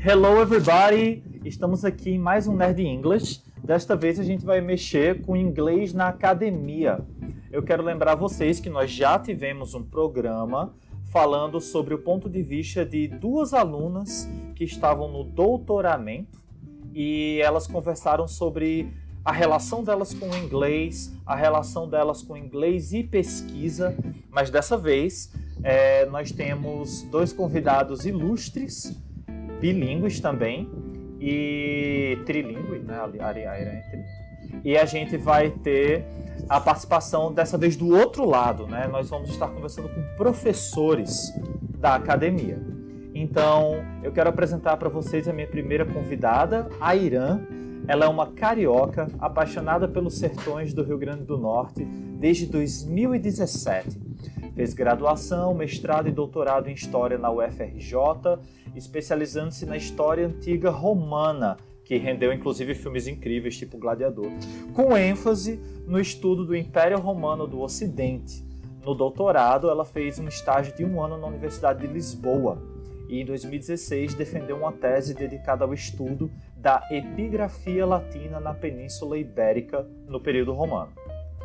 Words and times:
Hello, 0.00 0.40
everybody! 0.40 1.24
Estamos 1.44 1.84
aqui 1.84 2.10
em 2.10 2.18
mais 2.18 2.46
um 2.46 2.54
Nerd 2.54 2.80
English. 2.80 3.42
Desta 3.64 3.96
vez 3.96 4.20
a 4.20 4.22
gente 4.22 4.44
vai 4.44 4.60
mexer 4.60 5.22
com 5.22 5.36
inglês 5.36 5.92
na 5.92 6.06
academia. 6.06 7.00
Eu 7.50 7.64
quero 7.64 7.82
lembrar 7.82 8.14
vocês 8.14 8.60
que 8.60 8.70
nós 8.70 8.92
já 8.92 9.18
tivemos 9.18 9.74
um 9.74 9.82
programa 9.82 10.72
falando 11.06 11.60
sobre 11.60 11.94
o 11.94 11.98
ponto 11.98 12.30
de 12.30 12.40
vista 12.44 12.86
de 12.86 13.08
duas 13.08 13.52
alunas 13.52 14.28
que 14.54 14.62
estavam 14.62 15.10
no 15.10 15.24
doutoramento 15.24 16.38
e 16.94 17.40
elas 17.42 17.66
conversaram 17.66 18.28
sobre 18.28 18.92
a 19.24 19.32
relação 19.32 19.82
delas 19.82 20.14
com 20.14 20.30
o 20.30 20.36
inglês, 20.36 21.12
a 21.26 21.34
relação 21.34 21.88
delas 21.88 22.22
com 22.22 22.36
inglês 22.36 22.92
e 22.92 23.02
pesquisa, 23.02 23.96
mas 24.30 24.48
dessa 24.48 24.78
vez 24.78 25.34
é, 25.60 26.06
nós 26.06 26.30
temos 26.30 27.02
dois 27.10 27.32
convidados 27.32 28.06
ilustres, 28.06 28.96
bilíngues 29.60 30.20
também, 30.20 30.68
e 31.20 32.18
trilingue, 32.24 32.78
né? 32.78 33.00
A 33.20 33.38
é 33.38 34.04
E 34.64 34.76
a 34.76 34.84
gente 34.84 35.16
vai 35.16 35.50
ter 35.50 36.04
a 36.48 36.60
participação 36.60 37.32
dessa 37.32 37.58
vez 37.58 37.76
do 37.76 37.94
outro 37.94 38.24
lado, 38.24 38.66
né? 38.66 38.86
Nós 38.86 39.10
vamos 39.10 39.30
estar 39.30 39.48
conversando 39.48 39.88
com 39.88 40.02
professores 40.16 41.32
da 41.78 41.96
academia. 41.96 42.58
Então, 43.14 43.84
eu 44.02 44.12
quero 44.12 44.28
apresentar 44.28 44.76
para 44.76 44.88
vocês 44.88 45.26
a 45.26 45.32
minha 45.32 45.46
primeira 45.46 45.84
convidada, 45.84 46.68
a 46.80 46.94
Irã. 46.94 47.40
Ela 47.88 48.04
é 48.04 48.08
uma 48.08 48.28
carioca 48.28 49.08
apaixonada 49.18 49.88
pelos 49.88 50.18
sertões 50.18 50.72
do 50.72 50.84
Rio 50.84 50.98
Grande 50.98 51.24
do 51.24 51.36
Norte 51.36 51.84
desde 51.84 52.46
2017. 52.46 54.07
Fez 54.58 54.74
graduação, 54.74 55.54
mestrado 55.54 56.08
e 56.08 56.10
doutorado 56.10 56.68
em 56.68 56.72
História 56.72 57.16
na 57.16 57.30
UFRJ, 57.30 58.40
especializando-se 58.74 59.64
na 59.64 59.76
história 59.76 60.26
antiga 60.26 60.68
romana, 60.68 61.56
que 61.84 61.96
rendeu 61.96 62.32
inclusive 62.32 62.74
filmes 62.74 63.06
incríveis, 63.06 63.56
tipo 63.56 63.78
Gladiador, 63.78 64.32
com 64.74 64.96
ênfase 64.96 65.60
no 65.86 66.00
estudo 66.00 66.44
do 66.44 66.56
Império 66.56 66.98
Romano 66.98 67.46
do 67.46 67.60
Ocidente. 67.60 68.44
No 68.84 68.96
doutorado, 68.96 69.70
ela 69.70 69.84
fez 69.84 70.18
um 70.18 70.26
estágio 70.26 70.74
de 70.74 70.84
um 70.84 71.00
ano 71.00 71.16
na 71.16 71.28
Universidade 71.28 71.86
de 71.86 71.92
Lisboa 71.92 72.60
e, 73.08 73.20
em 73.20 73.24
2016, 73.24 74.14
defendeu 74.14 74.56
uma 74.56 74.72
tese 74.72 75.14
dedicada 75.14 75.64
ao 75.64 75.72
estudo 75.72 76.28
da 76.56 76.84
epigrafia 76.90 77.86
latina 77.86 78.40
na 78.40 78.52
Península 78.54 79.18
Ibérica 79.18 79.86
no 80.08 80.20
período 80.20 80.52
romano. 80.52 80.90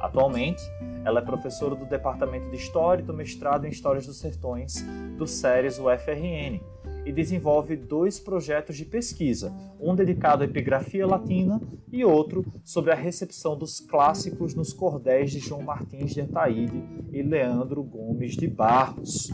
Atualmente, 0.04 0.62
ela 1.06 1.22
é 1.22 1.24
professora 1.24 1.76
do 1.76 1.86
Departamento 1.86 2.50
de 2.50 2.58
História 2.58 3.02
e 3.02 3.06
do 3.06 3.14
mestrado 3.14 3.64
em 3.64 3.70
Histórias 3.70 4.06
dos 4.06 4.20
Sertões 4.20 4.86
do 5.18 5.26
SERES 5.26 5.80
UFRN 5.80 6.60
e 7.06 7.12
desenvolve 7.14 7.78
dois 7.78 8.20
projetos 8.20 8.76
de 8.76 8.84
pesquisa, 8.84 9.54
um 9.80 9.96
dedicado 9.96 10.44
à 10.44 10.46
epigrafia 10.46 11.08
latina 11.08 11.62
e 11.90 12.04
outro 12.04 12.46
sobre 12.66 12.92
a 12.92 12.96
recepção 12.96 13.58
dos 13.58 13.80
clássicos 13.80 14.54
nos 14.54 14.74
cordéis 14.74 15.32
de 15.32 15.40
João 15.40 15.62
Martins 15.62 16.14
de 16.14 16.20
Ataíde 16.20 16.84
e 17.14 17.22
Leandro 17.22 17.82
Gomes 17.82 18.36
de 18.36 18.46
Barros. 18.46 19.32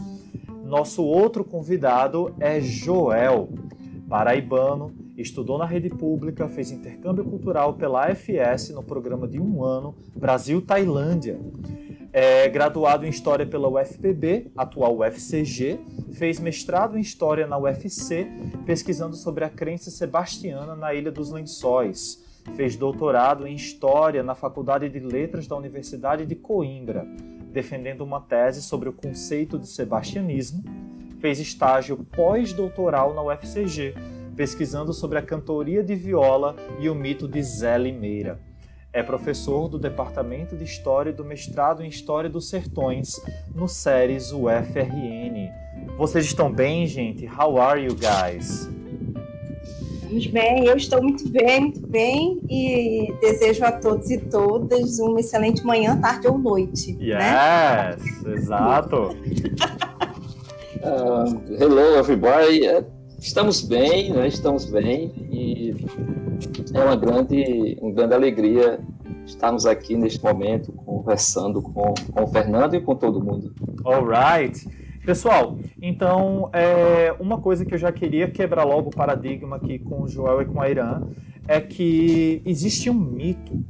Nosso 0.64 1.02
outro 1.02 1.44
convidado 1.44 2.32
é 2.38 2.60
Joel, 2.60 3.48
paraibano, 4.08 4.94
estudou 5.20 5.58
na 5.58 5.64
rede 5.64 5.88
pública, 5.88 6.48
fez 6.48 6.70
intercâmbio 6.70 7.24
cultural 7.24 7.74
pela 7.74 8.06
AFS 8.06 8.70
no 8.70 8.82
programa 8.82 9.26
de 9.26 9.40
um 9.40 9.62
ano 9.62 9.94
Brasil-Tailândia. 10.16 11.38
É 12.12 12.48
graduado 12.48 13.06
em 13.06 13.08
História 13.08 13.46
pela 13.46 13.68
UFPB, 13.68 14.50
atual 14.56 14.98
UFCG, 14.98 15.78
fez 16.12 16.40
mestrado 16.40 16.98
em 16.98 17.00
História 17.00 17.46
na 17.46 17.56
UFC, 17.56 18.26
pesquisando 18.66 19.14
sobre 19.14 19.44
a 19.44 19.48
crença 19.48 19.90
sebastiana 19.90 20.74
na 20.74 20.92
Ilha 20.92 21.12
dos 21.12 21.30
Lençóis. 21.30 22.24
Fez 22.56 22.74
doutorado 22.74 23.46
em 23.46 23.54
História 23.54 24.24
na 24.24 24.34
Faculdade 24.34 24.88
de 24.88 24.98
Letras 24.98 25.46
da 25.46 25.54
Universidade 25.54 26.26
de 26.26 26.34
Coimbra, 26.34 27.06
defendendo 27.52 28.00
uma 28.00 28.20
tese 28.20 28.60
sobre 28.60 28.88
o 28.88 28.92
conceito 28.92 29.56
de 29.56 29.68
sebastianismo. 29.68 30.64
Fez 31.20 31.38
estágio 31.38 31.98
pós-doutoral 32.16 33.14
na 33.14 33.22
UFCG, 33.22 33.94
pesquisando 34.40 34.94
sobre 34.94 35.18
a 35.18 35.22
cantoria 35.22 35.84
de 35.84 35.94
viola 35.94 36.56
e 36.78 36.88
o 36.88 36.94
mito 36.94 37.28
de 37.28 37.42
Zé 37.42 37.76
Limeira. 37.76 38.40
É 38.90 39.02
professor 39.02 39.68
do 39.68 39.78
Departamento 39.78 40.56
de 40.56 40.64
História 40.64 41.10
e 41.10 41.12
do 41.12 41.22
Mestrado 41.22 41.84
em 41.84 41.88
História 41.90 42.30
dos 42.30 42.48
Sertões 42.48 43.20
no 43.54 43.68
SERES 43.68 44.32
UFRN. 44.32 45.50
Vocês 45.98 46.24
estão 46.24 46.50
bem, 46.50 46.86
gente? 46.86 47.26
How 47.26 47.60
are 47.60 47.84
you 47.84 47.94
guys? 47.94 48.66
Estamos 50.04 50.26
bem, 50.28 50.64
eu 50.64 50.76
estou 50.78 51.02
muito 51.02 51.28
bem, 51.28 51.60
muito 51.60 51.86
bem 51.86 52.40
e 52.48 53.12
desejo 53.20 53.62
a 53.62 53.72
todos 53.72 54.10
e 54.10 54.16
todas 54.16 54.98
uma 55.00 55.20
excelente 55.20 55.62
manhã, 55.62 56.00
tarde 56.00 56.26
ou 56.28 56.38
noite. 56.38 56.94
Né? 56.94 57.08
Yes, 57.08 58.22
né? 58.22 58.32
exato. 58.32 59.14
uh, 60.82 61.52
hello 61.62 61.98
everybody. 61.98 62.99
Estamos 63.20 63.60
bem, 63.60 64.14
né? 64.14 64.26
Estamos 64.26 64.64
bem 64.64 65.12
e 65.30 65.74
é 66.72 66.80
uma 66.82 66.96
grande, 66.96 67.76
uma 67.80 67.92
grande 67.92 68.14
alegria 68.14 68.80
estarmos 69.26 69.66
aqui 69.66 69.94
neste 69.94 70.22
momento 70.24 70.72
conversando 70.72 71.60
com, 71.60 71.92
com 72.12 72.22
o 72.24 72.26
Fernando 72.26 72.74
e 72.74 72.80
com 72.80 72.96
todo 72.96 73.22
mundo. 73.22 73.54
Alright. 73.84 74.66
Pessoal, 75.04 75.58
então 75.82 76.48
é, 76.52 77.14
uma 77.20 77.38
coisa 77.38 77.64
que 77.64 77.74
eu 77.74 77.78
já 77.78 77.92
queria 77.92 78.30
quebrar 78.30 78.64
logo 78.64 78.88
o 78.88 78.96
paradigma 78.96 79.56
aqui 79.56 79.78
com 79.78 80.02
o 80.02 80.08
Joel 80.08 80.40
e 80.42 80.46
com 80.46 80.60
a 80.60 80.70
Irã 80.70 81.02
é 81.46 81.60
que 81.60 82.40
existe 82.46 82.88
um 82.88 82.94
mito 82.94 83.62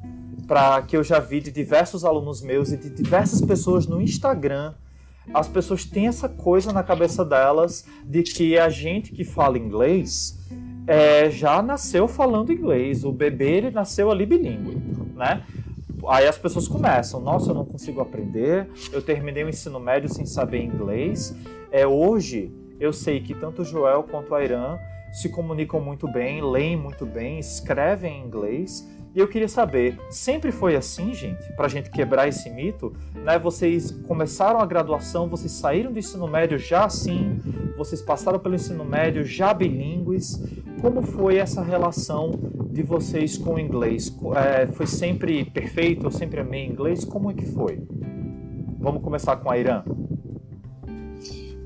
para 0.47 0.83
que 0.83 0.97
eu 0.97 1.03
já 1.03 1.19
vi 1.19 1.41
de 1.41 1.51
diversos 1.51 2.05
alunos 2.05 2.41
meus 2.41 2.71
e 2.71 2.77
de 2.77 2.89
diversas 2.89 3.41
pessoas 3.41 3.87
no 3.87 4.01
Instagram 4.01 4.75
as 5.33 5.49
pessoas 5.49 5.85
têm 5.85 6.09
essa 6.09 6.29
coisa 6.29 6.73
na 6.73 6.83
cabeça 6.83 7.25
delas 7.25 7.85
de 8.05 8.23
que 8.23 8.59
a 8.59 8.69
gente 8.69 9.13
que 9.13 9.25
fala 9.25 9.59
inglês 9.59 10.39
é, 10.87 11.31
já 11.31 11.63
nasceu 11.63 12.09
falando 12.09 12.53
inglês. 12.53 13.05
O 13.05 13.13
bebê 13.13 13.59
ele 13.59 13.71
nasceu 13.71 14.11
ali 14.11 14.27
bilíngue, 14.27 14.77
né? 15.15 15.45
Aí 16.09 16.27
as 16.27 16.39
pessoas 16.39 16.67
começam, 16.67 17.21
nossa, 17.21 17.51
eu 17.51 17.55
não 17.55 17.65
consigo 17.65 18.01
aprender, 18.01 18.69
eu 18.91 19.03
terminei 19.03 19.45
o 19.45 19.49
ensino 19.49 19.79
médio 19.79 20.09
sem 20.09 20.25
saber 20.25 20.63
inglês. 20.63 21.37
É 21.71 21.87
hoje 21.87 22.53
eu 22.81 22.93
sei 22.93 23.21
que 23.21 23.35
tanto 23.35 23.63
Joel 23.63 24.05
quanto 24.05 24.35
a 24.35 24.43
Irã 24.43 24.79
se 25.13 25.29
comunicam 25.29 25.81
muito 25.81 26.11
bem, 26.11 26.41
leem 26.43 26.77
muito 26.77 27.05
bem, 27.05 27.39
escrevem 27.39 28.19
em 28.21 28.27
inglês 28.27 28.89
e 29.15 29.19
eu 29.19 29.27
queria 29.27 29.49
saber, 29.49 29.99
sempre 30.09 30.53
foi 30.53 30.77
assim, 30.77 31.13
gente? 31.13 31.53
Para 31.55 31.67
a 31.67 31.69
gente 31.69 31.91
quebrar 31.91 32.29
esse 32.29 32.49
mito, 32.49 32.93
né? 33.15 33.39
Vocês 33.39 33.91
começaram 33.91 34.61
a 34.61 34.67
graduação, 34.67 35.29
vocês 35.29 35.51
saíram 35.51 35.93
do 35.93 35.99
ensino 35.99 36.29
médio 36.29 36.59
já 36.59 36.85
assim, 36.85 37.41
vocês 37.77 38.01
passaram 38.01 38.39
pelo 38.39 38.55
ensino 38.55 38.85
médio 38.85 39.25
já 39.25 39.53
bilíngues. 39.53 40.41
Como 40.81 41.03
foi 41.03 41.39
essa 41.39 41.61
relação 41.61 42.31
de 42.71 42.83
vocês 42.83 43.37
com 43.37 43.55
o 43.55 43.59
inglês? 43.59 44.17
É, 44.37 44.67
foi 44.69 44.87
sempre 44.87 45.45
perfeito? 45.45 46.07
Eu 46.07 46.11
sempre 46.11 46.41
amei 46.41 46.65
inglês? 46.65 47.05
Como 47.05 47.31
é 47.31 47.35
que 47.35 47.47
foi? 47.47 47.83
Vamos 48.79 49.03
começar 49.03 49.37
com 49.37 49.51
a 49.51 49.59
Irã. 49.59 49.83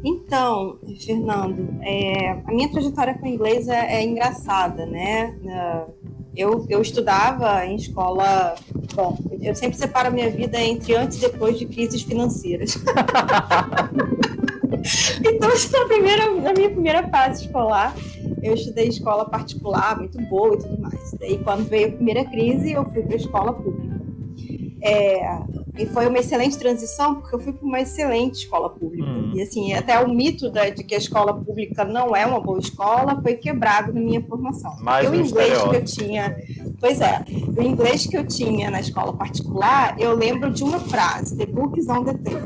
Então, 0.02 0.78
Fernando, 1.04 1.78
é, 1.82 2.30
a 2.30 2.52
minha 2.52 2.70
trajetória 2.70 3.14
com 3.18 3.26
o 3.26 3.28
inglês 3.28 3.68
é, 3.68 3.96
é 3.96 4.02
engraçada, 4.02 4.84
né? 4.84 5.34
Eu, 6.36 6.66
eu 6.68 6.82
estudava 6.82 7.64
em 7.64 7.76
escola. 7.76 8.54
Bom, 8.94 9.18
eu 9.40 9.54
sempre 9.54 9.76
separo 9.76 10.08
a 10.08 10.10
minha 10.10 10.30
vida 10.30 10.60
entre 10.60 10.94
antes 10.96 11.18
e 11.18 11.20
depois 11.20 11.58
de 11.58 11.66
crises 11.66 12.02
financeiras. 12.02 12.76
então, 15.24 15.48
na, 15.48 15.86
primeira, 15.86 16.30
na 16.34 16.52
minha 16.52 16.70
primeira 16.70 17.08
fase 17.08 17.44
escolar, 17.44 17.94
eu 18.42 18.54
estudei 18.54 18.88
escola 18.88 19.24
particular, 19.28 19.98
muito 19.98 20.20
boa 20.22 20.54
e 20.54 20.58
tudo 20.58 20.80
mais. 20.80 21.14
Daí, 21.18 21.38
quando 21.38 21.68
veio 21.68 21.88
a 21.88 21.92
primeira 21.92 22.24
crise, 22.24 22.72
eu 22.72 22.84
fui 22.86 23.02
para 23.02 23.14
a 23.14 23.16
escola 23.16 23.52
pública. 23.52 23.94
É, 24.82 25.38
e 25.78 25.86
foi 25.86 26.06
uma 26.06 26.18
excelente 26.18 26.58
transição, 26.58 27.14
porque 27.16 27.34
eu 27.34 27.40
fui 27.40 27.52
para 27.52 27.66
uma 27.66 27.80
excelente 27.80 28.34
escola 28.34 28.68
pública. 28.68 29.08
E 29.34 29.42
assim, 29.42 29.72
até 29.72 29.98
o 29.98 30.08
mito 30.08 30.48
da, 30.50 30.68
de 30.70 30.84
que 30.84 30.94
a 30.94 30.98
escola 30.98 31.34
pública 31.34 31.84
não 31.84 32.14
é 32.14 32.24
uma 32.24 32.40
boa 32.40 32.58
escola 32.58 33.20
foi 33.20 33.34
quebrado 33.34 33.92
na 33.92 34.00
minha 34.00 34.22
formação. 34.22 34.76
Mais 34.80 35.10
o 35.10 35.14
inglês 35.14 35.62
que 35.62 35.76
eu 35.76 35.84
tinha. 35.84 36.36
Pois 36.78 37.00
é, 37.00 37.24
o 37.56 37.62
inglês 37.62 38.06
que 38.06 38.16
eu 38.16 38.24
tinha 38.24 38.70
na 38.70 38.80
escola 38.80 39.12
particular, 39.12 39.96
eu 39.98 40.14
lembro 40.14 40.50
de 40.50 40.62
uma 40.62 40.78
frase: 40.78 41.36
The 41.36 41.46
book 41.46 41.80
on 41.90 42.04
the 42.04 42.14
table. 42.14 42.44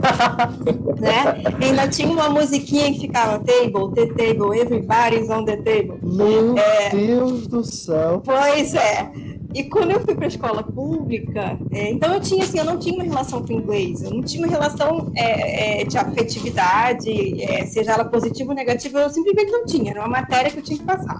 né? 0.98 1.42
E 1.60 1.64
ainda 1.66 1.88
tinha 1.88 2.08
uma 2.08 2.30
musiquinha 2.30 2.92
que 2.92 3.00
ficava 3.00 3.38
table, 3.38 3.92
the 3.94 4.06
table, 4.06 4.58
everybody's 4.58 5.28
on 5.28 5.44
the 5.44 5.56
table. 5.56 5.98
Meu 6.02 6.56
é, 6.56 6.90
Deus 6.90 7.46
do 7.46 7.62
céu! 7.62 8.22
Pois 8.24 8.74
é. 8.74 9.10
E 9.54 9.64
quando 9.64 9.90
eu 9.90 10.00
fui 10.00 10.14
para 10.14 10.26
a 10.26 10.28
escola 10.28 10.62
pública, 10.62 11.58
é, 11.70 11.90
então 11.90 12.12
eu 12.12 12.20
tinha 12.20 12.44
assim, 12.44 12.58
eu 12.58 12.64
não 12.64 12.78
tinha 12.78 12.94
uma 12.94 13.04
relação 13.04 13.42
com 13.42 13.54
o 13.54 13.56
inglês, 13.56 14.02
eu 14.02 14.10
não 14.10 14.22
tinha 14.22 14.44
uma 14.44 14.50
relação 14.50 15.10
é, 15.16 15.80
é, 15.80 15.84
de 15.84 15.96
afetividade, 15.96 17.42
é, 17.42 17.64
seja 17.64 17.92
ela 17.92 18.04
positiva 18.04 18.50
ou 18.50 18.54
negativa, 18.54 19.00
eu 19.00 19.10
simplesmente 19.10 19.50
não 19.50 19.64
tinha, 19.64 19.92
era 19.92 20.00
uma 20.00 20.08
matéria 20.08 20.50
que 20.50 20.58
eu 20.58 20.62
tinha 20.62 20.78
que 20.78 20.84
passar. 20.84 21.18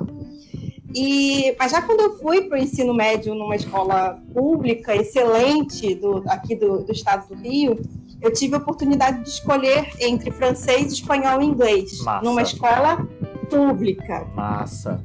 E, 0.94 1.54
mas 1.58 1.72
já 1.72 1.82
quando 1.82 2.00
eu 2.00 2.18
fui 2.18 2.42
para 2.42 2.58
o 2.58 2.62
ensino 2.62 2.94
médio 2.94 3.34
numa 3.34 3.56
escola 3.56 4.18
pública 4.32 4.94
excelente 4.94 5.94
do, 5.94 6.22
aqui 6.26 6.54
do, 6.54 6.82
do 6.84 6.92
estado 6.92 7.28
do 7.28 7.34
Rio, 7.34 7.78
eu 8.20 8.32
tive 8.32 8.54
a 8.54 8.58
oportunidade 8.58 9.22
de 9.22 9.28
escolher 9.28 9.90
entre 10.00 10.30
francês, 10.30 10.92
espanhol 10.92 11.40
e 11.40 11.46
inglês, 11.46 12.02
Massa. 12.02 12.24
numa 12.24 12.42
escola 12.42 13.06
pública. 13.48 14.26
Massa. 14.34 15.00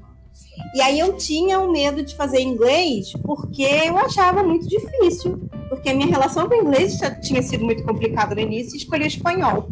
E 0.73 0.81
aí 0.81 0.99
eu 0.99 1.13
tinha 1.13 1.59
o 1.59 1.71
medo 1.71 2.03
de 2.03 2.15
fazer 2.15 2.41
inglês 2.41 3.13
porque 3.23 3.61
eu 3.61 3.97
achava 3.97 4.41
muito 4.41 4.67
difícil, 4.67 5.39
porque 5.69 5.89
a 5.89 5.93
minha 5.93 6.07
relação 6.07 6.47
com 6.47 6.55
o 6.55 6.57
inglês 6.57 6.97
já 6.97 7.11
tinha 7.11 7.41
sido 7.43 7.63
muito 7.63 7.83
complicada 7.83 8.33
no 8.33 8.41
início 8.41 8.75
e 8.75 8.77
escolhi 8.79 9.05
espanhol. 9.05 9.67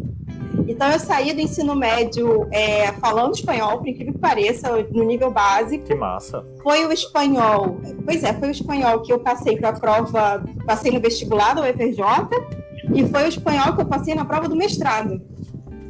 Então 0.68 0.88
eu 0.90 1.00
saí 1.00 1.32
do 1.32 1.40
ensino 1.40 1.74
médio 1.74 2.46
é, 2.52 2.92
falando 2.92 3.34
espanhol, 3.34 3.78
por 3.78 3.88
incrível 3.88 4.12
que 4.12 4.18
pareça, 4.18 4.70
no 4.92 5.02
nível 5.04 5.30
básico. 5.30 5.84
Que 5.84 5.94
massa. 5.94 6.46
Foi 6.62 6.86
o 6.86 6.92
espanhol, 6.92 7.80
pois 8.04 8.22
é, 8.22 8.32
foi 8.34 8.48
o 8.48 8.52
espanhol 8.52 9.00
que 9.00 9.12
eu 9.12 9.18
passei 9.18 9.56
para 9.56 9.70
a 9.70 9.72
prova, 9.72 10.44
passei 10.64 10.92
no 10.92 11.00
vestibular 11.00 11.54
do 11.54 11.62
UFRJ, 11.62 12.04
e 12.94 13.04
foi 13.08 13.24
o 13.24 13.28
espanhol 13.28 13.74
que 13.74 13.80
eu 13.80 13.86
passei 13.86 14.14
na 14.14 14.24
prova 14.24 14.48
do 14.48 14.54
mestrado. 14.54 15.20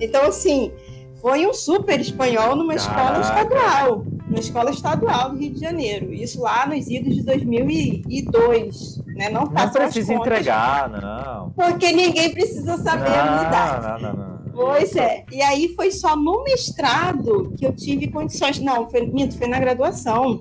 Então, 0.00 0.24
assim, 0.26 0.72
foi 1.20 1.46
um 1.46 1.54
super 1.54 2.00
espanhol 2.00 2.56
numa 2.56 2.74
Caraca. 2.74 2.90
escola 2.90 3.20
estadual, 3.20 4.04
numa 4.32 4.40
escola 4.40 4.70
estadual 4.70 5.30
do 5.30 5.36
Rio 5.36 5.52
de 5.52 5.60
Janeiro. 5.60 6.12
Isso 6.12 6.40
lá 6.40 6.66
nos 6.66 6.88
idos 6.88 7.14
de 7.14 7.22
2002. 7.22 9.02
Né? 9.08 9.28
Não, 9.28 9.44
não 9.44 9.68
precisa 9.68 10.14
entregar, 10.14 10.88
não. 10.88 11.50
Porque 11.50 11.92
ninguém 11.92 12.32
precisa 12.32 12.78
saber 12.78 13.10
não, 13.10 13.18
a 13.18 13.30
minha 13.30 13.48
idade. 13.48 14.02
Não, 14.02 14.12
não, 14.12 14.18
não. 14.18 14.42
Pois 14.52 14.96
é. 14.96 15.24
E 15.30 15.42
aí 15.42 15.74
foi 15.74 15.90
só 15.90 16.16
no 16.16 16.42
mestrado 16.44 17.52
que 17.56 17.66
eu 17.66 17.72
tive 17.72 18.08
condições. 18.08 18.58
Não, 18.58 18.90
foi, 18.90 19.06
minto, 19.06 19.36
foi 19.36 19.46
na 19.46 19.60
graduação, 19.60 20.40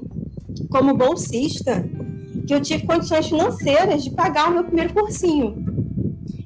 como 0.69 0.95
bolsista, 0.95 1.85
que 2.47 2.53
eu 2.53 2.61
tive 2.61 2.87
condições 2.87 3.27
financeiras 3.27 4.03
de 4.05 4.11
pagar 4.11 4.49
o 4.49 4.53
meu 4.53 4.63
primeiro 4.63 4.93
cursinho. 4.93 5.65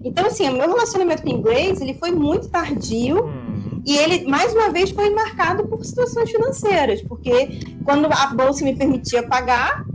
Então, 0.03 0.25
assim, 0.27 0.49
o 0.49 0.53
meu 0.53 0.67
relacionamento 0.67 1.23
com 1.23 1.29
o 1.29 1.31
inglês, 1.31 1.79
ele 1.79 1.93
foi 1.93 2.11
muito 2.11 2.49
tardio. 2.49 3.23
Hum 3.23 3.44
e 3.85 3.95
ele, 3.95 4.25
mais 4.25 4.51
uma 4.51 4.71
vez, 4.71 4.89
foi 4.89 5.11
marcado 5.11 5.67
por 5.67 5.85
situações 5.85 6.31
financeiras, 6.31 7.03
porque 7.03 7.59
quando 7.83 8.07
a 8.11 8.27
bolsa 8.27 8.65
me 8.65 8.75
permitia 8.75 9.21
pagar, 9.21 9.85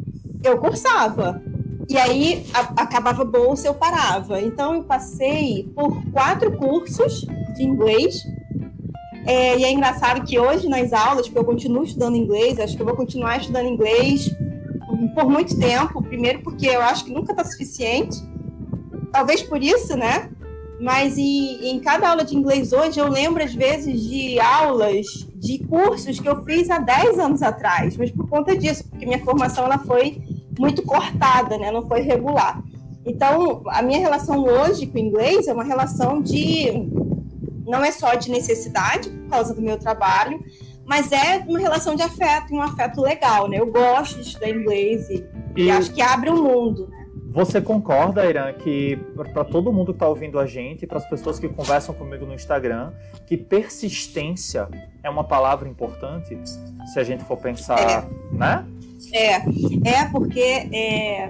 eu 0.45 0.59
cursava. 0.59 1.43
E 1.89 1.99
aí 1.99 2.47
a, 2.55 2.83
acabava 2.83 3.23
a 3.23 3.25
bolsa, 3.25 3.67
eu 3.67 3.75
parava. 3.75 4.41
Então 4.41 4.75
eu 4.75 4.85
passei 4.85 5.69
por 5.75 6.05
quatro 6.13 6.57
cursos 6.57 7.27
de 7.57 7.65
inglês. 7.65 8.23
É, 9.27 9.59
e 9.59 9.65
é 9.65 9.73
engraçado 9.73 10.25
que 10.25 10.39
hoje 10.39 10.69
nas 10.69 10.93
aulas, 10.93 11.27
porque 11.27 11.41
eu 11.41 11.45
continuo 11.45 11.83
estudando 11.83 12.17
inglês, 12.17 12.61
acho 12.61 12.77
que 12.77 12.83
eu 12.83 12.87
vou 12.87 12.95
continuar 12.95 13.39
estudando 13.39 13.67
inglês 13.67 14.31
por 15.17 15.29
muito 15.29 15.59
tempo. 15.59 16.01
Primeiro 16.01 16.43
porque 16.43 16.67
eu 16.67 16.81
acho 16.81 17.05
que 17.05 17.13
nunca 17.13 17.33
está 17.33 17.43
suficiente. 17.43 18.17
Talvez 19.11 19.43
por 19.43 19.61
isso, 19.61 19.97
né? 19.97 20.31
Mas 20.81 21.19
em, 21.19 21.71
em 21.71 21.79
cada 21.79 22.09
aula 22.09 22.25
de 22.25 22.35
inglês 22.35 22.73
hoje 22.73 22.99
eu 22.99 23.07
lembro 23.07 23.45
às 23.45 23.55
vezes 23.55 24.01
de 24.03 24.41
aulas, 24.41 25.07
de 25.35 25.59
cursos 25.59 26.19
que 26.19 26.29
eu 26.29 26.43
fiz 26.43 26.71
há 26.71 26.79
10 26.79 27.19
anos 27.19 27.43
atrás, 27.43 27.99
mas 27.99 28.11
por 28.11 28.27
conta 28.27 28.57
disso, 28.57 28.89
porque 28.89 29.05
minha 29.05 29.23
formação 29.23 29.67
ela 29.67 29.79
foi 29.79 30.23
muito 30.59 30.83
cortada, 30.83 31.59
né? 31.59 31.71
não 31.71 31.87
foi 31.87 32.01
regular. 32.01 32.63
Então, 33.05 33.63
a 33.67 33.83
minha 33.83 33.99
relação 33.99 34.43
hoje 34.45 34.87
com 34.87 34.97
o 34.97 35.01
inglês 35.01 35.49
é 35.49 35.53
uma 35.53 35.65
relação 35.65 36.21
de. 36.21 36.89
não 37.67 37.85
é 37.85 37.91
só 37.91 38.15
de 38.15 38.31
necessidade, 38.31 39.09
por 39.09 39.31
causa 39.31 39.55
do 39.55 39.63
meu 39.63 39.79
trabalho, 39.79 40.43
mas 40.87 41.11
é 41.13 41.45
uma 41.47 41.59
relação 41.59 41.95
de 41.95 42.03
afeto, 42.03 42.55
um 42.55 42.61
afeto 42.61 43.01
legal, 43.01 43.49
né? 43.49 43.59
Eu 43.59 43.67
gosto 43.67 44.17
de 44.17 44.23
estudar 44.23 44.51
inglês 44.51 45.09
e, 45.09 45.25
e... 45.57 45.65
e 45.65 45.71
acho 45.71 45.93
que 45.93 46.03
abre 46.03 46.29
o 46.29 46.35
um 46.35 46.43
mundo, 46.43 46.89
né? 46.89 47.00
Você 47.31 47.61
concorda, 47.61 48.27
Irã, 48.27 48.53
que 48.53 48.97
para 49.33 49.45
todo 49.45 49.73
mundo 49.73 49.93
que 49.93 49.97
está 49.97 50.09
ouvindo 50.09 50.39
a 50.39 50.47
gente, 50.47 50.87
para 50.87 50.99
as 50.99 51.09
pessoas 51.09 51.39
que 51.39 51.49
conversam 51.49 51.95
comigo 51.95 52.27
no 52.27 52.35
Instagram, 52.35 52.93
que 53.25 53.37
persistência 53.37 54.69
é 55.03 55.09
uma 55.09 55.23
palavra 55.23 55.69
importante, 55.69 56.37
se 56.93 56.99
a 56.99 57.05
gente 57.05 57.23
for 57.25 57.37
pensar, 57.37 57.79
é. 57.79 58.35
né? 58.35 58.67
É, 59.13 59.37
é 59.37 60.09
porque 60.11 60.41
é, 60.73 61.29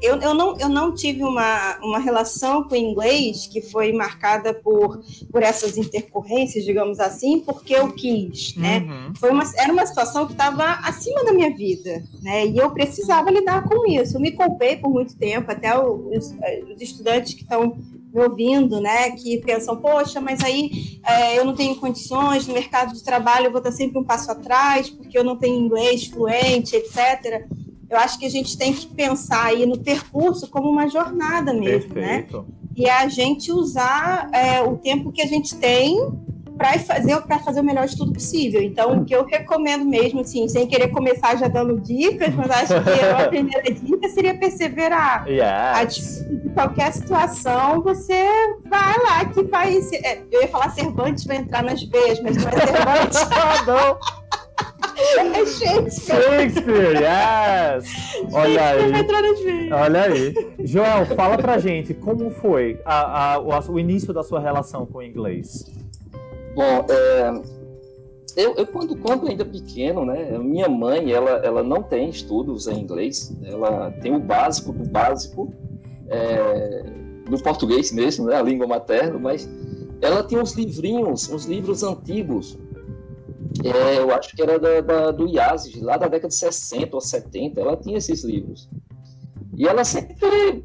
eu, 0.00 0.16
eu, 0.16 0.34
não, 0.34 0.56
eu 0.58 0.68
não 0.68 0.94
tive 0.94 1.22
uma, 1.22 1.76
uma 1.78 1.98
relação 1.98 2.64
com 2.64 2.74
o 2.74 2.76
inglês 2.76 3.46
que 3.46 3.60
foi 3.60 3.92
marcada 3.92 4.54
por, 4.54 5.02
por 5.30 5.42
essas 5.42 5.76
intercorrências, 5.76 6.64
digamos 6.64 7.00
assim, 7.00 7.40
porque 7.40 7.74
eu 7.74 7.92
quis, 7.92 8.54
né? 8.56 8.78
Uhum. 8.78 9.14
Foi 9.16 9.30
uma, 9.30 9.42
era 9.56 9.72
uma 9.72 9.84
situação 9.86 10.26
que 10.26 10.32
estava 10.32 10.64
acima 10.84 11.24
da 11.24 11.32
minha 11.32 11.54
vida, 11.54 12.02
né? 12.22 12.46
E 12.46 12.56
eu 12.56 12.70
precisava 12.70 13.30
lidar 13.30 13.64
com 13.64 13.90
isso. 13.90 14.16
Eu 14.16 14.20
me 14.20 14.32
culpei 14.32 14.76
por 14.76 14.90
muito 14.90 15.16
tempo, 15.16 15.50
até 15.50 15.76
os, 15.76 16.34
os 16.74 16.80
estudantes 16.80 17.34
que 17.34 17.42
estão 17.42 17.76
me 18.12 18.22
ouvindo, 18.22 18.80
né, 18.80 19.10
que 19.10 19.36
pensam, 19.38 19.76
poxa, 19.76 20.18
mas 20.18 20.42
aí 20.42 20.98
é, 21.06 21.38
eu 21.38 21.44
não 21.44 21.54
tenho 21.54 21.76
condições 21.76 22.46
no 22.46 22.54
mercado 22.54 22.94
de 22.94 23.04
trabalho, 23.04 23.46
eu 23.46 23.50
vou 23.50 23.58
estar 23.58 23.70
sempre 23.70 23.98
um 23.98 24.04
passo 24.04 24.30
atrás, 24.30 24.88
porque 24.88 25.18
eu 25.18 25.22
não 25.22 25.36
tenho 25.36 25.60
inglês 25.60 26.06
fluente, 26.06 26.74
etc 26.74 27.46
eu 27.90 27.96
acho 27.96 28.18
que 28.18 28.26
a 28.26 28.30
gente 28.30 28.56
tem 28.56 28.72
que 28.72 28.86
pensar 28.86 29.46
aí 29.46 29.64
no 29.64 29.78
percurso 29.78 30.48
como 30.48 30.68
uma 30.68 30.88
jornada 30.88 31.52
mesmo, 31.52 31.94
né? 31.94 32.22
Perfeito. 32.22 32.38
né? 32.38 32.44
E 32.76 32.88
a 32.88 33.08
gente 33.08 33.50
usar 33.50 34.28
é, 34.32 34.60
o 34.60 34.76
tempo 34.76 35.10
que 35.10 35.22
a 35.22 35.26
gente 35.26 35.56
tem 35.56 35.98
para 36.58 36.76
fazer 36.80 37.20
para 37.22 37.38
fazer 37.38 37.60
o 37.60 37.64
melhor 37.64 37.84
estudo 37.84 38.12
possível. 38.12 38.60
Então, 38.60 38.98
o 38.98 39.04
que 39.04 39.14
eu 39.14 39.24
recomendo 39.24 39.84
mesmo, 39.84 40.20
assim, 40.20 40.48
sem 40.48 40.66
querer 40.66 40.88
começar 40.88 41.36
já 41.36 41.46
dando 41.46 41.80
dicas, 41.80 42.34
mas 42.34 42.50
acho 42.50 42.84
que 42.84 43.04
a 43.22 43.28
primeira 43.28 43.72
dica 43.72 44.08
seria 44.08 44.36
perseverar. 44.36 45.26
Yes. 45.28 46.26
de 46.28 46.48
qualquer 46.50 46.92
situação, 46.92 47.80
você 47.80 48.26
vai 48.68 48.98
lá 49.04 49.24
que 49.24 49.42
vai. 49.44 49.78
É, 50.02 50.20
eu 50.30 50.42
ia 50.42 50.48
falar 50.48 50.70
Cervantes 50.70 51.24
vai 51.24 51.36
entrar 51.36 51.62
nas 51.62 51.82
veias, 51.82 52.20
mas 52.20 52.36
não 52.36 52.48
é 52.48 52.66
Cervantes. 52.66 53.28
não. 53.66 53.98
É 54.98 55.46
Shakespeare. 55.46 56.22
Shakespeare, 56.22 56.94
yes. 56.96 57.84
Olha 58.32 58.68
aí. 58.68 59.72
Olha 59.72 60.02
aí. 60.02 60.34
Joel, 60.64 61.06
fala 61.06 61.38
pra 61.38 61.58
gente 61.58 61.94
como 61.94 62.30
foi 62.30 62.80
a, 62.84 63.34
a, 63.34 63.38
o, 63.38 63.72
o, 63.72 63.78
início 63.78 64.12
da 64.12 64.24
sua 64.24 64.40
relação 64.40 64.84
com 64.84 64.98
o 64.98 65.02
inglês. 65.02 65.70
Bom, 66.54 66.84
é, 66.90 67.32
eu, 68.36 68.54
eu, 68.56 68.66
quando, 68.66 68.96
quando 68.96 69.28
ainda 69.28 69.44
pequeno, 69.44 70.04
né, 70.04 70.36
minha 70.38 70.68
mãe, 70.68 71.12
ela, 71.12 71.30
ela 71.44 71.62
não 71.62 71.82
tem 71.82 72.08
estudos 72.08 72.66
em 72.66 72.80
inglês, 72.80 73.32
ela 73.44 73.92
tem 74.02 74.14
o 74.14 74.18
básico 74.18 74.72
do 74.72 74.88
básico, 74.88 75.52
é, 76.08 76.84
do 77.28 77.40
português 77.42 77.92
mesmo, 77.92 78.26
né, 78.26 78.36
a 78.36 78.42
língua 78.42 78.66
materna, 78.66 79.18
mas 79.18 79.48
ela 80.00 80.24
tinha 80.24 80.40
uns 80.40 80.54
livrinhos, 80.54 81.28
uns 81.30 81.46
livros 81.46 81.82
antigos, 81.82 82.58
é, 83.64 83.98
eu 83.98 84.12
acho 84.12 84.34
que 84.34 84.42
era 84.42 84.58
da, 84.58 84.80
da, 84.80 85.10
do 85.10 85.26
IASIS, 85.26 85.80
lá 85.80 85.96
da 85.96 86.06
década 86.06 86.28
de 86.28 86.34
60 86.34 86.94
ou 86.94 87.00
70, 87.00 87.60
ela 87.60 87.76
tinha 87.76 87.98
esses 87.98 88.22
livros. 88.22 88.68
E 89.56 89.66
ela 89.66 89.84
sempre 89.84 90.64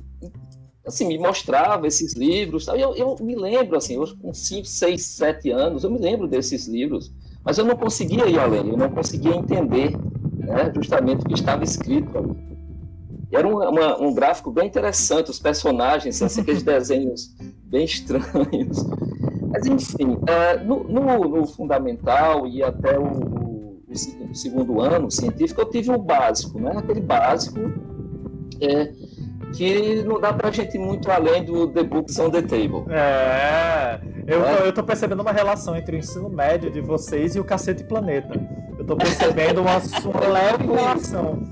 assim, 0.85 1.07
me 1.07 1.17
mostrava 1.17 1.87
esses 1.87 2.13
livros. 2.13 2.67
Eu, 2.67 2.95
eu 2.95 3.15
me 3.21 3.35
lembro, 3.35 3.77
assim, 3.77 3.95
eu, 3.95 4.05
com 4.17 4.33
5, 4.33 4.65
6, 4.65 5.01
7 5.01 5.49
anos, 5.51 5.83
eu 5.83 5.89
me 5.89 5.97
lembro 5.97 6.27
desses 6.27 6.67
livros, 6.67 7.11
mas 7.43 7.57
eu 7.57 7.65
não 7.65 7.75
conseguia 7.75 8.27
ir 8.27 8.39
além, 8.39 8.69
eu 8.69 8.77
não 8.77 8.89
conseguia 8.89 9.35
entender 9.35 9.91
né, 10.37 10.71
justamente 10.75 11.21
o 11.21 11.27
que 11.27 11.33
estava 11.33 11.63
escrito 11.63 12.17
ali. 12.17 12.53
Era 13.31 13.47
um, 13.47 13.57
uma, 13.67 13.99
um 13.99 14.13
gráfico 14.13 14.51
bem 14.51 14.67
interessante, 14.67 15.31
os 15.31 15.39
personagens, 15.39 16.21
assim, 16.21 16.41
aqueles 16.41 16.61
desenhos 16.63 17.33
bem 17.63 17.85
estranhos. 17.85 18.85
Mas, 19.53 19.67
enfim, 19.67 20.17
é, 20.27 20.57
no, 20.57 20.83
no, 20.83 21.27
no, 21.29 21.45
fundamental 21.45 22.47
e 22.47 22.63
até 22.63 22.97
o, 22.97 23.03
o, 23.03 23.81
o, 23.87 24.33
segundo 24.35 24.81
ano 24.81 25.11
científico, 25.11 25.61
eu 25.61 25.69
tive 25.69 25.91
o 25.91 25.97
básico, 25.99 26.59
né? 26.59 26.71
aquele 26.75 27.01
básico 27.01 27.59
é, 28.59 28.91
que 29.53 30.01
não 30.01 30.19
dá 30.19 30.33
para 30.33 30.49
a 30.49 30.51
gente 30.51 30.75
ir 30.75 30.79
muito 30.79 31.11
além 31.11 31.45
do 31.45 31.67
The 31.67 31.83
Books 31.83 32.17
on 32.17 32.31
the 32.31 32.41
Table. 32.41 32.83
É, 32.89 34.01
eu, 34.25 34.43
é. 34.43 34.67
eu 34.67 34.73
tô 34.73 34.83
percebendo 34.83 35.21
uma 35.21 35.31
relação 35.31 35.75
entre 35.75 35.97
o 35.97 35.99
ensino 35.99 36.29
médio 36.29 36.71
de 36.71 36.81
vocês 36.81 37.35
e 37.35 37.39
o 37.39 37.43
Cacete 37.43 37.83
Planeta. 37.83 38.33
Eu 38.79 38.83
tô 38.83 38.95
percebendo 38.95 39.61
uma, 39.61 39.77
uma 39.77 40.27
leve 40.33 40.65
relação. 40.65 41.43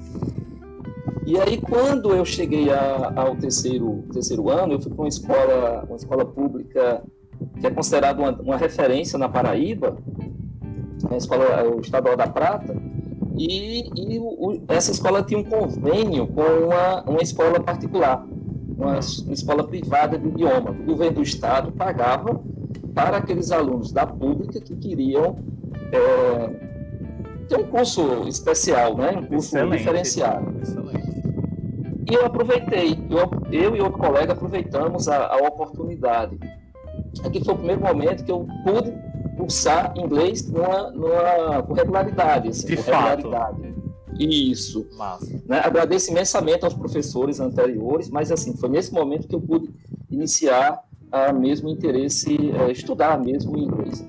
E 1.24 1.39
aí, 1.39 1.62
quando 1.62 2.15
eu 2.15 2.25
cheguei 2.25 2.72
a, 2.72 3.13
ao 3.15 3.36
terceiro, 3.36 4.03
terceiro 4.12 4.50
ano, 4.50 4.74
eu 4.74 4.81
fui 4.81 4.91
para 4.91 5.03
uma 5.03 5.08
escola, 5.08 5.86
uma 5.88 5.96
escola 5.96 6.25
pública 6.25 7.03
que 7.60 7.67
é 7.67 7.70
considerado 7.72 8.20
uma, 8.20 8.31
uma 8.31 8.58
referência 8.58 9.17
na 9.20 9.29
Paraíba, 9.29 9.98
a 11.10 11.17
escola 11.17 11.63
o 11.63 11.81
Estadual 11.81 12.15
da 12.15 12.27
Prata, 12.27 12.75
E, 13.38 13.89
e 13.96 14.20
o, 14.20 14.62
essa 14.67 14.91
escola 14.91 15.24
tinha 15.24 15.39
um 15.39 15.43
convênio 15.43 16.27
com 16.27 16.41
uma, 16.41 17.01
uma 17.03 17.22
escola 17.22 17.60
particular, 17.60 18.25
uma, 18.77 19.00
uma 19.00 19.34
escola 19.34 19.63
privada 19.63 20.17
de 20.17 20.27
idioma. 20.27 20.72
O 20.72 20.84
governo 20.84 21.15
do 21.15 21.24
estado 21.24 21.72
pagava 21.72 22.41
para 22.93 23.17
aqueles 23.17 23.51
alunos 23.51 23.91
da 23.91 24.05
pública 24.05 24.60
que 24.60 24.75
queriam 24.75 25.38
é, 25.91 26.50
ter 27.48 27.58
um 27.58 27.63
curso 27.63 28.27
especial, 28.27 28.96
né? 28.96 29.12
um 29.17 29.25
curso 29.25 29.55
Excelente. 29.55 29.77
diferenciado. 29.77 30.53
Excelente. 30.62 31.12
E 32.10 32.13
eu 32.13 32.25
aproveitei, 32.25 33.00
eu, 33.10 33.29
eu 33.51 33.75
e 33.75 33.81
outro 33.81 34.00
colega 34.00 34.34
aproveitamos 34.34 35.08
a, 35.08 35.27
a 35.27 35.38
oportunidade. 35.48 36.38
Aqui 37.24 37.44
foi 37.44 37.53
o 37.53 37.58
primeiro 37.58 37.82
momento 37.82 38.24
que 38.24 38.32
eu 38.32 38.48
pude 38.63 38.94
cursar 39.38 39.94
inglês 39.98 40.50
numa, 40.50 40.91
numa, 40.91 41.63
com 41.63 41.74
regularidade. 41.74 42.50
Assim, 42.50 42.68
De 42.68 42.77
com 42.77 42.84
fato. 42.84 43.18
regularidade. 43.18 43.75
Isso. 44.20 44.88
Né? 45.48 45.60
Agradeço 45.63 46.12
imensamente 46.12 46.63
aos 46.63 46.74
professores 46.74 47.39
anteriores, 47.39 48.10
mas 48.10 48.32
assim, 48.32 48.56
foi 48.56 48.70
nesse 48.70 48.94
momento 48.94 49.27
que 49.27 49.36
eu 49.36 49.41
pude 49.41 49.70
iniciar 50.10 50.84
a 51.12 51.34
mesmo 51.34 51.70
interesse, 51.70 52.38
é, 52.51 52.72
estudar 52.72 53.20
mesmo 53.20 53.58
inglês. 53.58 54.06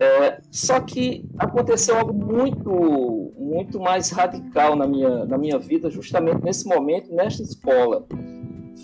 É, 0.00 0.40
só 0.50 0.80
que 0.80 1.24
aconteceu 1.38 1.96
algo 1.96 2.12
muito, 2.12 3.32
muito 3.38 3.80
mais 3.80 4.10
radical 4.10 4.76
na 4.76 4.86
minha, 4.86 5.24
na 5.24 5.38
minha 5.38 5.58
vida, 5.58 5.90
justamente 5.90 6.42
nesse 6.42 6.68
momento, 6.68 7.12
nesta 7.12 7.42
escola. 7.42 8.06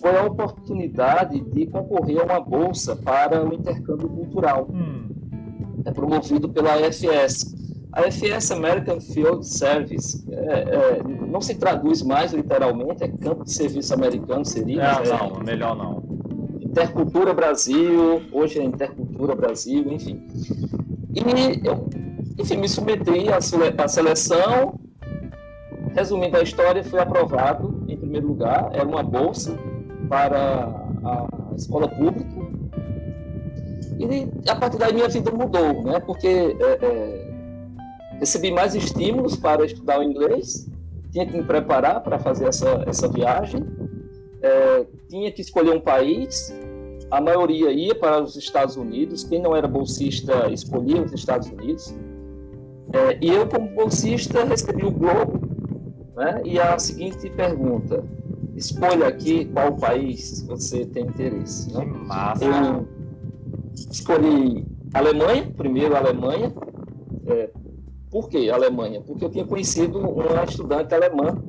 Foi 0.01 0.17
a 0.17 0.25
oportunidade 0.25 1.41
de 1.41 1.67
concorrer 1.67 2.21
a 2.21 2.25
uma 2.25 2.41
bolsa 2.41 2.97
para 2.97 3.45
o 3.45 3.55
intercâmbio 3.55 4.09
cultural. 4.09 4.69
Hum. 4.73 5.09
É 5.85 5.91
promovido 5.91 6.49
pela 6.49 6.75
AFS. 6.75 7.55
A 7.93 8.01
AFS, 8.01 8.51
American 8.51 9.01
Field 9.01 9.47
Service, 9.47 10.25
é, 10.29 10.35
é, 10.35 11.03
não 11.29 11.41
se 11.41 11.55
traduz 11.55 12.03
mais 12.03 12.33
literalmente, 12.33 13.05
é 13.05 13.09
campo 13.09 13.45
de 13.45 13.53
serviço 13.53 13.95
americano, 13.95 14.45
seria? 14.45 14.83
É, 14.83 15.09
não, 15.09 15.41
melhor 15.45 15.77
não. 15.77 16.03
Intercultura 16.61 17.33
Brasil, 17.33 18.23
hoje 18.33 18.59
é 18.59 18.65
Intercultura 18.65 19.37
Brasil, 19.37 19.93
enfim. 19.93 20.27
E 21.15 21.65
eu, 21.65 21.87
enfim, 22.37 22.57
me 22.57 22.69
submeti 22.69 23.29
à, 23.29 23.37
à 23.37 23.89
seleção. 23.89 24.81
Resumindo 25.95 26.37
a 26.37 26.43
história, 26.43 26.83
fui 26.83 26.99
aprovado 26.99 27.85
em 27.87 27.97
primeiro 27.97 28.27
lugar. 28.27 28.71
Era 28.73 28.85
uma 28.85 29.05
bolsa 29.05 29.57
para 30.09 30.67
a 31.05 31.29
escola 31.57 31.89
pública. 31.89 32.25
E 33.99 34.49
a 34.49 34.57
partir 34.57 34.79
daí 34.79 34.93
minha 34.93 35.09
vida 35.09 35.31
mudou, 35.31 35.83
né? 35.85 36.01
Porque 36.01 36.27
é, 36.27 36.87
é, 36.87 37.35
recebi 38.19 38.51
mais 38.51 38.75
estímulos 38.75 39.37
para 39.37 39.65
estudar 39.65 40.01
o 40.01 40.03
inglês, 40.03 40.69
tinha 41.13 41.27
que 41.27 41.37
me 41.37 41.45
preparar 41.45 42.03
para 42.03 42.19
fazer 42.19 42.47
essa, 42.47 42.85
essa 42.87 43.09
viagem, 43.09 43.65
é, 44.43 44.87
tinha 45.09 45.31
que 45.31 45.41
escolher 45.41 45.75
um 45.75 45.81
país 45.81 46.53
a 47.11 47.21
maioria 47.21 47.71
ia 47.71 47.95
para 47.95 48.21
os 48.21 48.35
Estados 48.35 48.77
Unidos, 48.77 49.23
quem 49.23 49.41
não 49.41 49.55
era 49.55 49.69
bolsista 49.69 50.51
escolhia 50.51 51.03
os 51.03 51.13
Estados 51.13 51.49
Unidos. 51.49 51.95
É, 52.93 53.19
e 53.21 53.29
eu, 53.29 53.47
como 53.47 53.69
bolsista, 53.71 54.45
recebi 54.45 54.85
o 54.85 54.91
Globo 54.91 55.41
né, 56.17 56.43
e 56.45 56.59
a 56.59 56.77
seguinte 56.79 57.31
pergunta: 57.31 58.03
escolha 58.57 59.09
aqui 59.09 59.47
qual 59.47 59.77
país 59.77 60.43
você 60.47 60.87
tem 60.87 61.05
interesse. 61.05 61.73
Né? 61.73 61.85
Que 61.85 61.91
massa! 61.91 62.45
Eu 62.45 62.89
escolhi 63.91 64.67
Alemanha, 64.93 65.53
primeiro 65.57 65.97
Alemanha. 65.97 66.55
É, 67.27 67.51
por 68.11 68.29
que 68.29 68.51
Alemanha? 68.51 69.01
Porque 69.01 69.25
eu 69.25 69.31
tinha 69.31 69.45
conhecido 69.45 69.99
uma 69.99 70.45
estudante 70.45 70.95
alemã 70.95 71.43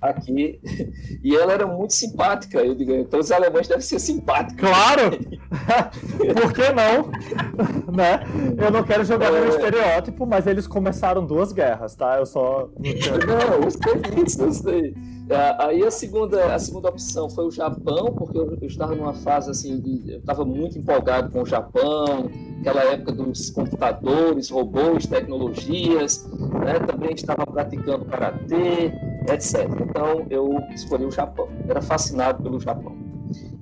aqui. 0.00 0.60
E 1.22 1.36
ela 1.36 1.52
era 1.52 1.66
muito 1.66 1.92
simpática. 1.92 2.64
Eu 2.64 2.74
digo, 2.74 2.92
então 2.92 3.20
os 3.20 3.30
alemães 3.30 3.68
devem 3.68 3.82
ser 3.82 3.98
simpáticos. 3.98 4.58
Claro! 4.58 5.10
Por 6.40 6.52
que 6.52 6.72
não? 6.72 7.10
né? 7.92 8.20
Eu 8.56 8.70
não 8.70 8.84
quero 8.84 9.04
jogar 9.04 9.32
é... 9.32 9.40
no 9.40 9.48
estereótipo, 9.48 10.26
mas 10.26 10.46
eles 10.46 10.66
começaram 10.66 11.26
duas 11.26 11.52
guerras, 11.52 11.94
tá? 11.94 12.18
Eu 12.18 12.26
só. 12.26 12.68
Não, 12.80 13.70
sei 13.70 14.24
disso, 14.24 14.42
eu 14.42 14.52
sei. 14.52 14.94
É, 15.28 15.64
aí 15.64 15.84
a 15.84 15.90
segunda, 15.92 16.52
a 16.52 16.58
segunda 16.58 16.88
opção 16.88 17.30
foi 17.30 17.46
o 17.46 17.50
Japão, 17.52 18.12
porque 18.16 18.36
eu, 18.36 18.58
eu 18.60 18.66
estava 18.66 18.96
numa 18.96 19.14
fase 19.14 19.48
assim, 19.48 19.80
de, 19.80 20.14
eu 20.14 20.18
estava 20.18 20.44
muito 20.44 20.76
empolgado 20.76 21.30
com 21.30 21.42
o 21.42 21.46
Japão, 21.46 22.28
aquela 22.60 22.82
época 22.82 23.12
dos 23.12 23.48
computadores, 23.50 24.50
robôs, 24.50 25.06
tecnologias, 25.06 26.28
né? 26.64 26.80
também 26.80 27.12
estava 27.14 27.46
praticando 27.46 28.04
karatê, 28.06 28.92
etc. 29.32 29.68
Então 29.88 30.26
eu 30.30 30.52
escolhi 30.74 31.04
o 31.04 31.12
Japão, 31.12 31.48
era 31.68 31.80
fascinado 31.80 32.42
pelo 32.42 32.58
Japão. 32.58 33.09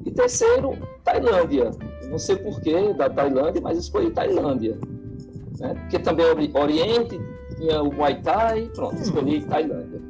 E 0.09 0.11
terceiro, 0.11 0.71
Tailândia. 1.05 1.71
Não 2.09 2.19
sei 2.19 2.37
porquê 2.37 2.95
da 2.95 3.11
Tailândia, 3.11 3.61
mas 3.61 3.77
escolhi 3.77 4.11
Tailândia. 4.11 4.79
Né? 5.61 5.75
Porque 5.75 5.99
também 5.99 6.25
é 6.25 6.59
Oriente, 6.59 7.21
tinha 7.59 7.83
o 7.83 7.93
Muay 7.93 8.23
Thai, 8.23 8.71
pronto, 8.75 8.97
escolhi 8.97 9.45
Tailândia. 9.45 10.01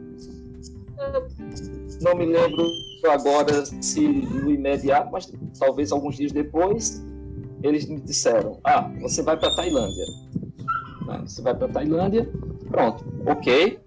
Não 2.01 2.15
me 2.15 2.27
lembro 2.27 2.65
agora 3.11 3.65
se 3.83 4.01
no 4.01 4.51
imediato, 4.51 5.11
mas 5.11 5.33
talvez 5.59 5.91
alguns 5.91 6.17
dias 6.17 6.31
depois, 6.31 7.05
eles 7.65 7.89
me 7.89 8.01
disseram: 8.01 8.61
Ah, 8.63 8.89
você 9.01 9.21
vai 9.23 9.37
para 9.37 9.55
Tailândia. 9.57 10.05
Né? 11.09 11.23
Você 11.27 11.43
vai 11.43 11.57
para 11.57 11.67
Tailândia, 11.67 12.31
pronto, 12.71 13.05
ok. 13.27 13.81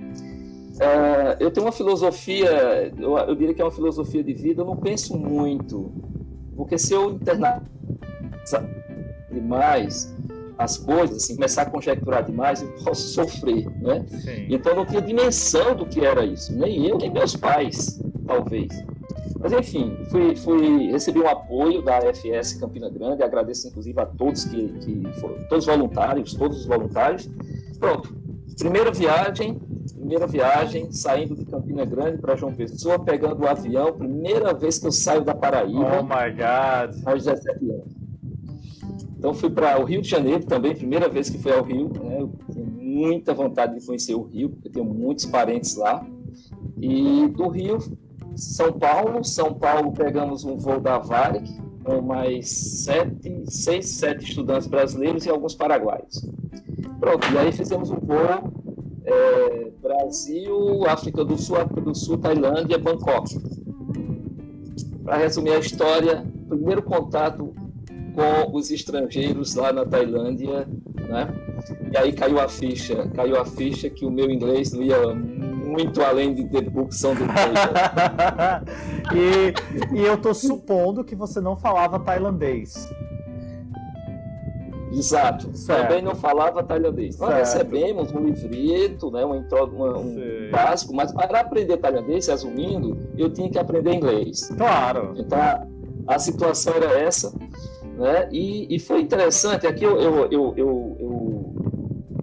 Uh, 0.81 1.37
eu 1.39 1.51
tenho 1.51 1.67
uma 1.67 1.71
filosofia, 1.71 2.91
eu, 2.97 3.15
eu, 3.15 3.35
diria 3.35 3.53
que 3.53 3.61
é 3.61 3.65
uma 3.65 3.69
filosofia 3.69 4.23
de 4.23 4.33
vida, 4.33 4.63
eu 4.63 4.65
não 4.65 4.75
penso 4.75 5.15
muito, 5.15 5.91
porque 6.55 6.75
se 6.75 6.91
eu 6.91 7.11
internar 7.11 7.61
demais 9.31 10.11
as 10.57 10.77
coisas, 10.77 11.17
assim, 11.17 11.35
começar 11.35 11.63
a 11.63 11.69
conjecturar 11.69 12.25
demais, 12.25 12.63
eu 12.63 12.69
posso 12.83 13.09
sofrer, 13.13 13.69
né? 13.79 14.03
Sim. 14.07 14.47
Então 14.49 14.71
eu 14.71 14.77
não 14.77 14.85
tinha 14.87 15.03
dimensão 15.03 15.75
do 15.75 15.85
que 15.85 16.03
era 16.03 16.25
isso, 16.25 16.51
nem 16.57 16.87
eu, 16.87 16.97
nem 16.97 17.11
meus 17.11 17.35
pais, 17.35 18.01
talvez. 18.25 18.69
Mas 19.39 19.51
enfim, 19.53 19.95
fui, 20.09 20.35
fui, 20.35 20.91
recebi 20.91 21.19
um 21.19 21.27
apoio 21.27 21.83
da 21.83 21.99
FS 22.11 22.53
Campina 22.53 22.89
Grande, 22.89 23.21
agradeço 23.21 23.67
inclusive 23.67 23.99
a 24.01 24.05
todos 24.07 24.45
que, 24.45 24.67
que 24.79 25.03
foram, 25.19 25.35
todos 25.47 25.67
os 25.67 25.75
voluntários, 25.75 26.33
todos 26.33 26.57
os 26.57 26.65
voluntários. 26.65 27.29
Pronto, 27.79 28.15
primeira 28.57 28.91
viagem, 28.91 29.59
primeira 29.93 30.27
viagem, 30.27 30.91
saindo 30.91 31.35
de 31.35 31.45
Campina 31.45 31.85
Grande 31.85 32.17
para 32.17 32.35
João 32.35 32.53
Pessoa, 32.53 32.99
pegando 32.99 33.43
o 33.43 33.47
avião, 33.47 33.93
primeira 33.93 34.53
vez 34.53 34.79
que 34.79 34.87
eu 34.87 34.91
saio 34.91 35.23
da 35.23 35.33
Paraíba. 35.33 35.99
Oh 35.99 36.03
my 36.03 36.31
God! 36.31 37.07
Aos 37.07 37.23
17 37.23 37.71
anos. 37.71 38.01
Então 39.17 39.35
fui 39.35 39.51
para 39.51 39.79
o 39.79 39.85
Rio 39.85 40.01
de 40.01 40.09
Janeiro 40.09 40.43
também, 40.45 40.75
primeira 40.75 41.07
vez 41.07 41.29
que 41.29 41.37
fui 41.37 41.51
ao 41.51 41.63
Rio. 41.63 41.91
Né? 41.93 42.21
Eu 42.21 42.31
tenho 42.51 42.65
muita 42.65 43.35
vontade 43.35 43.79
de 43.79 43.85
conhecer 43.85 44.15
o 44.15 44.23
Rio, 44.23 44.49
porque 44.49 44.69
tenho 44.69 44.85
muitos 44.85 45.27
parentes 45.27 45.75
lá. 45.75 46.03
E 46.79 47.27
do 47.27 47.47
Rio, 47.47 47.77
São 48.35 48.73
Paulo. 48.73 49.23
São 49.23 49.53
Paulo 49.53 49.91
pegamos 49.91 50.43
um 50.43 50.57
voo 50.57 50.79
da 50.79 50.97
Varig, 50.97 51.47
com 51.83 52.01
mais 52.01 52.49
sete, 52.49 53.43
seis, 53.45 53.89
sete 53.89 54.23
estudantes 54.23 54.67
brasileiros 54.67 55.23
e 55.25 55.29
alguns 55.29 55.53
paraguaios. 55.53 56.27
Pronto, 56.99 57.27
e 57.31 57.37
aí 57.37 57.51
fizemos 57.51 57.91
um 57.91 57.99
voo 57.99 58.51
é, 59.05 59.70
Brasil, 59.91 60.87
África 60.87 61.25
do 61.25 61.37
Sul, 61.37 61.57
África 61.57 61.81
do 61.81 61.93
Sul, 61.93 62.17
Tailândia, 62.17 62.77
Bangkok. 62.77 63.37
Para 65.03 65.17
resumir 65.17 65.51
a 65.51 65.59
história, 65.59 66.25
primeiro 66.47 66.81
contato 66.81 67.53
com 68.15 68.55
os 68.55 68.71
estrangeiros 68.71 69.55
lá 69.55 69.73
na 69.73 69.85
Tailândia, 69.85 70.67
né? 71.09 71.27
E 71.91 71.97
aí 71.97 72.13
caiu 72.13 72.39
a 72.39 72.47
ficha, 72.47 73.07
caiu 73.09 73.39
a 73.39 73.45
ficha 73.45 73.89
que 73.89 74.05
o 74.05 74.11
meu 74.11 74.31
inglês 74.31 74.71
não 74.71 74.81
ia 74.81 75.13
muito 75.71 76.01
além 76.01 76.33
de 76.33 76.41
on 76.43 77.15
the 77.15 77.25
e, 79.15 79.97
e 79.97 80.01
eu 80.03 80.17
tô 80.17 80.33
supondo 80.33 81.03
que 81.03 81.15
você 81.15 81.39
não 81.39 81.55
falava 81.55 81.99
tailandês. 81.99 82.89
Exato. 84.91 85.55
Certo. 85.55 85.81
Também 85.81 86.01
não 86.01 86.15
falava 86.15 86.63
tailandês. 86.63 87.17
Nós 87.17 87.33
recebemos 87.33 88.11
um 88.11 88.19
livreto, 88.19 89.09
né, 89.09 89.25
um, 89.25 89.37
um 89.39 90.51
básico, 90.51 90.93
mas 90.93 91.11
para 91.11 91.39
aprender 91.39 91.77
tailandês, 91.77 92.27
resumindo, 92.27 92.97
eu 93.17 93.29
tinha 93.29 93.49
que 93.49 93.57
aprender 93.57 93.93
inglês. 93.93 94.49
Claro. 94.57 95.13
Então 95.17 95.39
a 96.07 96.19
situação 96.19 96.73
era 96.73 96.99
essa. 96.99 97.33
Né? 97.97 98.29
E, 98.31 98.73
e 98.73 98.79
foi 98.79 99.01
interessante, 99.01 99.67
aqui 99.67 99.83
eu, 99.83 99.99
eu, 99.99 100.27
eu, 100.31 100.53
eu, 100.57 100.97
eu 100.99 101.55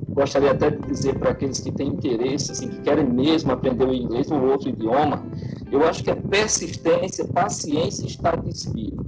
gostaria 0.08 0.50
até 0.50 0.70
de 0.70 0.78
dizer 0.88 1.18
para 1.18 1.30
aqueles 1.30 1.60
que 1.60 1.70
têm 1.70 1.88
interesse, 1.88 2.52
assim, 2.52 2.68
que 2.68 2.80
querem 2.80 3.04
mesmo 3.04 3.52
aprender 3.52 3.84
o 3.84 3.94
inglês 3.94 4.30
ou 4.30 4.42
outro 4.42 4.68
idioma, 4.68 5.24
eu 5.70 5.86
acho 5.86 6.02
que 6.02 6.10
a 6.10 6.16
persistência, 6.16 7.24
paciência 7.26 8.02
e 8.04 8.08
estado 8.08 8.42
de 8.42 8.50
espírito. 8.50 9.04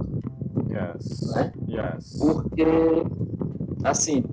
Yes. 0.69 1.33
Né? 1.33 1.51
yes. 1.67 2.17
Porque, 2.17 2.65
assim, 3.83 4.23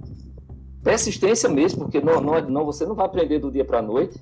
persistência 0.83 1.49
mesmo, 1.49 1.85
porque 1.85 2.01
não, 2.01 2.21
não, 2.21 2.41
não 2.49 2.65
você 2.65 2.87
não 2.87 2.95
vai 2.95 3.07
aprender 3.07 3.39
do 3.39 3.51
dia 3.51 3.65
para 3.65 3.79
a 3.79 3.83
noite, 3.83 4.19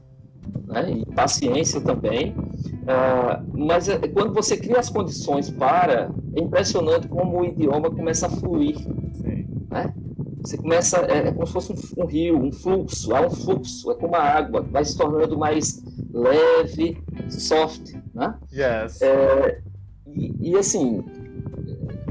né? 0.66 0.90
e 0.90 1.06
paciência 1.14 1.80
também. 1.80 2.30
Uh, 2.30 3.66
mas 3.66 3.88
é, 3.88 3.98
quando 4.08 4.32
você 4.32 4.56
cria 4.56 4.78
as 4.78 4.88
condições 4.88 5.50
para, 5.50 6.10
é 6.34 6.40
impressionante 6.40 7.08
como 7.08 7.40
o 7.40 7.44
idioma 7.44 7.90
começa 7.90 8.26
a 8.26 8.30
fluir. 8.30 8.76
Né? 9.70 9.92
Você 10.40 10.56
começa, 10.56 10.98
é, 10.98 11.28
é, 11.28 11.32
como 11.32 11.46
se 11.46 11.52
fosse 11.52 11.72
um, 11.72 12.02
um, 12.04 12.06
rio, 12.06 12.38
um 12.38 12.52
fluxo, 12.52 13.14
há 13.14 13.26
um 13.26 13.30
fluxo, 13.30 13.90
é 13.90 13.94
como 13.96 14.14
a 14.14 14.22
água, 14.22 14.62
vai 14.62 14.84
se 14.84 14.96
tornando 14.96 15.36
mais 15.36 15.82
leve, 16.12 17.02
soft. 17.28 17.94
Né? 18.14 18.34
Yes. 18.52 19.02
É, 19.02 19.60
e, 20.06 20.50
e, 20.50 20.56
assim, 20.56 21.04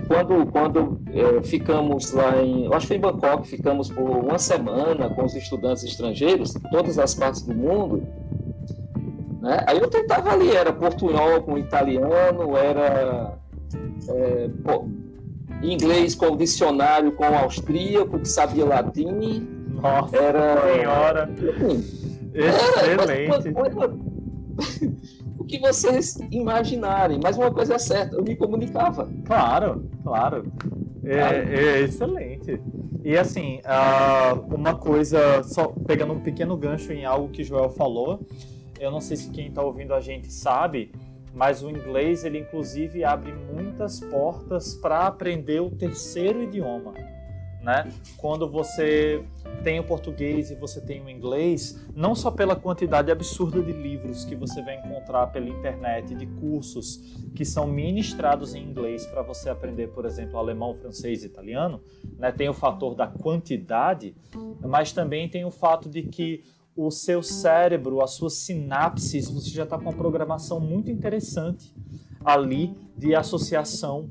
quando, 0.08 0.46
quando 0.52 1.02
é, 1.14 1.42
ficamos 1.42 2.12
lá 2.12 2.42
em, 2.42 2.66
eu 2.66 2.74
acho 2.74 2.82
que 2.82 2.88
foi 2.88 2.98
em 2.98 3.00
Bangkok, 3.00 3.48
ficamos 3.48 3.90
por 3.90 4.10
uma 4.10 4.38
semana 4.38 5.10
com 5.10 5.26
os 5.26 5.36
estudantes 5.36 5.84
estrangeiros, 5.84 6.54
todas 6.72 7.00
as 7.00 7.16
partes 7.16 7.42
do 7.42 7.56
mundo, 7.56 8.04
né? 9.42 9.64
Aí 9.68 9.78
eu 9.78 9.90
tentava 9.90 10.32
ali, 10.32 10.56
era 10.56 10.72
portunhol 10.74 11.42
com 11.44 11.58
italiano, 11.58 12.56
era 12.56 13.38
é, 14.10 14.50
inglês 15.62 16.16
com 16.16 16.36
dicionário 16.36 17.12
com 17.12 17.26
austríaco, 17.26 18.20
que 18.20 18.28
sabia 18.28 18.66
latim. 18.66 19.48
Nossa 19.70 20.18
era, 20.18 20.62
senhora! 20.74 21.24
Assim, 21.24 21.84
Excelente! 22.34 23.28
Era, 23.58 24.15
o 25.46 25.48
que 25.48 25.60
vocês 25.60 26.18
imaginarem, 26.32 27.20
mas 27.22 27.38
uma 27.38 27.52
coisa 27.52 27.76
é 27.76 27.78
certa, 27.78 28.16
eu 28.16 28.24
me 28.24 28.36
comunicava. 28.36 29.08
Claro, 29.24 29.88
claro. 30.04 30.52
É, 31.04 31.20
é 31.20 31.82
excelente. 31.82 32.60
E 33.04 33.16
assim, 33.16 33.60
uh, 33.60 34.56
uma 34.56 34.74
coisa, 34.74 35.44
só 35.44 35.68
pegando 35.86 36.14
um 36.14 36.20
pequeno 36.20 36.58
gancho 36.58 36.92
em 36.92 37.06
algo 37.06 37.30
que 37.30 37.44
Joel 37.44 37.70
falou, 37.70 38.26
eu 38.80 38.90
não 38.90 39.00
sei 39.00 39.16
se 39.18 39.30
quem 39.30 39.50
está 39.50 39.62
ouvindo 39.62 39.94
a 39.94 40.00
gente 40.00 40.34
sabe, 40.34 40.92
mas 41.32 41.62
o 41.62 41.70
inglês 41.70 42.26
ele 42.26 42.40
inclusive 42.40 43.04
abre 43.04 43.32
muitas 43.32 44.00
portas 44.00 44.74
para 44.74 45.06
aprender 45.06 45.62
o 45.62 45.70
terceiro 45.70 46.42
idioma, 46.42 46.96
né? 47.66 47.92
Quando 48.16 48.48
você 48.48 49.26
tem 49.64 49.80
o 49.80 49.84
português 49.84 50.52
e 50.52 50.56
você 50.56 50.80
tem 50.80 51.04
o 51.04 51.10
inglês, 51.10 51.84
não 51.96 52.14
só 52.14 52.30
pela 52.30 52.56
quantidade 52.56 53.12
absurda 53.12 53.60
de 53.60 53.72
livros 53.72 54.24
que 54.24 54.36
você 54.36 54.62
vai 54.62 54.78
encontrar 54.78 55.28
pela 55.28 55.50
internet, 55.50 56.14
de 56.14 56.28
cursos 56.28 56.98
que 57.34 57.44
são 57.44 57.66
ministrados 57.66 58.54
em 58.54 58.64
inglês 58.64 59.08
para 59.08 59.24
você 59.24 59.50
aprender, 59.50 59.88
por 59.88 60.06
exemplo, 60.06 60.38
alemão, 60.38 60.76
francês 60.76 61.24
italiano, 61.24 61.82
né? 62.20 62.32
Tem 62.32 62.48
o 62.48 62.54
fator 62.54 62.94
da 62.94 63.08
quantidade, 63.08 64.16
mas 64.62 64.92
também 64.92 65.28
tem 65.28 65.44
o 65.44 65.52
fato 65.52 65.90
de 65.90 66.04
que 66.04 66.44
o 66.76 66.92
seu 66.92 67.24
cérebro, 67.24 68.00
as 68.04 68.12
suas 68.12 68.34
sinapses, 68.34 69.28
você 69.28 69.50
já 69.50 69.64
está 69.64 69.76
com 69.76 69.86
uma 69.86 69.94
programação 69.94 70.60
muito 70.60 70.92
interessante 70.92 71.74
ali 72.24 72.76
de 72.96 73.16
associação 73.16 74.08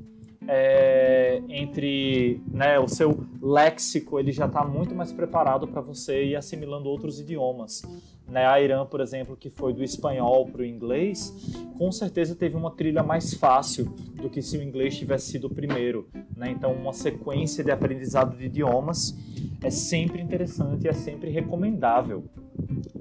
é, 0.47 1.41
entre 1.49 2.41
né, 2.47 2.79
o 2.79 2.87
seu 2.87 3.25
léxico, 3.41 4.19
ele 4.19 4.31
já 4.31 4.45
está 4.45 4.63
muito 4.63 4.93
mais 4.95 5.11
preparado 5.11 5.67
para 5.67 5.81
você 5.81 6.25
ir 6.25 6.35
assimilando 6.35 6.89
outros 6.89 7.19
idiomas. 7.19 7.81
Né, 8.27 8.45
a 8.45 8.59
Irã, 8.59 8.85
por 8.85 9.01
exemplo, 9.01 9.35
que 9.35 9.49
foi 9.49 9.73
do 9.73 9.83
espanhol 9.83 10.47
para 10.47 10.61
o 10.61 10.65
inglês, 10.65 11.31
com 11.77 11.91
certeza 11.91 12.35
teve 12.35 12.55
uma 12.55 12.71
trilha 12.71 13.03
mais 13.03 13.33
fácil 13.35 13.85
do 14.15 14.29
que 14.29 14.41
se 14.41 14.57
o 14.57 14.63
inglês 14.63 14.97
tivesse 14.97 15.31
sido 15.31 15.45
o 15.45 15.49
primeiro. 15.49 16.07
Né? 16.35 16.49
Então, 16.49 16.73
uma 16.73 16.93
sequência 16.93 17.63
de 17.63 17.69
aprendizado 17.69 18.35
de 18.35 18.45
idiomas 18.45 19.15
é 19.63 19.69
sempre 19.69 20.21
interessante 20.21 20.85
e 20.85 20.87
é 20.87 20.93
sempre 20.93 21.29
recomendável 21.29 22.23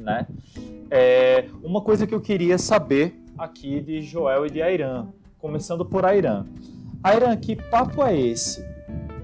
né? 0.05 0.27
É, 0.91 1.47
uma 1.63 1.81
coisa 1.81 2.07
que 2.07 2.15
eu 2.15 2.21
queria 2.21 2.59
saber 2.59 3.19
aqui 3.39 3.81
de 3.81 4.03
Joel 4.03 4.47
e 4.47 4.51
de 4.51 4.63
Airan, 4.63 5.09
começando 5.39 5.85
por 5.85 6.05
Airan. 6.05 6.47
Airan, 7.05 7.37
que 7.37 7.55
papo 7.55 8.03
é 8.03 8.19
esse 8.19 8.67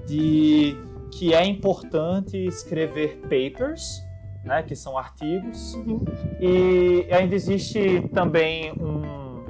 de 0.05 0.77
que 1.11 1.33
é 1.33 1.43
importante 1.45 2.37
escrever 2.37 3.19
papers, 3.23 4.03
né, 4.43 4.63
que 4.63 4.75
são 4.75 4.97
artigos, 4.97 5.73
uhum. 5.73 6.03
e 6.39 7.07
ainda 7.11 7.35
existe 7.35 8.07
também 8.13 8.71
um, 8.73 9.43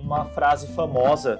uma 0.00 0.24
frase 0.24 0.66
famosa 0.68 1.38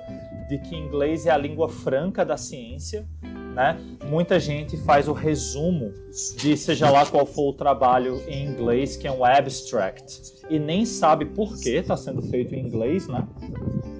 de 0.49 0.59
que 0.59 0.77
inglês 0.77 1.27
é 1.27 1.31
a 1.31 1.37
língua 1.39 1.69
franca 1.69 2.25
da 2.25 2.37
ciência, 2.37 3.07
né? 3.55 3.79
Muita 4.05 4.39
gente 4.39 4.77
faz 4.77 5.09
o 5.09 5.13
resumo 5.13 5.93
de 6.37 6.57
seja 6.57 6.91
lá 6.91 7.07
qual 7.07 7.25
for 7.25 7.51
o 7.51 7.53
trabalho 7.53 8.21
em 8.27 8.45
inglês, 8.47 8.97
que 8.97 9.07
é 9.07 9.13
um 9.13 9.25
abstract, 9.25 10.45
e 10.51 10.59
nem 10.59 10.85
sabe 10.85 11.25
por 11.25 11.57
que 11.57 11.71
está 11.71 11.97
sendo 11.97 12.21
feito 12.23 12.55
em 12.55 12.67
inglês, 12.67 13.07
né? 13.07 13.27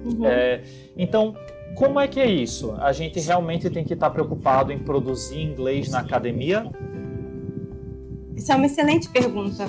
Uhum. 0.03 0.25
É, 0.25 0.61
então, 0.95 1.35
como 1.75 1.99
é 1.99 2.07
que 2.07 2.19
é 2.19 2.25
isso? 2.25 2.73
A 2.79 2.91
gente 2.91 3.19
realmente 3.19 3.69
tem 3.69 3.83
que 3.83 3.93
estar 3.93 4.09
preocupado 4.09 4.71
em 4.71 4.79
produzir 4.79 5.41
inglês 5.41 5.89
na 5.89 5.99
academia? 5.99 6.71
Isso 8.35 8.51
é 8.51 8.55
uma 8.55 8.65
excelente 8.65 9.09
pergunta. 9.09 9.67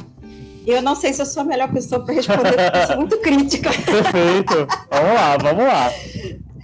Eu 0.67 0.83
não 0.83 0.97
sei 0.97 1.13
se 1.13 1.23
eu 1.23 1.27
sou 1.27 1.43
a 1.43 1.45
melhor 1.45 1.73
pessoa 1.73 2.05
para 2.05 2.15
responder, 2.15 2.57
porque 2.57 2.79
eu 2.79 2.87
sou 2.87 2.97
muito 2.97 3.19
crítica. 3.21 3.71
Perfeito. 3.85 4.67
Vamos 4.91 5.15
lá, 5.15 5.37
vamos 5.37 5.65
lá. 5.65 5.93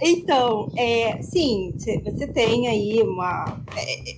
Então, 0.01 0.69
é, 0.75 1.21
sim, 1.21 1.73
você 2.03 2.27
tem 2.27 2.67
aí 2.67 3.01
uma, 3.01 3.61
é, 3.77 4.17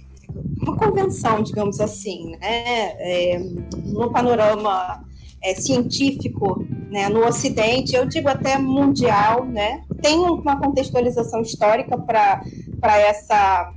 uma 0.62 0.76
convenção, 0.76 1.44
digamos 1.44 1.80
assim, 1.80 2.32
né? 2.32 2.96
É, 2.98 3.40
no 3.84 4.12
panorama 4.12 5.04
é, 5.44 5.54
científico, 5.54 6.66
né, 6.90 7.08
no 7.08 7.24
Ocidente, 7.24 7.96
eu 7.96 8.08
digo 8.08 8.28
até 8.28 8.58
mundial, 8.58 9.46
né? 9.46 9.84
Tem 10.06 10.20
uma 10.20 10.60
contextualização 10.60 11.42
histórica 11.42 11.98
para 11.98 12.98
essa 13.00 13.72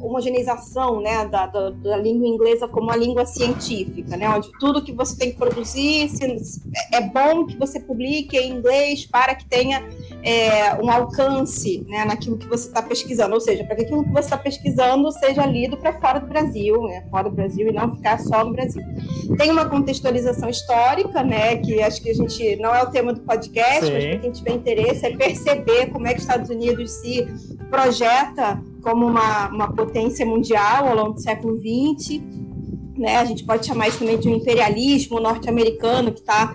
homogeneização 0.00 1.00
né, 1.00 1.26
da, 1.26 1.46
da, 1.46 1.70
da, 1.70 1.96
língua 1.96 2.26
inglesa 2.26 2.68
como 2.68 2.84
uma 2.84 2.96
língua 2.96 3.26
científica, 3.26 4.16
né, 4.16 4.28
onde 4.28 4.50
tudo 4.58 4.82
que 4.82 4.92
você 4.92 5.16
tem 5.16 5.32
que 5.32 5.36
produzir 5.36 6.08
se, 6.08 6.62
é 6.92 7.00
bom 7.00 7.46
que 7.46 7.56
você 7.56 7.80
publique 7.80 8.36
em 8.36 8.52
inglês 8.52 9.04
para 9.06 9.34
que 9.34 9.44
tenha 9.46 9.86
é, 10.22 10.74
um 10.82 10.90
alcance 10.90 11.84
né, 11.88 12.04
naquilo 12.04 12.38
que 12.38 12.46
você 12.46 12.68
está 12.68 12.82
pesquisando, 12.82 13.34
ou 13.34 13.40
seja, 13.40 13.64
para 13.64 13.76
que 13.76 13.82
aquilo 13.82 14.04
que 14.04 14.10
você 14.10 14.20
está 14.20 14.36
pesquisando 14.36 15.10
seja 15.12 15.44
lido 15.44 15.76
para 15.76 15.98
fora 16.00 16.20
do 16.20 16.26
Brasil, 16.26 16.80
né, 16.82 17.04
fora 17.10 17.28
do 17.28 17.34
Brasil 17.34 17.68
e 17.68 17.72
não 17.72 17.94
ficar 17.96 18.20
só 18.20 18.44
no 18.44 18.52
Brasil. 18.52 18.82
Tem 19.36 19.50
uma 19.50 19.68
contextualização 19.68 20.48
histórica, 20.48 21.22
né, 21.22 21.56
que 21.56 21.82
acho 21.82 22.00
que 22.00 22.10
a 22.10 22.14
gente 22.14 22.56
não 22.56 22.74
é 22.74 22.82
o 22.82 22.90
tema 22.90 23.12
do 23.12 23.20
podcast, 23.20 23.86
Sim. 23.86 23.92
mas 23.92 24.04
para 24.04 24.18
quem 24.18 24.30
tiver 24.30 24.52
interesse 24.52 25.06
é 25.06 25.16
perceber 25.16 25.86
como 25.86 26.06
é 26.06 26.10
que 26.10 26.18
os 26.18 26.22
Estados 26.22 26.50
Unidos 26.50 26.90
se 26.90 27.26
projeta 27.70 28.62
como 28.82 29.06
uma, 29.06 29.48
uma 29.48 29.72
potência 29.72 30.24
mundial 30.24 30.88
ao 30.88 30.96
longo 30.96 31.14
do 31.14 31.20
século 31.20 31.56
XX. 31.56 32.20
Né? 32.96 33.16
A 33.16 33.24
gente 33.24 33.44
pode 33.44 33.66
chamar 33.66 33.88
isso 33.88 33.98
também 33.98 34.18
de 34.18 34.28
um 34.28 34.34
imperialismo 34.34 35.20
norte-americano 35.20 36.12
que 36.12 36.20
está 36.20 36.54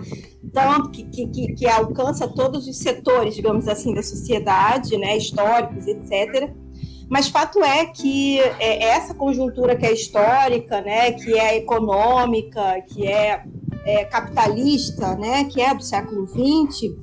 tanto 0.52 0.90
que, 0.90 1.04
que, 1.04 1.54
que, 1.54 1.66
alcança 1.66 2.28
todos 2.28 2.68
os 2.68 2.78
setores, 2.78 3.34
digamos 3.34 3.66
assim, 3.66 3.92
da 3.92 4.02
sociedade, 4.02 4.96
né, 4.96 5.16
históricos, 5.16 5.84
etc. 5.88 6.52
Mas 7.10 7.28
fato 7.28 7.62
é 7.62 7.86
que 7.86 8.38
é, 8.38 8.84
essa 8.84 9.14
conjuntura 9.14 9.76
que 9.76 9.84
é 9.84 9.92
histórica, 9.92 10.80
né, 10.80 11.12
que 11.12 11.36
é 11.36 11.56
econômica, 11.56 12.80
que 12.88 13.06
é, 13.06 13.42
é 13.84 14.04
capitalista, 14.04 15.16
né, 15.16 15.44
que 15.44 15.60
é 15.60 15.74
do 15.74 15.82
século 15.82 16.26
XX, 16.26 16.94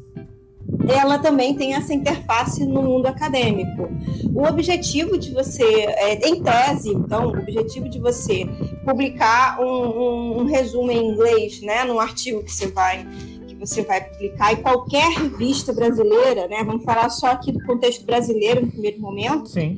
ela 0.88 1.18
também 1.20 1.56
tem 1.56 1.74
essa 1.74 1.94
interface 1.94 2.66
no 2.66 2.82
mundo 2.82 3.06
acadêmico. 3.06 3.90
O 4.34 4.44
objetivo 4.44 5.18
de 5.18 5.32
você, 5.32 5.64
é, 5.64 6.28
em 6.28 6.42
tese, 6.42 6.90
então, 6.90 7.28
o 7.28 7.40
objetivo 7.40 7.90
de 7.90 8.00
você 8.00 8.46
publicar 8.86 9.60
um, 9.60 9.66
um, 9.66 10.42
um, 10.42 10.46
resumo 10.46 10.92
em 10.92 11.12
inglês, 11.12 11.62
né, 11.62 11.84
num 11.84 12.00
artigo 12.00 12.44
que 12.44 12.52
você 12.52 12.68
vai 12.68 13.06
que 13.48 13.56
você 13.56 13.84
vai 13.84 14.04
publicar 14.04 14.54
em 14.54 14.56
qualquer 14.58 15.12
revista 15.12 15.72
brasileira, 15.72 16.48
né, 16.48 16.64
vamos 16.64 16.84
falar 16.84 17.10
só 17.10 17.28
aqui 17.28 17.52
do 17.52 17.64
contexto 17.64 18.06
brasileiro 18.06 18.62
no 18.62 18.72
primeiro 18.72 19.00
momento. 19.00 19.50
Sim. 19.50 19.78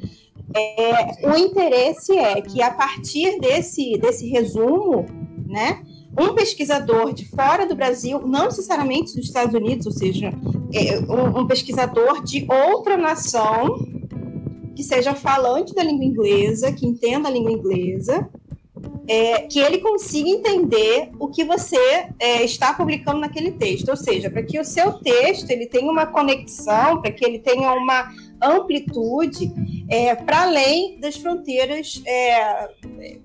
É, 0.55 1.27
o 1.27 1.35
interesse 1.35 2.15
é 2.15 2.39
que 2.41 2.61
a 2.61 2.71
partir 2.71 3.39
desse 3.39 3.97
desse 3.97 4.29
resumo, 4.29 5.05
né, 5.47 5.81
um 6.17 6.33
pesquisador 6.33 7.13
de 7.13 7.27
fora 7.29 7.65
do 7.65 7.75
Brasil, 7.75 8.21
não 8.25 8.45
necessariamente 8.45 9.15
dos 9.15 9.25
Estados 9.25 9.53
Unidos, 9.53 9.85
ou 9.85 9.91
seja, 9.91 10.31
é, 10.73 10.99
um, 10.99 11.47
pesquisador 11.47 12.23
de 12.23 12.45
outra 12.49 12.97
nação 12.97 13.77
que 14.75 14.83
seja 14.83 15.13
falante 15.13 15.73
da 15.73 15.83
língua 15.83 16.05
inglesa, 16.05 16.71
que 16.71 16.85
entenda 16.85 17.29
a 17.29 17.31
língua 17.31 17.51
inglesa, 17.51 18.29
é, 19.07 19.41
que 19.41 19.59
ele 19.59 19.79
consiga 19.79 20.29
entender 20.29 21.11
o 21.19 21.27
que 21.27 21.43
você 21.43 22.07
é, 22.19 22.43
está 22.43 22.73
publicando 22.73 23.19
naquele 23.19 23.51
texto, 23.51 23.89
ou 23.89 23.97
seja, 23.97 24.29
para 24.29 24.43
que 24.43 24.59
o 24.59 24.63
seu 24.63 24.93
texto 24.93 25.49
ele 25.49 25.67
tenha 25.67 25.91
uma 25.91 26.05
conexão, 26.05 27.01
para 27.01 27.11
que 27.11 27.25
ele 27.25 27.39
tenha 27.39 27.73
uma 27.73 28.09
amplitude 28.41 29.51
é, 29.89 30.15
para 30.15 30.43
além 30.43 30.99
das 30.99 31.17
fronteiras 31.17 32.01
é, 32.05 32.69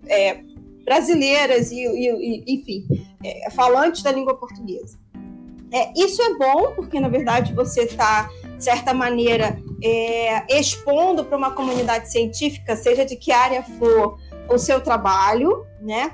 é, 0.07 0.40
brasileiras 0.88 1.70
e, 1.70 1.85
e, 1.85 2.44
e 2.46 2.55
enfim, 2.55 2.87
é, 3.22 3.51
falantes 3.51 4.03
da 4.03 4.11
língua 4.11 4.35
portuguesa. 4.35 4.98
É, 5.70 5.92
isso 5.94 6.22
é 6.22 6.35
bom, 6.38 6.72
porque 6.74 6.98
na 6.98 7.09
verdade 7.09 7.53
você 7.53 7.83
está, 7.83 8.31
de 8.57 8.64
certa 8.64 8.94
maneira, 8.94 9.61
é, 9.85 10.59
expondo 10.59 11.27
para 11.27 11.37
uma 11.37 11.51
comunidade 11.51 12.11
científica, 12.11 12.74
seja 12.74 13.05
de 13.05 13.16
que 13.16 13.31
área 13.31 13.62
for, 13.62 14.18
o 14.48 14.57
seu 14.57 14.81
trabalho, 14.81 15.66
né? 15.83 16.12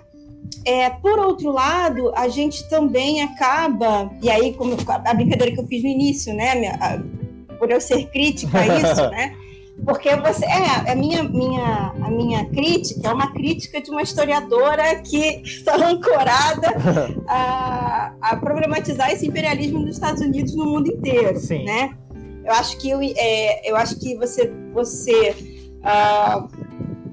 É, 0.64 0.90
por 0.90 1.20
outro 1.20 1.52
lado, 1.52 2.12
a 2.16 2.26
gente 2.26 2.68
também 2.68 3.22
acaba, 3.22 4.10
e 4.20 4.28
aí 4.28 4.52
como 4.54 4.76
a 4.88 5.14
brincadeira 5.14 5.54
que 5.54 5.60
eu 5.60 5.66
fiz 5.68 5.84
no 5.84 5.88
início, 5.88 6.34
né, 6.34 6.56
minha, 6.56 6.76
a, 6.80 7.54
por 7.58 7.70
eu 7.70 7.80
ser 7.80 8.06
crítica 8.10 8.58
a 8.58 8.66
isso, 8.66 9.06
né? 9.10 9.36
Porque 9.84 10.14
você 10.16 10.44
é 10.44 10.92
a 10.92 10.94
minha, 10.94 11.22
minha, 11.22 11.94
a 12.02 12.10
minha 12.10 12.44
crítica 12.46 13.08
é 13.08 13.12
uma 13.12 13.32
crítica 13.32 13.80
de 13.80 13.90
uma 13.90 14.02
historiadora 14.02 14.96
que 15.02 15.42
está 15.44 15.76
ancorada 15.76 16.68
a, 17.28 18.12
a 18.20 18.36
problematizar 18.36 19.10
esse 19.10 19.26
imperialismo 19.26 19.80
dos 19.80 19.94
Estados 19.94 20.22
Unidos 20.22 20.54
no 20.54 20.66
mundo 20.66 20.88
inteiro, 20.88 21.38
Sim. 21.38 21.64
né? 21.64 21.96
Eu 22.44 22.52
acho 22.52 22.78
que 22.78 22.90
eu, 22.90 23.00
é, 23.02 23.70
eu 23.70 23.76
acho 23.76 23.98
que 23.98 24.16
você 24.16 24.52
você 24.72 25.34
uh, 25.80 26.48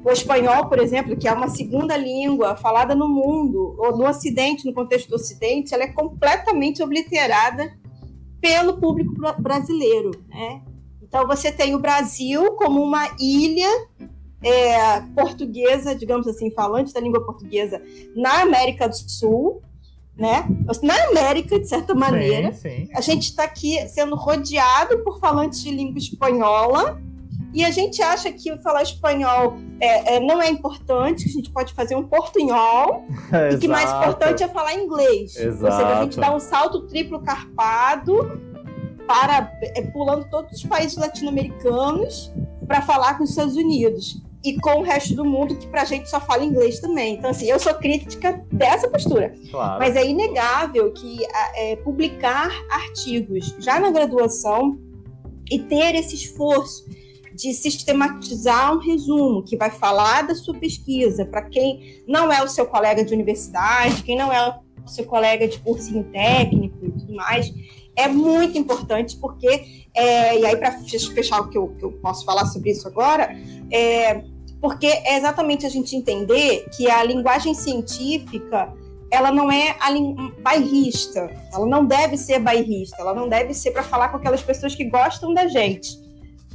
o 0.04 0.12
espanhol, 0.12 0.68
por 0.68 0.80
exemplo, 0.80 1.16
que 1.16 1.28
é 1.28 1.32
uma 1.32 1.48
segunda 1.48 1.96
língua 1.96 2.56
falada 2.56 2.96
no 2.96 3.08
mundo, 3.08 3.76
ou 3.78 3.96
no 3.96 4.08
Ocidente, 4.08 4.66
no 4.66 4.74
contexto 4.74 5.10
do 5.10 5.16
Ocidente, 5.16 5.74
ela 5.74 5.84
é 5.84 5.88
completamente 5.88 6.82
obliterada 6.82 7.72
pelo 8.42 8.78
público 8.78 9.14
brasileiro. 9.40 10.12
Né? 10.28 10.62
Então, 11.12 11.28
você 11.28 11.52
tem 11.52 11.76
o 11.76 11.80
Brasil 11.80 12.54
como 12.54 12.82
uma 12.82 13.06
ilha 13.20 13.68
é, 14.42 15.02
portuguesa, 15.14 15.94
digamos 15.94 16.26
assim, 16.26 16.50
falante 16.52 16.94
da 16.94 17.02
língua 17.02 17.26
portuguesa 17.26 17.82
na 18.16 18.44
América 18.44 18.88
do 18.88 18.96
Sul, 18.96 19.62
né? 20.16 20.48
Na 20.82 21.08
América, 21.10 21.60
de 21.60 21.68
certa 21.68 21.94
maneira. 21.94 22.54
Sim, 22.54 22.86
sim. 22.86 22.90
A 22.96 23.02
gente 23.02 23.24
está 23.24 23.44
aqui 23.44 23.86
sendo 23.90 24.16
rodeado 24.16 25.00
por 25.00 25.20
falantes 25.20 25.62
de 25.62 25.72
língua 25.72 25.98
espanhola 25.98 26.98
e 27.54 27.66
a 27.66 27.72
gente 27.72 28.02
acha 28.02 28.32
que 28.32 28.58
falar 28.60 28.82
espanhol 28.82 29.58
é, 29.82 30.16
é, 30.16 30.20
não 30.22 30.42
é 30.42 30.50
importante, 30.50 31.26
que 31.26 31.30
a 31.30 31.34
gente 31.34 31.52
pode 31.52 31.74
fazer 31.74 31.96
um 31.96 32.04
portunhol, 32.04 33.04
e 33.52 33.58
que 33.58 33.68
mais 33.68 33.92
importante 33.92 34.44
é 34.44 34.48
falar 34.48 34.76
inglês. 34.76 35.36
Exato. 35.36 35.66
Ou 35.66 35.72
seja, 35.72 36.00
a 36.00 36.04
gente 36.04 36.18
dá 36.18 36.34
um 36.34 36.40
salto 36.40 36.88
triplo 36.88 37.22
carpado 37.22 38.50
para 39.08 39.52
é, 39.62 39.82
pulando 39.82 40.30
todos 40.30 40.54
os 40.54 40.64
países 40.64 40.98
latino-americanos 40.98 42.32
para 42.68 42.82
falar 42.82 43.18
com 43.18 43.24
os 43.24 43.32
Estados 43.32 43.56
Unidos 43.56 44.22
e 44.44 44.60
com 44.60 44.80
o 44.80 44.82
resto 44.82 45.16
do 45.16 45.24
mundo 45.24 45.56
que 45.56 45.68
para 45.68 45.84
a 45.84 45.86
gente 45.86 46.10
só 46.10 46.20
fala 46.20 46.44
inglês 46.44 46.80
também. 46.80 47.16
Então, 47.16 47.30
assim, 47.30 47.46
eu 47.46 47.60
sou 47.60 47.74
crítica 47.76 48.44
dessa 48.52 48.90
postura. 48.90 49.34
Claro. 49.52 49.80
Mas 49.80 49.96
é 49.96 50.08
inegável 50.08 50.92
que 50.92 51.20
é, 51.56 51.76
publicar 51.78 52.52
artigos 52.70 53.56
já 53.60 53.80
na 53.80 53.92
graduação 53.92 54.80
e 55.50 55.60
ter 55.60 55.96
esse 55.96 56.16
esforço 56.16 56.86
de 57.34 57.54
sistematizar 57.54 58.74
um 58.76 58.80
resumo 58.80 59.44
que 59.44 59.56
vai 59.56 59.70
falar 59.70 60.24
da 60.24 60.36
sua 60.36 60.56
pesquisa 60.56 61.26
para 61.26 61.44
quem 61.44 62.02
não 62.08 62.32
é 62.32 62.44
o 62.44 62.48
seu 62.48 62.66
colega 62.66 63.04
de 63.04 63.14
universidade, 63.14 64.04
quem 64.04 64.18
não 64.18 64.32
é 64.32 64.60
o 64.84 64.88
seu 64.88 65.06
colega 65.06 65.48
de 65.48 65.60
cursinho 65.60 66.04
técnico 66.06 66.78
e 66.86 66.92
tudo 66.92 67.16
mais, 67.16 67.52
é 67.96 68.08
muito 68.08 68.58
importante 68.58 69.18
porque, 69.18 69.86
é, 69.94 70.40
e 70.40 70.46
aí 70.46 70.56
para 70.56 70.72
fechar 70.82 71.42
o 71.42 71.50
que 71.50 71.58
eu, 71.58 71.70
que 71.78 71.84
eu, 71.84 71.92
posso 71.94 72.26
falar 72.26 72.46
sobre 72.46 72.72
isso 72.72 72.88
agora, 72.88 73.36
é, 73.72 74.24
porque 74.60 74.88
é 74.88 75.18
exatamente 75.18 75.66
a 75.66 75.70
gente 75.70 75.96
entender 75.96 76.68
que 76.76 76.90
a 76.90 77.04
linguagem 77.04 77.54
científica 77.54 78.74
ela 79.10 79.32
não 79.32 79.52
é 79.52 79.76
bairrista, 80.42 81.30
ela 81.52 81.66
não 81.66 81.86
deve 81.86 82.16
ser 82.16 82.40
bairrista, 82.40 82.96
ela 83.00 83.14
não 83.14 83.28
deve 83.28 83.54
ser 83.54 83.72
para 83.72 83.84
falar 83.84 84.10
com 84.10 84.18
aquelas 84.18 84.42
pessoas 84.42 84.74
que 84.74 84.86
gostam 84.86 85.34
da 85.34 85.48
gente 85.48 86.00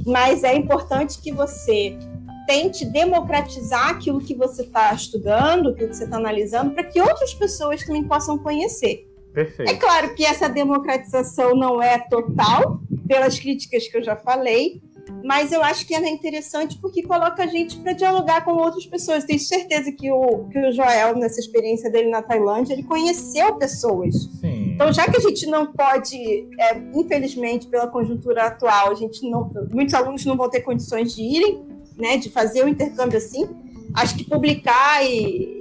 mas 0.05 0.43
é 0.43 0.55
importante 0.55 1.19
que 1.21 1.31
você 1.31 1.97
tente 2.45 2.85
democratizar 2.85 3.89
aquilo 3.89 4.19
que 4.21 4.35
você 4.35 4.61
está 4.61 4.93
estudando, 4.93 5.69
aquilo 5.69 5.89
que 5.89 5.95
você 5.95 6.05
está 6.05 6.17
analisando, 6.17 6.71
para 6.73 6.83
que 6.83 7.01
outras 7.01 7.33
pessoas 7.33 7.83
também 7.83 8.03
possam 8.03 8.37
conhecer. 8.37 9.06
Perfeito. 9.37 9.69
É 9.69 9.75
claro 9.75 10.15
que 10.15 10.25
essa 10.25 10.49
democratização 10.49 11.55
não 11.55 11.79
é 11.79 11.99
total, 11.99 12.81
pelas 13.07 13.39
críticas 13.39 13.87
que 13.87 13.95
eu 13.95 14.01
já 14.01 14.15
falei, 14.15 14.81
mas 15.23 15.51
eu 15.51 15.63
acho 15.63 15.85
que 15.85 15.93
ela 15.93 16.07
é 16.07 16.09
interessante 16.09 16.79
porque 16.81 17.03
coloca 17.03 17.43
a 17.43 17.45
gente 17.45 17.77
para 17.77 17.93
dialogar 17.93 18.43
com 18.43 18.53
outras 18.53 18.87
pessoas. 18.87 19.25
Tenho 19.25 19.39
certeza 19.39 19.91
que 19.91 20.11
o, 20.11 20.45
que 20.49 20.57
o 20.57 20.71
Joel, 20.71 21.15
nessa 21.15 21.39
experiência 21.39 21.87
dele 21.87 22.09
na 22.09 22.23
Tailândia, 22.23 22.73
ele 22.73 22.81
conheceu 22.81 23.53
pessoas. 23.57 24.27
Sim. 24.41 24.71
Então, 24.73 24.91
já 24.91 25.05
que 25.05 25.17
a 25.17 25.21
gente 25.21 25.45
não 25.45 25.67
pode, 25.67 26.17
é, 26.59 26.75
infelizmente, 26.95 27.67
pela 27.67 27.85
conjuntura 27.85 28.47
atual, 28.47 28.89
a 28.91 28.95
gente 28.95 29.21
não, 29.29 29.51
muitos 29.71 29.93
alunos 29.93 30.25
não 30.25 30.35
vão 30.35 30.49
ter 30.49 30.61
condições 30.61 31.13
de 31.13 31.21
irem, 31.21 31.63
né, 31.95 32.17
de 32.17 32.31
fazer 32.31 32.65
o 32.65 32.67
intercâmbio 32.67 33.19
assim, 33.19 33.47
acho 33.93 34.17
que 34.17 34.23
publicar 34.23 35.05
e 35.05 35.57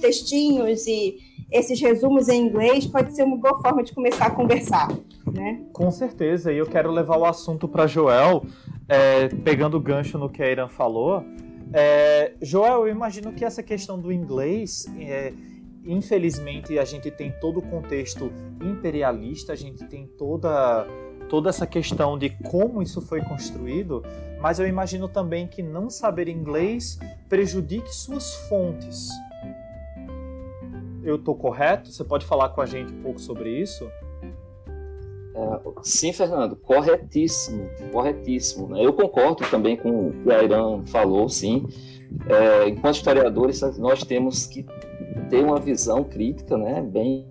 textinhos 0.00 0.86
e 0.86 1.18
esses 1.52 1.80
resumos 1.80 2.28
em 2.28 2.46
inglês 2.46 2.86
pode 2.86 3.14
ser 3.14 3.24
uma 3.24 3.36
boa 3.36 3.60
forma 3.60 3.82
de 3.82 3.92
começar 3.92 4.26
a 4.26 4.30
conversar. 4.30 4.88
Né? 5.32 5.62
Com 5.72 5.90
certeza, 5.90 6.52
e 6.52 6.58
eu 6.58 6.66
quero 6.66 6.90
levar 6.90 7.18
o 7.18 7.24
assunto 7.24 7.68
para 7.68 7.86
Joel, 7.86 8.44
é, 8.88 9.28
pegando 9.28 9.76
o 9.76 9.80
gancho 9.80 10.18
no 10.18 10.28
que 10.28 10.42
a 10.42 10.50
Irã 10.50 10.68
falou. 10.68 11.24
É, 11.72 12.32
Joel, 12.40 12.86
eu 12.86 12.88
imagino 12.88 13.32
que 13.32 13.44
essa 13.44 13.62
questão 13.62 13.98
do 13.98 14.12
inglês, 14.12 14.86
é, 14.98 15.32
infelizmente, 15.84 16.78
a 16.78 16.84
gente 16.84 17.10
tem 17.10 17.32
todo 17.40 17.58
o 17.58 17.62
contexto 17.62 18.32
imperialista, 18.62 19.52
a 19.52 19.56
gente 19.56 19.84
tem 19.86 20.06
toda, 20.06 20.86
toda 21.28 21.48
essa 21.48 21.66
questão 21.66 22.18
de 22.18 22.30
como 22.30 22.82
isso 22.82 23.00
foi 23.00 23.22
construído, 23.22 24.02
mas 24.40 24.58
eu 24.58 24.66
imagino 24.66 25.08
também 25.08 25.46
que 25.46 25.62
não 25.62 25.88
saber 25.88 26.28
inglês 26.28 26.98
prejudique 27.28 27.94
suas 27.94 28.34
fontes. 28.48 29.08
Eu 31.04 31.16
estou 31.16 31.34
correto? 31.34 31.90
Você 31.90 32.04
pode 32.04 32.24
falar 32.24 32.50
com 32.50 32.60
a 32.60 32.66
gente 32.66 32.92
um 32.92 33.02
pouco 33.02 33.20
sobre 33.20 33.50
isso? 33.50 33.90
É, 35.34 35.60
sim, 35.82 36.12
Fernando, 36.12 36.56
corretíssimo, 36.56 37.68
corretíssimo. 37.90 38.68
Né? 38.68 38.84
Eu 38.84 38.92
concordo 38.92 39.44
também 39.50 39.76
com 39.76 40.08
o 40.08 40.12
que 40.12 40.30
a 40.30 40.42
Irã 40.42 40.82
falou, 40.84 41.28
sim. 41.28 41.66
É, 42.28 42.68
enquanto 42.68 42.96
historiadores, 42.96 43.60
nós 43.78 44.04
temos 44.04 44.46
que 44.46 44.66
ter 45.30 45.42
uma 45.42 45.58
visão 45.58 46.04
crítica, 46.04 46.58
né, 46.58 46.82
bem 46.82 47.26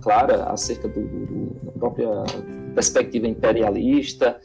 clara 0.00 0.44
acerca 0.44 0.88
do, 0.88 1.00
do, 1.00 1.46
da 1.64 1.72
própria 1.72 2.08
perspectiva 2.74 3.28
imperialista. 3.28 4.40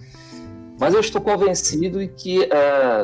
Mas 0.80 0.94
eu 0.94 1.00
estou 1.00 1.22
convencido 1.22 2.00
de 2.00 2.08
que, 2.10 2.44
é, 2.44 3.04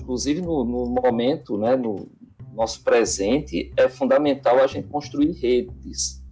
inclusive 0.00 0.40
no, 0.40 0.64
no 0.64 0.86
momento, 0.86 1.58
né, 1.58 1.76
no 1.76 2.08
nosso 2.52 2.82
presente, 2.82 3.72
é 3.76 3.88
fundamental 3.88 4.58
a 4.58 4.66
gente 4.66 4.88
construir 4.88 5.32
redes. 5.32 6.22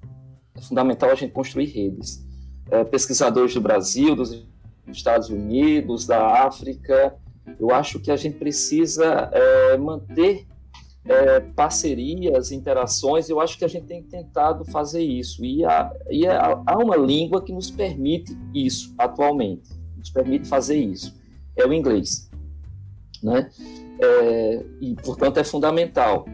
É 0.54 0.60
fundamental 0.60 1.10
a 1.10 1.14
gente 1.14 1.32
construir 1.32 1.66
redes 1.66 2.24
é, 2.70 2.84
pesquisadores 2.84 3.54
do 3.54 3.60
Brasil, 3.60 4.14
dos 4.14 4.44
Estados 4.86 5.28
Unidos, 5.28 6.06
da 6.06 6.44
África. 6.44 7.16
Eu 7.58 7.70
acho 7.70 7.98
que 7.98 8.10
a 8.10 8.16
gente 8.16 8.36
precisa 8.36 9.30
é, 9.32 9.76
manter 9.76 10.46
é, 11.04 11.40
parcerias, 11.40 12.52
interações. 12.52 13.28
Eu 13.28 13.40
acho 13.40 13.58
que 13.58 13.64
a 13.64 13.68
gente 13.68 13.86
tem 13.86 14.02
tentado 14.02 14.64
fazer 14.64 15.02
isso. 15.02 15.44
E, 15.44 15.64
há, 15.64 15.92
e 16.10 16.26
há, 16.26 16.62
há 16.64 16.78
uma 16.78 16.96
língua 16.96 17.42
que 17.42 17.52
nos 17.52 17.70
permite 17.70 18.36
isso 18.54 18.94
atualmente, 18.96 19.70
nos 19.96 20.10
permite 20.10 20.46
fazer 20.46 20.78
isso. 20.78 21.18
É 21.56 21.66
o 21.66 21.72
inglês. 21.72 22.30
Né? 23.22 23.50
É, 24.02 24.64
e, 24.80 24.94
portanto, 24.96 25.38
é 25.38 25.44
fundamental. 25.44 26.24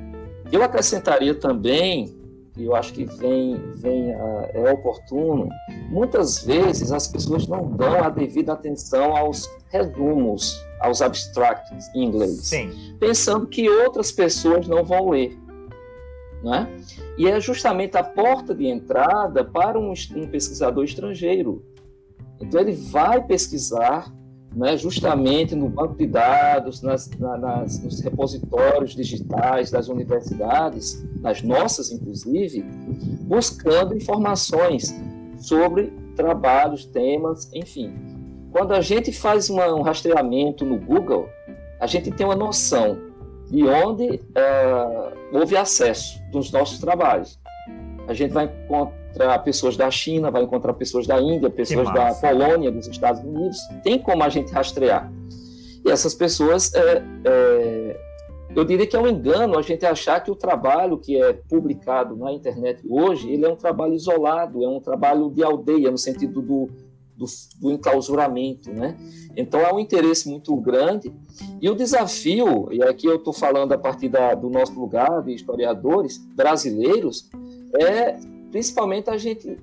Eu 0.53 0.63
acrescentaria 0.63 1.35
também 1.35 2.17
que 2.57 2.65
eu 2.65 2.75
acho 2.75 2.93
que 2.95 3.05
vem, 3.05 3.61
vem 3.75 4.13
é 4.13 4.73
oportuno, 4.73 5.49
muitas 5.91 6.43
vezes 6.43 6.91
as 6.91 7.07
pessoas 7.07 7.47
não 7.47 7.71
dão 7.71 8.03
a 8.03 8.09
devida 8.09 8.55
atenção 8.55 9.15
aos 9.15 9.49
resumos, 9.69 10.59
aos 10.81 11.03
abstracts 11.03 11.95
em 11.95 12.05
inglês, 12.05 12.47
Sim. 12.47 12.97
pensando 12.99 13.47
que 13.47 13.69
outras 13.69 14.11
pessoas 14.11 14.67
não 14.67 14.83
vão 14.83 15.11
ler. 15.11 15.39
Né? 16.43 16.67
E 17.19 17.29
é 17.29 17.39
justamente 17.41 17.97
a 17.99 18.03
porta 18.03 18.55
de 18.55 18.67
entrada 18.67 19.45
para 19.45 19.79
um, 19.79 19.93
um 20.15 20.27
pesquisador 20.27 20.85
estrangeiro. 20.85 21.63
Então 22.41 22.61
ele 22.61 22.73
vai 22.73 23.23
pesquisar 23.23 24.11
né, 24.57 24.75
justamente 24.75 25.55
no 25.55 25.69
banco 25.69 25.95
de 25.95 26.07
dados, 26.07 26.81
nas, 26.81 27.11
na, 27.19 27.37
nas, 27.37 27.79
nos 27.83 28.01
repositórios 28.01 28.95
digitais 28.95 29.71
das 29.71 29.89
universidades, 29.89 31.07
nas 31.21 31.43
nossas 31.43 31.93
inclusive, 31.93 32.63
buscando 33.23 33.95
informações 33.95 34.95
sobre 35.37 35.93
trabalhos, 36.17 36.87
temas, 36.87 37.51
enfim. 37.53 37.93
Quando 38.51 38.73
a 38.73 38.81
gente 38.81 39.13
faz 39.13 39.51
uma, 39.51 39.75
um 39.75 39.83
rastreamento 39.83 40.65
no 40.65 40.79
Google, 40.79 41.29
a 41.79 41.87
gente 41.87 42.11
tem 42.11 42.25
uma 42.25 42.35
noção 42.35 42.99
de 43.51 43.63
onde 43.63 44.07
uh, 44.07 45.37
houve 45.39 45.55
acesso 45.55 46.19
dos 46.33 46.51
nossos 46.51 46.79
trabalhos. 46.79 47.39
A 48.09 48.15
gente 48.15 48.33
vai 48.33 48.47
encontrar 48.47 49.06
pessoas 49.45 49.77
da 49.77 49.91
China, 49.91 50.31
vai 50.31 50.43
encontrar 50.43 50.75
pessoas 50.75 51.07
da 51.07 51.21
Índia, 51.21 51.51
pessoas 51.51 51.93
da 51.93 52.15
Polônia, 52.15 52.71
dos 52.71 52.87
Estados 52.87 53.23
Unidos. 53.23 53.59
Tem 53.83 53.99
como 53.99 54.23
a 54.23 54.29
gente 54.29 54.53
rastrear. 54.53 55.11
E 55.85 55.91
essas 55.91 56.15
pessoas, 56.15 56.75
é, 56.75 57.03
é, 57.25 58.01
eu 58.55 58.65
diria 58.65 58.87
que 58.87 58.97
é 58.97 59.01
um 59.01 59.07
engano 59.07 59.57
a 59.57 59.63
gente 59.63 59.87
achar 59.87 60.21
que 60.21 60.31
o 60.31 60.35
trabalho 60.35 60.99
que 60.99 61.21
é 61.21 61.33
publicado 61.33 62.17
na 62.17 62.33
internet 62.33 62.83
hoje, 62.89 63.31
ele 63.31 63.45
é 63.45 63.49
um 63.49 63.57
trabalho 63.57 63.95
isolado, 63.95 64.65
é 64.65 64.69
um 64.69 64.81
trabalho 64.81 65.31
de 65.31 65.45
aldeia, 65.45 65.91
no 65.91 65.99
sentido 65.99 66.43
do, 66.43 66.69
do, 67.17 67.27
do 67.61 67.71
enclausuramento, 67.71 68.73
né? 68.73 68.97
Então 69.37 69.65
há 69.65 69.73
um 69.73 69.79
interesse 69.79 70.29
muito 70.29 70.55
grande 70.57 71.13
e 71.61 71.71
o 71.71 71.75
desafio, 71.75 72.69
e 72.73 72.83
aqui 72.83 73.07
eu 73.07 73.17
estou 73.17 73.33
falando 73.33 73.73
a 73.73 73.79
partir 73.79 74.09
da, 74.09 74.35
do 74.35 74.51
nosso 74.51 74.79
lugar 74.79 75.23
de 75.23 75.35
historiadores 75.35 76.19
brasileiros, 76.35 77.31
é 77.81 78.17
principalmente 78.57 79.11
a 79.11 79.19
gente 79.19 79.59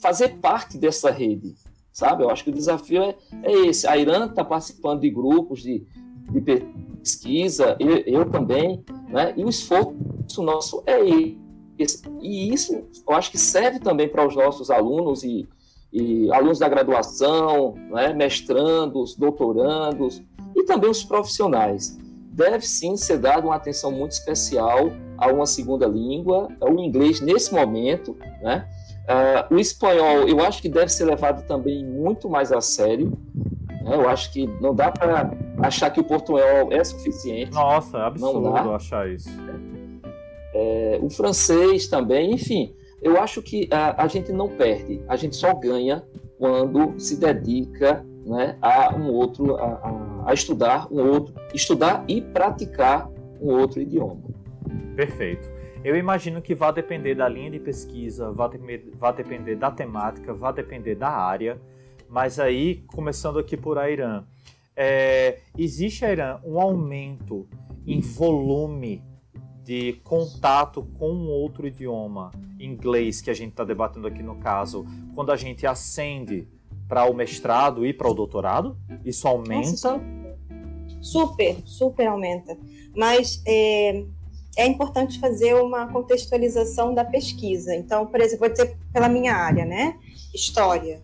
fazer 0.00 0.30
parte 0.40 0.76
dessa 0.76 1.08
rede, 1.08 1.54
sabe? 1.92 2.24
Eu 2.24 2.30
acho 2.30 2.42
que 2.42 2.50
o 2.50 2.52
desafio 2.52 3.00
é, 3.00 3.14
é 3.44 3.52
esse. 3.68 3.86
A 3.86 3.96
Irã 3.96 4.26
está 4.26 4.44
participando 4.44 5.02
de 5.02 5.08
grupos 5.08 5.62
de, 5.62 5.86
de 6.28 6.40
pesquisa, 6.40 7.76
eu, 7.78 7.98
eu, 7.98 8.28
também, 8.28 8.84
né? 9.08 9.32
E 9.36 9.44
o 9.44 9.48
esforço 9.48 10.42
nosso 10.42 10.82
é 10.84 10.98
esse. 11.78 12.02
E 12.20 12.52
isso 12.52 12.82
eu 13.08 13.14
acho 13.14 13.30
que 13.30 13.38
serve 13.38 13.78
também 13.78 14.08
para 14.08 14.26
os 14.26 14.34
nossos 14.34 14.68
alunos 14.68 15.22
e, 15.22 15.48
e 15.92 16.28
alunos 16.32 16.58
da 16.58 16.68
graduação, 16.68 17.76
né? 17.88 18.12
mestrandos, 18.12 19.14
doutorandos 19.14 20.20
e 20.56 20.64
também 20.64 20.90
os 20.90 21.04
profissionais. 21.04 21.96
Deve 22.32 22.66
sim 22.66 22.96
ser 22.96 23.18
dada 23.18 23.46
uma 23.46 23.54
atenção 23.54 23.92
muito 23.92 24.10
especial 24.10 24.90
a 25.22 25.28
uma 25.28 25.46
segunda 25.46 25.86
língua, 25.86 26.48
o 26.60 26.80
inglês 26.80 27.20
nesse 27.20 27.54
momento, 27.54 28.16
né? 28.42 28.68
Uh, 29.02 29.54
o 29.54 29.58
espanhol, 29.58 30.28
eu 30.28 30.40
acho 30.40 30.60
que 30.60 30.68
deve 30.68 30.88
ser 30.88 31.04
levado 31.04 31.46
também 31.46 31.84
muito 31.84 32.28
mais 32.28 32.50
a 32.50 32.60
sério. 32.60 33.12
Né? 33.82 33.94
Eu 33.94 34.08
acho 34.08 34.32
que 34.32 34.46
não 34.60 34.74
dá 34.74 34.90
para 34.90 35.32
achar 35.58 35.90
que 35.90 36.00
o 36.00 36.04
portunhol 36.04 36.72
é 36.72 36.82
suficiente. 36.82 37.52
Nossa, 37.52 37.98
é 37.98 38.02
absurdo 38.02 38.72
achar 38.72 39.08
isso. 39.08 39.28
É, 40.54 40.98
o 41.00 41.08
francês 41.08 41.86
também, 41.86 42.32
enfim. 42.32 42.74
Eu 43.00 43.20
acho 43.20 43.42
que 43.42 43.68
a, 43.70 44.04
a, 44.04 44.08
gente 44.08 44.32
não 44.32 44.48
perde, 44.48 45.02
a 45.08 45.16
gente 45.16 45.36
só 45.36 45.54
ganha 45.54 46.04
quando 46.38 46.98
se 46.98 47.16
dedica 47.16 48.04
né, 48.24 48.56
a 48.60 48.94
um 48.94 49.08
outro, 49.12 49.56
a, 49.56 49.66
a, 49.66 50.30
a 50.30 50.34
estudar 50.34 50.86
um 50.90 51.00
outro, 51.08 51.34
estudar 51.52 52.04
e 52.06 52.20
praticar 52.20 53.08
um 53.40 53.58
outro 53.58 53.80
idioma. 53.80 54.31
Perfeito. 54.96 55.50
Eu 55.84 55.96
imagino 55.96 56.40
que 56.40 56.54
vai 56.54 56.72
depender 56.72 57.14
da 57.14 57.28
linha 57.28 57.50
de 57.50 57.58
pesquisa, 57.58 58.30
vai, 58.30 58.48
vai 58.98 59.14
depender 59.14 59.56
da 59.56 59.70
temática, 59.70 60.32
vai 60.32 60.52
depender 60.52 60.94
da 60.94 61.08
área. 61.08 61.60
Mas 62.08 62.38
aí, 62.38 62.84
começando 62.86 63.38
aqui 63.38 63.56
por 63.56 63.76
Irã, 63.78 64.24
é, 64.76 65.40
existe, 65.58 66.04
Irã, 66.04 66.38
um 66.44 66.60
aumento 66.60 67.48
em 67.86 68.00
volume 68.00 69.02
de 69.64 69.94
contato 70.04 70.82
com 70.98 71.10
um 71.10 71.28
outro 71.28 71.66
idioma, 71.66 72.30
inglês, 72.58 73.20
que 73.20 73.30
a 73.30 73.34
gente 73.34 73.50
está 73.50 73.64
debatendo 73.64 74.06
aqui 74.06 74.22
no 74.22 74.36
caso, 74.36 74.84
quando 75.14 75.32
a 75.32 75.36
gente 75.36 75.66
ascende 75.66 76.48
para 76.88 77.06
o 77.06 77.14
mestrado 77.14 77.86
e 77.86 77.92
para 77.92 78.10
o 78.10 78.14
doutorado? 78.14 78.76
Isso 79.04 79.26
aumenta? 79.26 79.70
Nossa, 79.70 80.00
super, 81.00 81.56
super 81.64 82.06
aumenta. 82.08 82.56
Mas 82.94 83.42
é, 83.46 84.04
é 84.56 84.66
importante 84.66 85.18
fazer 85.18 85.54
uma 85.54 85.86
contextualização 85.88 86.94
da 86.94 87.04
pesquisa. 87.04 87.74
Então, 87.74 88.06
por 88.06 88.20
exemplo, 88.20 88.46
vou 88.46 88.48
dizer 88.50 88.76
pela 88.92 89.08
minha 89.08 89.34
área, 89.34 89.64
né? 89.64 89.96
História. 90.34 91.00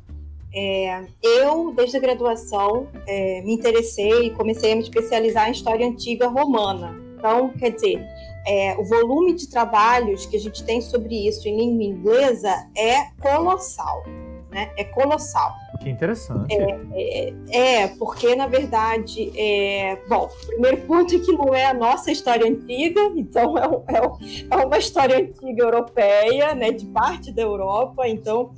É, 0.55 1.03
eu, 1.23 1.73
desde 1.75 1.97
a 1.97 2.01
graduação, 2.01 2.89
é, 3.07 3.43
me 3.43 3.53
interessei 3.53 4.27
e 4.27 4.31
comecei 4.31 4.73
a 4.73 4.77
me 4.77 4.83
especializar 4.83 5.49
em 5.49 5.53
história 5.53 5.87
antiga 5.87 6.27
romana. 6.27 6.97
Então, 7.17 7.51
quer 7.51 7.71
dizer, 7.71 8.05
é, 8.47 8.77
o 8.79 8.85
volume 8.85 9.35
de 9.35 9.49
trabalhos 9.49 10.25
que 10.27 10.37
a 10.37 10.41
gente 10.41 10.65
tem 10.65 10.81
sobre 10.81 11.29
isso 11.29 11.49
em 11.49 11.57
língua 11.57 11.85
inglesa 11.85 12.67
é 12.77 13.11
colossal, 13.21 14.05
né? 14.51 14.73
É 14.77 14.85
colossal. 14.85 15.53
Que 15.81 15.89
interessante. 15.89 16.53
É, 16.53 16.81
é, 16.93 17.83
é, 17.83 17.89
porque, 17.89 18.35
na 18.35 18.47
verdade, 18.49 19.31
é, 19.37 19.97
bom, 20.09 20.25
o 20.25 20.47
primeiro 20.47 20.79
ponto 20.79 21.15
é 21.15 21.19
que 21.19 21.33
não 21.33 21.55
é 21.55 21.67
a 21.67 21.75
nossa 21.75 22.11
história 22.11 22.49
antiga, 22.49 23.01
então 23.17 23.57
é, 23.57 23.69
um, 23.69 23.83
é, 23.87 24.61
é 24.61 24.67
uma 24.67 24.79
história 24.79 25.17
antiga 25.19 25.63
europeia, 25.63 26.55
né, 26.55 26.73
de 26.73 26.85
parte 26.87 27.31
da 27.31 27.43
Europa, 27.43 28.09
então 28.09 28.51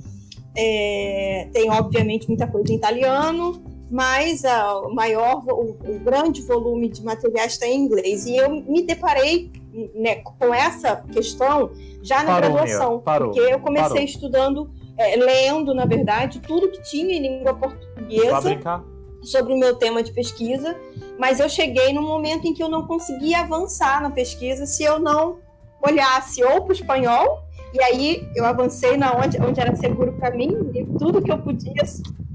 é, 0.57 1.47
tem, 1.53 1.69
obviamente, 1.69 2.27
muita 2.27 2.47
coisa 2.47 2.71
em 2.71 2.75
italiano, 2.75 3.61
mas 3.89 4.43
a, 4.43 4.79
o 4.79 4.93
maior, 4.93 5.43
o, 5.47 5.77
o, 5.83 5.99
grande 5.99 6.41
volume 6.41 6.89
de 6.89 7.03
materiais 7.03 7.53
está 7.53 7.67
em 7.67 7.75
inglês. 7.75 8.25
E 8.25 8.35
eu 8.35 8.49
me 8.49 8.81
deparei 8.83 9.51
né, 9.93 10.15
com 10.15 10.53
essa 10.53 10.95
questão 11.11 11.71
já 12.01 12.23
na 12.23 12.33
parou, 12.33 12.53
graduação, 12.53 12.99
parou, 12.99 13.31
porque 13.31 13.41
eu 13.41 13.59
comecei 13.59 13.89
parou. 13.89 14.03
estudando 14.03 14.71
é, 14.97 15.15
lendo, 15.15 15.73
na 15.73 15.85
verdade, 15.85 16.39
tudo 16.39 16.69
que 16.69 16.81
tinha 16.83 17.15
em 17.15 17.21
língua 17.21 17.53
portuguesa 17.53 18.83
sobre 19.23 19.53
o 19.53 19.57
meu 19.57 19.75
tema 19.75 20.01
de 20.01 20.11
pesquisa, 20.11 20.75
mas 21.19 21.39
eu 21.39 21.47
cheguei 21.47 21.93
num 21.93 22.01
momento 22.01 22.47
em 22.47 22.53
que 22.53 22.63
eu 22.63 22.69
não 22.69 22.87
conseguia 22.87 23.41
avançar 23.41 24.01
na 24.01 24.09
pesquisa 24.09 24.65
se 24.65 24.83
eu 24.83 24.99
não 24.99 25.39
olhasse 25.81 26.43
ou 26.43 26.63
para 26.63 26.71
o 26.71 26.75
espanhol, 26.75 27.43
e 27.73 27.81
aí 27.81 28.27
eu 28.35 28.45
avancei 28.45 28.97
na 28.97 29.15
onde, 29.15 29.39
onde 29.41 29.59
era 29.59 29.75
seguro 29.75 30.13
para 30.13 30.31
mim, 30.31 30.49
li 30.71 30.85
tudo 30.97 31.21
que 31.21 31.31
eu 31.31 31.37
podia 31.37 31.83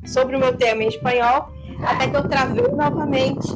sobre 0.06 0.36
o 0.36 0.38
meu 0.38 0.56
tema 0.56 0.82
em 0.82 0.88
espanhol, 0.88 1.48
até 1.84 2.08
que 2.08 2.16
eu 2.16 2.28
travei 2.28 2.68
novamente 2.68 3.46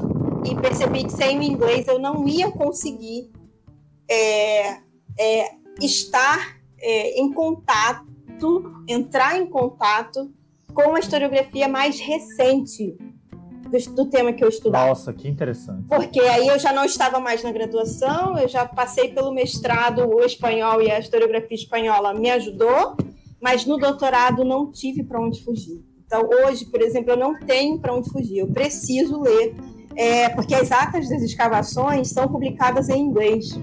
e 0.44 0.54
percebi 0.56 1.04
que 1.04 1.12
sem 1.12 1.38
o 1.38 1.42
inglês 1.42 1.86
eu 1.88 1.98
não 1.98 2.26
ia 2.26 2.50
conseguir 2.50 3.30
é, 4.08 4.78
é, 5.18 5.50
estar 5.80 6.58
é, 6.78 7.20
em 7.20 7.32
contato 7.32 8.09
entrar 8.88 9.38
em 9.38 9.46
contato 9.46 10.31
com 10.72 10.94
a 10.94 11.00
historiografia 11.00 11.68
mais 11.68 11.98
recente 11.98 12.96
do, 13.70 13.94
do, 13.94 14.07
tema 14.07 14.33
que 14.33 14.42
eu 14.42 14.48
estudava. 14.48 14.88
Nossa, 14.88 15.12
que 15.12 15.29
interessante. 15.29 15.85
Porque 15.88 16.20
aí 16.20 16.46
eu 16.48 16.59
já 16.59 16.72
não 16.72 16.85
estava 16.85 17.20
mais 17.20 17.42
na 17.42 17.53
graduação, 17.53 18.38
eu 18.38 18.48
já 18.48 18.64
passei 18.64 19.09
pelo 19.09 19.33
mestrado, 19.33 20.07
o 20.09 20.20
espanhol 20.24 20.83
e 20.83 20.90
a 20.90 20.98
historiografia 20.98 21.57
espanhola 21.57 22.14
me 22.14 22.31
ajudou, 22.31 22.96
mas 23.40 23.64
no 23.64 23.79
doutorado 23.79 24.44
não 24.44 24.70
tive 24.70 25.05
para 25.05 25.20
onde 25.20 25.42
fugir. 25.42 25.83
Então, 26.05 26.29
hoje, 26.44 26.66
por 26.66 26.83
exemplo, 26.83 27.12
eu 27.12 27.16
não 27.16 27.38
tenho 27.38 27.79
para 27.79 27.94
onde 27.94 28.11
fugir, 28.11 28.38
eu 28.38 28.48
preciso 28.48 29.20
ler, 29.20 29.55
é, 29.94 30.29
porque 30.31 30.55
as 30.55 30.72
atas 30.72 31.09
das 31.09 31.22
escavações 31.22 32.09
são 32.09 32.26
publicadas 32.26 32.88
em 32.88 33.00
inglês 33.00 33.57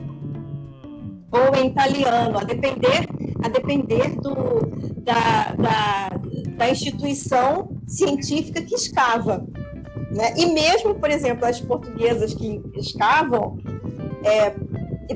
ou 1.32 1.56
em 1.56 1.68
italiano, 1.68 2.38
a 2.38 2.44
depender, 2.44 3.08
a 3.44 3.50
depender 3.50 4.16
do, 4.16 5.02
da, 5.02 5.54
da, 5.54 6.10
da 6.56 6.70
instituição 6.70 7.70
científica 7.86 8.62
que 8.62 8.76
escava. 8.76 9.46
Né? 10.12 10.34
E 10.38 10.46
mesmo, 10.48 10.96
por 10.96 11.10
exemplo, 11.10 11.46
as 11.46 11.60
portuguesas 11.60 12.34
que 12.34 12.62
escavam 12.76 13.58
é, 14.24 14.54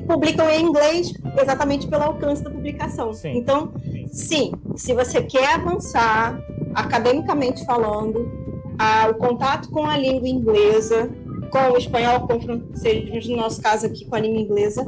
publicam 0.00 0.48
em 0.50 0.62
inglês 0.62 1.12
exatamente 1.40 1.86
pelo 1.86 2.04
alcance 2.04 2.42
da 2.42 2.50
publicação. 2.50 3.12
Sim. 3.12 3.36
Então, 3.36 3.72
sim, 4.10 4.52
se 4.76 4.94
você 4.94 5.22
quer 5.22 5.54
avançar 5.54 6.40
academicamente 6.74 7.64
falando, 7.64 8.30
a, 8.78 9.08
o 9.08 9.14
contato 9.14 9.68
com 9.70 9.84
a 9.84 9.96
língua 9.96 10.28
inglesa, 10.28 11.10
com 11.50 11.72
o 11.72 11.76
espanhol, 11.76 12.26
com 12.26 12.36
o 12.36 12.40
francês, 12.40 13.28
no 13.28 13.36
nosso 13.36 13.60
caso 13.60 13.86
aqui 13.86 14.04
com 14.04 14.14
a 14.14 14.20
língua 14.20 14.40
inglesa, 14.40 14.86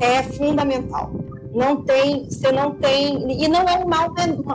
é 0.00 0.22
fundamental. 0.22 1.12
Não 1.52 1.82
tem, 1.82 2.28
você 2.28 2.50
não 2.50 2.74
tem, 2.74 3.42
e 3.42 3.46
não 3.46 3.62
é 3.62 3.78
um 3.78 3.86
mal, 3.86 4.12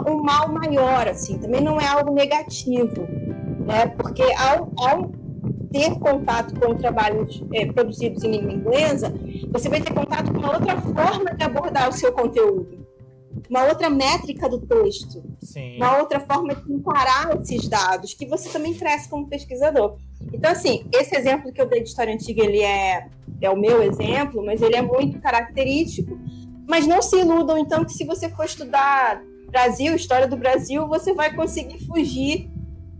um 0.07 0.21
mal 0.21 0.51
maior, 0.51 1.07
assim, 1.07 1.37
também 1.37 1.61
não 1.61 1.79
é 1.79 1.87
algo 1.87 2.13
negativo, 2.13 3.07
né? 3.65 3.87
Porque 3.97 4.23
ao, 4.33 4.69
ao 4.77 5.09
ter 5.71 5.97
contato 5.99 6.59
com 6.59 6.75
trabalhos 6.75 7.43
é, 7.53 7.65
produzidos 7.71 8.23
em 8.23 8.31
língua 8.31 8.51
inglesa, 8.51 9.13
você 9.51 9.69
vai 9.69 9.79
ter 9.79 9.93
contato 9.93 10.31
com 10.33 10.39
uma 10.39 10.53
outra 10.53 10.81
forma 10.81 11.33
de 11.35 11.43
abordar 11.43 11.87
o 11.87 11.93
seu 11.93 12.11
conteúdo, 12.11 12.78
uma 13.49 13.65
outra 13.65 13.89
métrica 13.89 14.47
do 14.47 14.59
texto, 14.59 15.23
Sim. 15.41 15.77
uma 15.77 15.97
outra 15.97 16.19
forma 16.19 16.53
de 16.53 16.71
encarar 16.71 17.35
esses 17.41 17.67
dados, 17.67 18.13
que 18.13 18.27
você 18.27 18.49
também 18.49 18.73
cresce 18.73 19.09
como 19.09 19.27
pesquisador. 19.27 19.97
Então, 20.31 20.51
assim, 20.51 20.85
esse 20.93 21.15
exemplo 21.15 21.51
que 21.51 21.59
eu 21.59 21.67
dei 21.67 21.81
de 21.81 21.89
história 21.89 22.13
antiga, 22.13 22.43
ele 22.43 22.61
é 22.61 23.07
é 23.41 23.49
o 23.49 23.57
meu 23.57 23.81
exemplo, 23.81 24.43
mas 24.45 24.61
ele 24.61 24.75
é 24.75 24.81
muito 24.81 25.19
característico. 25.19 26.17
Mas 26.67 26.85
não 26.85 27.01
se 27.01 27.17
iludam, 27.17 27.57
então, 27.57 27.83
que 27.83 27.93
se 27.93 28.03
você 28.03 28.29
for 28.29 28.45
estudar 28.45 29.21
Brasil, 29.49 29.95
história 29.95 30.27
do 30.27 30.37
Brasil, 30.37 30.87
você 30.87 31.13
vai 31.13 31.33
conseguir 31.33 31.79
fugir 31.85 32.49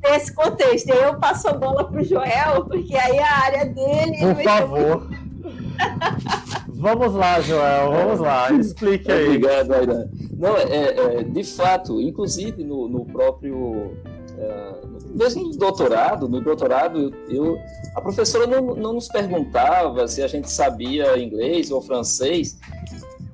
desse 0.02 0.34
contexto. 0.34 0.88
E 0.88 0.92
aí 0.92 1.04
eu 1.04 1.20
passo 1.20 1.48
a 1.48 1.54
bola 1.54 1.88
para 1.88 2.02
o 2.02 2.04
Joel, 2.04 2.66
porque 2.66 2.96
aí 2.96 3.20
a 3.20 3.44
área 3.44 3.66
dele. 3.66 4.18
Por 4.18 4.44
favor. 4.44 5.10
Vamos 6.74 7.14
lá, 7.14 7.42
Joel, 7.42 7.92
vamos 7.92 8.20
lá, 8.22 8.54
explique 8.54 9.12
aí. 9.12 9.26
Obrigado, 9.26 9.74
Aidan. 9.74 10.10
Não, 10.40 10.56
é, 10.56 11.18
é, 11.20 11.24
de 11.24 11.44
fato, 11.44 12.00
inclusive 12.00 12.64
no, 12.64 12.88
no 12.88 13.04
próprio. 13.04 13.92
É, 14.38 14.74
mesmo 15.14 15.44
no 15.44 15.52
doutorado, 15.52 16.30
no 16.30 16.40
doutorado, 16.40 17.14
eu, 17.28 17.60
a 17.94 18.00
professora 18.00 18.48
não, 18.48 18.74
não 18.74 18.94
nos 18.94 19.10
perguntava 19.10 20.08
se 20.08 20.24
a 20.24 20.28
gente 20.28 20.50
sabia 20.50 21.22
inglês 21.22 21.72
ou 21.72 21.82
francês. 21.82 22.58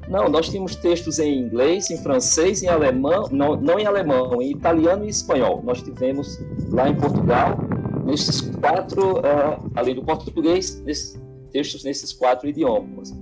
Não, 0.09 0.27
nós 0.29 0.49
tínhamos 0.49 0.75
textos 0.75 1.19
em 1.19 1.41
inglês, 1.41 1.91
em 1.91 1.97
francês, 1.97 2.63
em 2.63 2.67
alemão, 2.67 3.27
não, 3.31 3.55
não 3.55 3.79
em 3.79 3.85
alemão, 3.85 4.41
em 4.41 4.49
italiano 4.49 5.05
e 5.05 5.09
espanhol. 5.09 5.61
Nós 5.63 5.83
tivemos 5.83 6.39
lá 6.71 6.89
em 6.89 6.95
Portugal, 6.95 7.59
nesses 8.03 8.41
quatro, 8.41 9.19
uh, 9.19 9.71
além 9.75 9.93
do 9.93 10.03
português, 10.03 10.81
nesses, 10.81 11.19
textos 11.51 11.83
nesses 11.83 12.13
quatro 12.13 12.49
idiomas. 12.49 13.13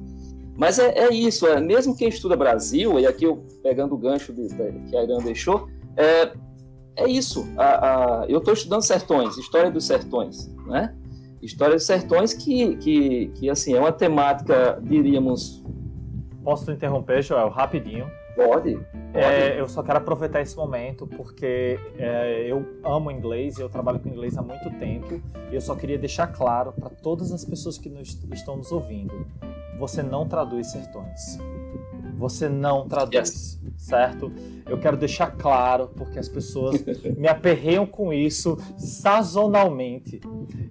Mas 0.55 0.79
é, 0.79 0.97
é, 0.97 1.09
isso, 1.13 1.47
é, 1.47 1.59
mesmo 1.59 1.95
quem 1.95 2.07
estuda 2.07 2.35
Brasil, 2.35 2.99
e 2.99 3.07
aqui 3.07 3.25
eu 3.25 3.43
pegando 3.61 3.95
o 3.95 3.97
gancho 3.97 4.31
de, 4.33 4.47
de, 4.47 4.89
que 4.89 4.95
a 4.95 5.03
Irã 5.03 5.17
deixou, 5.17 5.67
é, 5.97 6.31
é 6.95 7.07
isso. 7.09 7.45
A, 7.57 8.21
a, 8.21 8.25
eu 8.27 8.37
estou 8.37 8.53
estudando 8.53 8.83
sertões, 8.83 9.37
história 9.37 9.71
dos 9.71 9.85
sertões, 9.85 10.47
né? 10.67 10.95
História 11.41 11.75
dos 11.75 11.85
sertões 11.85 12.33
que, 12.33 12.77
que, 12.77 13.27
que 13.35 13.49
assim, 13.49 13.73
é 13.73 13.79
uma 13.79 13.91
temática, 13.91 14.79
diríamos, 14.81 15.63
Posso 16.43 16.69
interromper, 16.71 17.23
Joel, 17.23 17.49
rapidinho? 17.49 18.11
Pode. 18.35 18.77
É, 19.13 19.59
eu 19.59 19.67
só 19.67 19.81
quero 19.81 19.99
aproveitar 19.99 20.41
esse 20.41 20.57
momento 20.57 21.07
porque 21.07 21.79
é, 21.97 22.45
eu 22.47 22.65
amo 22.83 23.11
inglês, 23.11 23.59
eu 23.59 23.69
trabalho 23.69 23.99
com 23.99 24.09
inglês 24.09 24.37
há 24.37 24.41
muito 24.41 24.69
tempo 24.79 25.21
e 25.51 25.55
eu 25.55 25.61
só 25.61 25.75
queria 25.75 25.97
deixar 25.97 26.27
claro 26.27 26.73
para 26.73 26.89
todas 26.89 27.31
as 27.31 27.45
pessoas 27.45 27.77
que 27.77 27.89
nos, 27.89 28.19
estão 28.33 28.57
nos 28.57 28.71
ouvindo: 28.71 29.25
você 29.83 30.01
não 30.01 30.25
traduz 30.25 30.67
sertões. 30.67 31.37
Você 32.17 32.47
não 32.47 32.87
traduz, 32.87 33.13
yes. 33.13 33.61
certo? 33.75 34.31
Eu 34.65 34.79
quero 34.79 34.95
deixar 34.95 35.31
claro 35.31 35.89
porque 35.93 36.17
as 36.17 36.29
pessoas 36.29 36.81
me 37.17 37.27
aperreiam 37.27 37.85
com 37.85 38.13
isso 38.13 38.57
sazonalmente 38.77 40.21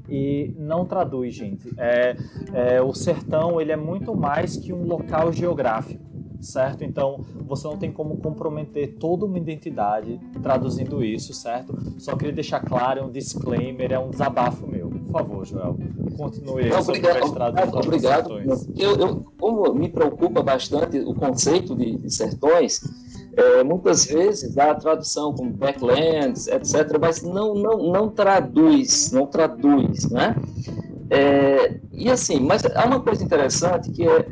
e 0.09 0.55
não 0.57 0.87
traduz, 0.87 1.35
gente. 1.35 1.69
É, 1.77 2.17
é, 2.55 2.81
o 2.81 2.95
sertão 2.95 3.61
ele 3.61 3.71
é 3.71 3.77
muito 3.77 4.17
mais 4.17 4.57
que 4.57 4.73
um 4.73 4.87
local 4.87 5.31
geográfico, 5.31 6.03
certo? 6.41 6.83
Então 6.83 7.23
você 7.47 7.69
não 7.69 7.77
tem 7.77 7.93
como 7.93 8.17
comprometer 8.17 8.95
toda 8.95 9.27
uma 9.27 9.37
identidade 9.37 10.19
traduzindo 10.43 11.05
isso, 11.05 11.35
certo? 11.35 11.77
Só 11.99 12.17
queria 12.17 12.33
deixar 12.33 12.61
claro, 12.61 13.01
é 13.01 13.03
um 13.03 13.11
disclaimer, 13.11 13.93
é 13.93 13.99
um 13.99 14.09
desabafo 14.09 14.67
meu. 14.67 14.89
Por 14.89 15.11
favor, 15.11 15.45
Joel, 15.45 15.77
continue 16.13 16.65
aí 16.65 16.83
sobre 16.83 17.01
o 17.01 17.15
mestrado 17.15 17.77
Obrigado. 17.79 18.39
Eu, 18.77 18.97
eu, 18.97 19.25
como 19.39 19.75
me 19.75 19.89
preocupa 19.89 20.43
bastante 20.43 20.99
o 20.99 21.15
conceito 21.15 21.75
de, 21.75 21.97
de 21.97 22.11
sertões, 22.11 22.81
é, 23.37 23.63
muitas 23.65 24.05
vezes 24.05 24.55
dá 24.55 24.73
a 24.73 24.75
tradução 24.75 25.33
como 25.33 25.51
backlands, 25.51 26.49
etc., 26.49 26.99
mas 27.01 27.23
não, 27.23 27.55
não, 27.55 27.79
não 27.93 28.09
traduz, 28.09 29.11
não 29.13 29.27
traduz, 29.27 30.11
né? 30.11 30.37
É, 31.11 31.79
e 31.93 32.11
assim, 32.11 32.41
mas 32.41 32.65
há 32.65 32.87
uma 32.87 33.01
coisa 33.01 33.23
interessante 33.23 33.91
que 33.91 34.07
é, 34.07 34.27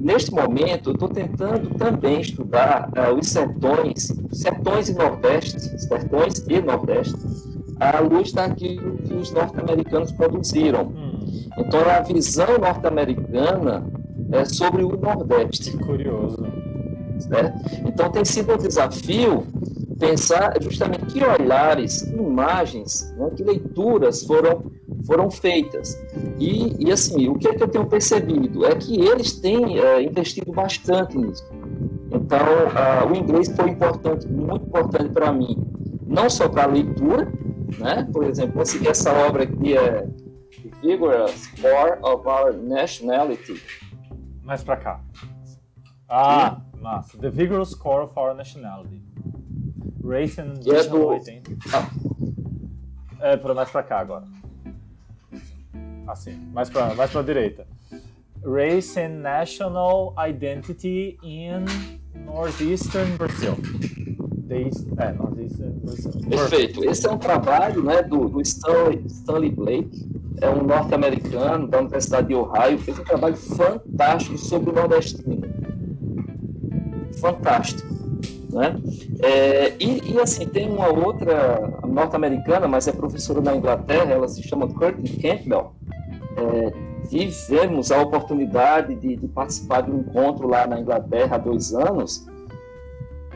neste 0.00 0.32
momento, 0.32 0.90
eu 0.90 0.94
estou 0.94 1.08
tentando 1.08 1.74
também 1.74 2.20
estudar 2.20 2.88
uh, 2.88 3.14
os 3.14 3.28
sertões, 3.28 4.12
sertões 4.32 4.88
e 4.88 4.94
nordeste, 4.94 5.60
sertões 5.78 6.38
e 6.48 6.60
nordeste, 6.60 7.14
à 7.80 7.98
luz 8.00 8.32
daquilo 8.32 8.98
que 8.98 9.14
os 9.14 9.32
norte-americanos 9.32 10.12
produziram. 10.12 10.88
Hum. 10.88 11.18
Então, 11.58 11.80
a 11.88 12.00
visão 12.00 12.58
norte-americana 12.58 13.84
é 14.32 14.44
sobre 14.44 14.84
o 14.84 14.96
nordeste. 14.96 15.76
Curioso. 15.78 16.42
Né? 17.28 17.54
Então 17.84 18.10
tem 18.10 18.24
sido 18.24 18.54
um 18.54 18.56
desafio 18.56 19.46
pensar 19.98 20.54
justamente 20.60 21.04
que 21.06 21.22
olhares, 21.22 22.02
que 22.02 22.16
imagens, 22.16 23.12
né, 23.18 23.30
que 23.36 23.44
leituras 23.44 24.24
foram, 24.24 24.62
foram 25.04 25.30
feitas. 25.30 25.98
E, 26.38 26.86
e 26.86 26.90
assim, 26.90 27.28
o 27.28 27.34
que, 27.34 27.48
é 27.48 27.54
que 27.54 27.62
eu 27.62 27.68
tenho 27.68 27.86
percebido 27.86 28.64
é 28.64 28.74
que 28.74 28.98
eles 28.98 29.32
têm 29.32 29.78
é, 29.78 30.02
investido 30.02 30.52
bastante 30.52 31.18
nisso. 31.18 31.44
Então, 32.10 32.38
uh, 32.38 33.12
o 33.12 33.14
inglês 33.14 33.52
foi 33.54 33.70
importante, 33.70 34.26
muito 34.26 34.66
importante 34.66 35.10
para 35.10 35.30
mim, 35.32 35.56
não 36.06 36.28
só 36.30 36.48
para 36.48 36.64
a 36.64 36.66
leitura, 36.66 37.30
né? 37.78 38.08
por 38.12 38.24
exemplo, 38.24 38.62
essa 38.62 39.12
obra 39.12 39.44
aqui 39.44 39.76
é 39.76 40.02
The 40.02 40.70
Vigorous 40.82 41.46
Core 41.60 41.98
of 42.02 42.26
Our 42.26 42.52
Nationality. 42.52 43.62
Mais 44.42 44.62
para 44.62 44.76
cá. 44.76 45.00
Ah, 46.08 46.60
Massa. 46.80 47.18
The 47.18 47.30
vigorous 47.30 47.74
core 47.74 48.02
of 48.02 48.16
our 48.16 48.34
nationality. 48.34 49.02
Race 50.02 50.38
and 50.38 50.64
national 50.64 51.14
identity. 51.14 51.56
Ah. 51.72 51.90
É, 53.20 53.36
para 53.36 53.54
mais 53.54 53.70
para 53.70 53.82
cá 53.82 54.00
agora. 54.00 54.24
Assim, 56.08 56.34
mais 56.52 56.70
para 56.70 56.94
mais 56.94 57.10
para 57.10 57.22
direita. 57.22 57.66
Race 58.42 58.98
and 58.98 59.20
national 59.20 60.14
identity 60.18 61.18
in 61.22 61.66
northeastern 62.24 63.16
Brazil. 63.18 63.56
É, 64.98 65.12
northeastern 65.12 65.72
Brazil. 65.82 66.12
Perfeito. 66.28 66.84
Esse 66.84 67.06
é 67.06 67.10
um 67.10 67.18
trabalho, 67.18 67.82
né, 67.82 68.02
do, 68.02 68.28
do 68.28 68.40
Stanley, 68.40 69.04
Stanley 69.06 69.50
Blake. 69.50 70.08
É 70.40 70.48
um 70.48 70.62
norte-americano 70.62 71.68
da 71.68 71.78
Universidade 71.78 72.28
de 72.28 72.34
Ohio. 72.34 72.78
Fez 72.78 72.98
um 72.98 73.04
trabalho 73.04 73.36
fantástico 73.36 74.38
sobre 74.38 74.70
o 74.70 74.72
nordestino 74.72 75.50
fantástico. 77.20 77.88
Né? 78.50 78.76
É, 79.22 79.74
e, 79.78 80.12
e, 80.12 80.20
assim, 80.20 80.46
tem 80.46 80.68
uma 80.68 80.88
outra 80.88 81.78
norte-americana, 81.86 82.66
mas 82.66 82.88
é 82.88 82.92
professora 82.92 83.40
da 83.40 83.54
Inglaterra, 83.54 84.12
ela 84.12 84.26
se 84.26 84.42
chama 84.42 84.66
Courtney 84.66 85.18
Campbell. 85.18 85.72
É, 86.36 86.72
tivemos 87.08 87.92
a 87.92 88.00
oportunidade 88.02 88.94
de, 88.96 89.16
de, 89.16 89.28
participar 89.28 89.82
de 89.82 89.90
um 89.90 90.00
encontro 90.00 90.48
lá 90.48 90.66
na 90.66 90.80
Inglaterra 90.80 91.36
há 91.36 91.38
dois 91.38 91.72
anos. 91.74 92.26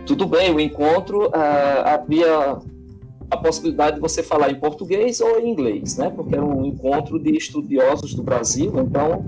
Tudo 0.06 0.26
bem, 0.26 0.54
o 0.54 0.60
encontro 0.60 1.30
ah, 1.32 1.94
havia 1.94 2.58
a 3.30 3.36
possibilidade 3.36 3.96
de 3.96 4.00
você 4.00 4.22
falar 4.22 4.50
em 4.50 4.60
português 4.60 5.20
ou 5.20 5.38
em 5.40 5.50
inglês, 5.50 5.96
né? 5.96 6.10
porque 6.10 6.34
era 6.34 6.44
um 6.44 6.64
encontro 6.64 7.18
de 7.18 7.36
estudiosos 7.36 8.14
do 8.14 8.22
Brasil, 8.22 8.72
então 8.78 9.24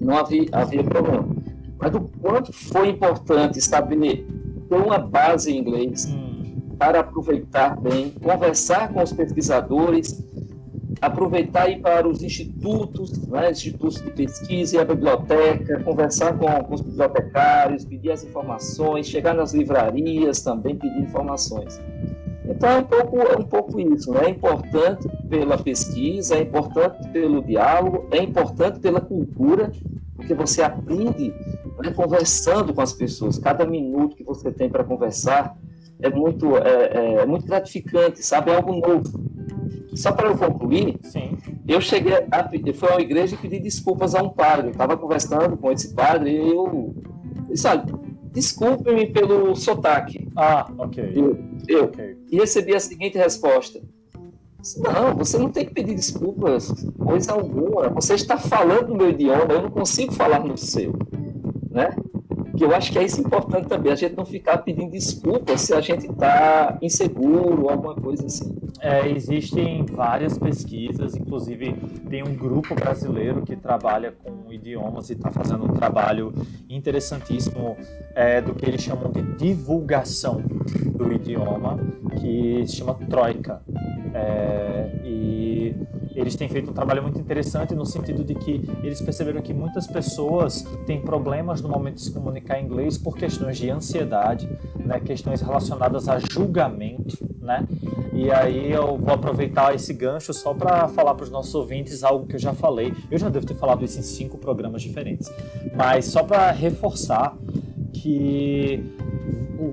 não 0.00 0.16
havia, 0.16 0.46
havia 0.52 0.84
problema 0.84 1.36
mas 1.78 1.94
o 1.94 2.00
quanto 2.20 2.52
foi 2.52 2.88
importante 2.88 3.58
estabelecer 3.58 4.26
uma 4.70 4.98
base 4.98 5.52
em 5.52 5.58
inglês 5.58 6.06
hum. 6.06 6.60
para 6.78 7.00
aproveitar 7.00 7.80
bem, 7.80 8.10
conversar 8.10 8.92
com 8.92 9.02
os 9.02 9.12
pesquisadores, 9.12 10.24
aproveitar 11.00 11.68
ir 11.68 11.80
para 11.80 12.08
os 12.08 12.22
institutos, 12.22 13.26
né, 13.26 13.50
institutos 13.50 14.00
de 14.00 14.10
pesquisa 14.10 14.76
e 14.76 14.78
a 14.78 14.84
biblioteca, 14.84 15.82
conversar 15.82 16.36
com, 16.38 16.46
com 16.64 16.74
os 16.74 16.80
bibliotecários, 16.80 17.84
pedir 17.84 18.10
as 18.10 18.24
informações, 18.24 19.06
chegar 19.06 19.34
nas 19.34 19.52
livrarias 19.52 20.42
também, 20.42 20.74
pedir 20.74 21.00
informações. 21.00 21.80
Então 22.48 22.68
é 22.68 22.78
um 22.78 22.84
pouco, 22.84 23.18
é 23.18 23.36
um 23.36 23.44
pouco 23.44 23.80
isso, 23.80 24.12
né? 24.12 24.26
é 24.26 24.30
importante 24.30 25.08
pela 25.28 25.58
pesquisa, 25.58 26.36
é 26.36 26.42
importante 26.42 27.08
pelo 27.08 27.42
diálogo, 27.42 28.06
é 28.10 28.22
importante 28.22 28.78
pela 28.78 29.00
cultura, 29.00 29.72
porque 30.14 30.32
você 30.32 30.62
aprende 30.62 31.34
né, 31.82 31.92
conversando 31.94 32.72
com 32.72 32.80
as 32.80 32.92
pessoas. 32.92 33.38
Cada 33.38 33.66
minuto 33.66 34.16
que 34.16 34.24
você 34.24 34.50
tem 34.50 34.70
para 34.70 34.84
conversar 34.84 35.56
é 36.00 36.08
muito, 36.08 36.56
é, 36.56 36.60
é, 36.60 37.14
é, 37.22 37.26
muito 37.26 37.46
gratificante, 37.46 38.24
sabe? 38.24 38.50
É 38.50 38.56
algo 38.56 38.72
novo. 38.72 39.35
Só 39.96 40.12
para 40.12 40.28
eu 40.28 40.36
concluir, 40.36 40.98
Sim. 41.02 41.36
eu 41.66 41.80
cheguei 41.80 42.12
a, 42.30 42.72
foi 42.74 42.90
uma 42.90 43.00
igreja 43.00 43.34
e 43.34 43.38
pedi 43.38 43.58
desculpas 43.58 44.14
a 44.14 44.22
um 44.22 44.28
padre. 44.28 44.68
Eu 44.68 44.72
estava 44.72 44.96
conversando 44.96 45.56
com 45.56 45.72
esse 45.72 45.94
padre 45.94 46.30
e 46.30 46.50
eu 46.50 46.94
olha, 47.66 47.86
desculpe-me 48.32 49.06
pelo 49.06 49.54
sotaque. 49.56 50.28
Ah, 50.36 50.70
ok. 50.78 51.12
Eu, 51.14 51.38
eu 51.66 51.84
okay. 51.84 52.16
E 52.30 52.36
recebi 52.36 52.74
a 52.74 52.80
seguinte 52.80 53.16
resposta. 53.16 53.80
Não, 54.78 55.14
você 55.14 55.38
não 55.38 55.48
tem 55.48 55.64
que 55.64 55.72
pedir 55.72 55.94
desculpas, 55.94 56.72
coisa 56.98 57.32
alguma. 57.32 57.88
Você 57.90 58.14
está 58.14 58.36
falando 58.36 58.88
no 58.88 58.96
meu 58.96 59.10
idioma, 59.10 59.52
eu 59.52 59.62
não 59.62 59.70
consigo 59.70 60.12
falar 60.12 60.40
no 60.40 60.56
seu 60.56 60.92
né? 61.76 61.90
Que 62.56 62.64
eu 62.64 62.74
acho 62.74 62.90
que 62.90 62.98
é 62.98 63.04
isso 63.04 63.20
importante 63.20 63.68
também, 63.68 63.92
a 63.92 63.94
gente 63.94 64.16
não 64.16 64.24
ficar 64.24 64.58
pedindo 64.58 64.90
desculpas 64.90 65.60
se 65.60 65.74
a 65.74 65.80
gente 65.80 66.06
está 66.06 66.78
inseguro 66.80 67.68
alguma 67.68 67.94
coisa 67.94 68.26
assim. 68.26 68.56
É, 68.80 69.08
existem 69.08 69.84
várias 69.84 70.38
pesquisas, 70.38 71.16
inclusive 71.16 71.74
tem 72.08 72.22
um 72.22 72.34
grupo 72.34 72.74
brasileiro 72.74 73.42
que 73.42 73.56
trabalha 73.56 74.12
com 74.12 74.52
idiomas 74.52 75.10
e 75.10 75.14
está 75.14 75.30
fazendo 75.30 75.64
um 75.64 75.72
trabalho 75.72 76.32
interessantíssimo 76.68 77.76
é, 78.14 78.40
do 78.40 78.54
que 78.54 78.66
eles 78.66 78.82
chamam 78.82 79.10
de 79.10 79.22
divulgação 79.36 80.42
do 80.94 81.12
idioma, 81.12 81.78
que 82.20 82.64
se 82.66 82.76
chama 82.76 82.94
Troika. 82.94 83.62
É, 84.14 84.90
e 85.04 85.74
eles 86.16 86.34
têm 86.34 86.48
feito 86.48 86.70
um 86.70 86.72
trabalho 86.72 87.02
muito 87.02 87.18
interessante 87.18 87.74
no 87.74 87.84
sentido 87.84 88.24
de 88.24 88.34
que 88.34 88.62
eles 88.82 89.00
perceberam 89.00 89.42
que 89.42 89.52
muitas 89.52 89.86
pessoas 89.86 90.62
têm 90.86 91.00
problemas 91.00 91.60
no 91.60 91.68
momento 91.68 91.96
de 91.96 92.02
se 92.02 92.12
comunicar 92.12 92.58
em 92.58 92.64
inglês 92.64 92.96
por 92.96 93.16
questões 93.16 93.58
de 93.58 93.70
ansiedade, 93.70 94.48
né, 94.84 94.98
questões 95.00 95.40
relacionadas 95.40 96.08
a 96.08 96.18
julgamento, 96.18 97.16
né? 97.40 97.66
E 98.12 98.30
aí 98.30 98.72
eu 98.72 98.96
vou 98.96 99.14
aproveitar 99.14 99.74
esse 99.74 99.92
gancho 99.92 100.32
só 100.32 100.54
para 100.54 100.88
falar 100.88 101.14
para 101.14 101.24
os 101.24 101.30
nossos 101.30 101.54
ouvintes 101.54 102.02
algo 102.02 102.26
que 102.26 102.36
eu 102.36 102.40
já 102.40 102.54
falei. 102.54 102.94
Eu 103.10 103.18
já 103.18 103.28
devo 103.28 103.46
ter 103.46 103.54
falado 103.54 103.84
isso 103.84 103.98
em 103.98 104.02
cinco 104.02 104.38
programas 104.38 104.80
diferentes, 104.80 105.30
mas 105.74 106.06
só 106.06 106.22
para 106.22 106.50
reforçar 106.50 107.36
que 107.92 108.82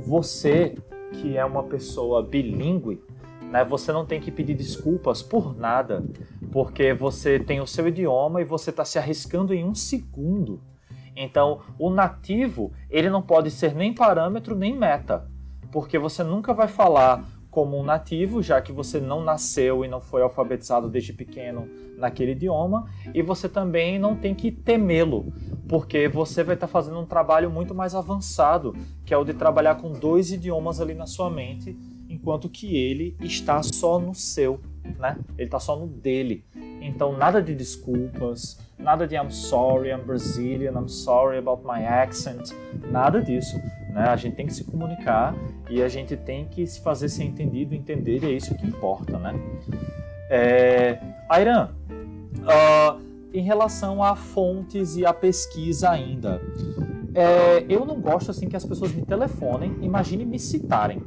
você 0.05 0.75
que 1.13 1.37
é 1.37 1.45
uma 1.45 1.63
pessoa 1.63 2.21
bilíngue, 2.21 2.99
né, 3.53 3.63
você 3.63 3.91
não 3.91 4.03
tem 4.03 4.19
que 4.19 4.31
pedir 4.31 4.55
desculpas 4.55 5.21
por 5.21 5.55
nada, 5.55 6.03
porque 6.51 6.91
você 6.91 7.37
tem 7.37 7.61
o 7.61 7.67
seu 7.67 7.87
idioma 7.87 8.41
e 8.41 8.45
você 8.45 8.71
está 8.71 8.83
se 8.83 8.97
arriscando 8.97 9.53
em 9.53 9.63
um 9.63 9.75
segundo. 9.75 10.59
Então, 11.15 11.61
o 11.77 11.91
nativo, 11.91 12.71
ele 12.89 13.11
não 13.11 13.21
pode 13.21 13.51
ser 13.51 13.75
nem 13.75 13.93
parâmetro 13.93 14.55
nem 14.55 14.75
meta, 14.75 15.29
porque 15.71 15.99
você 15.99 16.23
nunca 16.23 16.51
vai 16.51 16.67
falar 16.67 17.23
como 17.51 17.77
um 17.77 17.83
nativo, 17.83 18.41
já 18.41 18.59
que 18.59 18.71
você 18.71 18.99
não 18.99 19.23
nasceu 19.23 19.85
e 19.85 19.87
não 19.87 20.01
foi 20.01 20.23
alfabetizado 20.23 20.89
desde 20.89 21.13
pequeno 21.13 21.69
naquele 21.95 22.31
idioma, 22.31 22.85
e 23.13 23.21
você 23.21 23.47
também 23.47 23.99
não 23.99 24.15
tem 24.15 24.33
que 24.33 24.51
temê-lo, 24.51 25.31
porque 25.69 26.07
você 26.07 26.43
vai 26.43 26.55
estar 26.55 26.65
fazendo 26.65 26.99
um 26.99 27.05
trabalho 27.05 27.51
muito 27.51 27.75
mais 27.75 27.93
avançado, 27.93 28.75
que 29.05 29.13
é 29.13 29.17
o 29.17 29.23
de 29.23 29.35
trabalhar 29.35 29.75
com 29.75 29.91
dois 29.91 30.31
idiomas 30.31 30.81
ali 30.81 30.95
na 30.95 31.05
sua 31.05 31.29
mente 31.29 31.92
enquanto 32.23 32.47
que 32.47 32.77
ele 32.77 33.17
está 33.19 33.61
só 33.61 33.99
no 33.99 34.15
seu, 34.15 34.61
né? 34.97 35.17
Ele 35.37 35.47
está 35.47 35.59
só 35.59 35.75
no 35.75 35.87
dele. 35.87 36.45
Então, 36.81 37.17
nada 37.17 37.43
de 37.43 37.53
desculpas, 37.53 38.57
nada 38.79 39.05
de 39.05 39.15
I'm 39.15 39.29
sorry, 39.29 39.89
I'm 39.89 40.05
Brazilian, 40.05 40.71
I'm 40.71 40.87
sorry 40.87 41.37
about 41.37 41.63
my 41.65 41.85
accent, 41.85 42.51
nada 42.89 43.21
disso. 43.21 43.57
Né? 43.89 44.07
A 44.07 44.15
gente 44.15 44.37
tem 44.37 44.47
que 44.47 44.53
se 44.53 44.63
comunicar 44.63 45.35
e 45.69 45.83
a 45.83 45.89
gente 45.89 46.15
tem 46.15 46.45
que 46.45 46.65
se 46.65 46.79
fazer 46.79 47.09
ser 47.09 47.25
entendido, 47.25 47.75
entender, 47.75 48.23
e 48.23 48.27
é 48.27 48.31
isso 48.31 48.55
que 48.55 48.65
importa, 48.65 49.19
né? 49.19 49.33
É... 50.29 50.99
Uh, 52.39 53.01
em 53.33 53.41
relação 53.41 54.01
a 54.01 54.15
fontes 54.15 54.95
e 54.95 55.05
a 55.05 55.13
pesquisa 55.13 55.89
ainda, 55.89 56.41
é, 57.13 57.65
eu 57.69 57.85
não 57.85 57.99
gosto 57.99 58.31
assim 58.31 58.47
que 58.47 58.55
as 58.55 58.65
pessoas 58.65 58.93
me 58.93 59.03
telefonem, 59.03 59.75
imagine 59.81 60.25
me 60.25 60.39
citarem. 60.39 61.01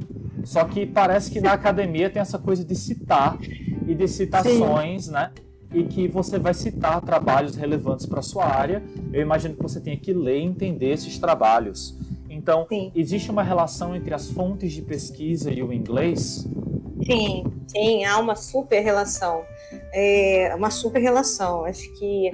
Só 0.47 0.63
que 0.63 0.85
parece 0.85 1.29
que 1.29 1.41
na 1.41 1.51
academia 1.51 2.09
tem 2.09 2.21
essa 2.21 2.39
coisa 2.39 2.63
de 2.63 2.73
citar 2.73 3.37
e 3.85 3.93
de 3.93 4.07
citações, 4.07 5.05
Sim. 5.05 5.11
né? 5.11 5.31
E 5.73 5.83
que 5.83 6.07
você 6.07 6.39
vai 6.39 6.53
citar 6.53 7.01
trabalhos 7.01 7.57
relevantes 7.57 8.05
para 8.05 8.21
sua 8.21 8.45
área. 8.45 8.81
Eu 9.11 9.21
imagino 9.21 9.55
que 9.55 9.61
você 9.61 9.81
tenha 9.81 9.97
que 9.97 10.13
ler 10.13 10.39
e 10.39 10.45
entender 10.45 10.91
esses 10.91 11.19
trabalhos. 11.19 11.99
Então, 12.29 12.65
sim. 12.69 12.93
existe 12.95 13.29
uma 13.29 13.43
relação 13.43 13.93
entre 13.93 14.13
as 14.13 14.31
fontes 14.31 14.71
de 14.71 14.81
pesquisa 14.81 15.51
e 15.51 15.61
o 15.61 15.73
inglês? 15.73 16.47
Sim, 17.05 17.43
sim, 17.67 18.05
há 18.05 18.17
uma 18.17 18.35
super 18.37 18.79
relação. 18.79 19.41
É 19.93 20.53
uma 20.55 20.71
super 20.71 21.01
relação. 21.01 21.65
Acho 21.65 21.91
que 21.99 22.31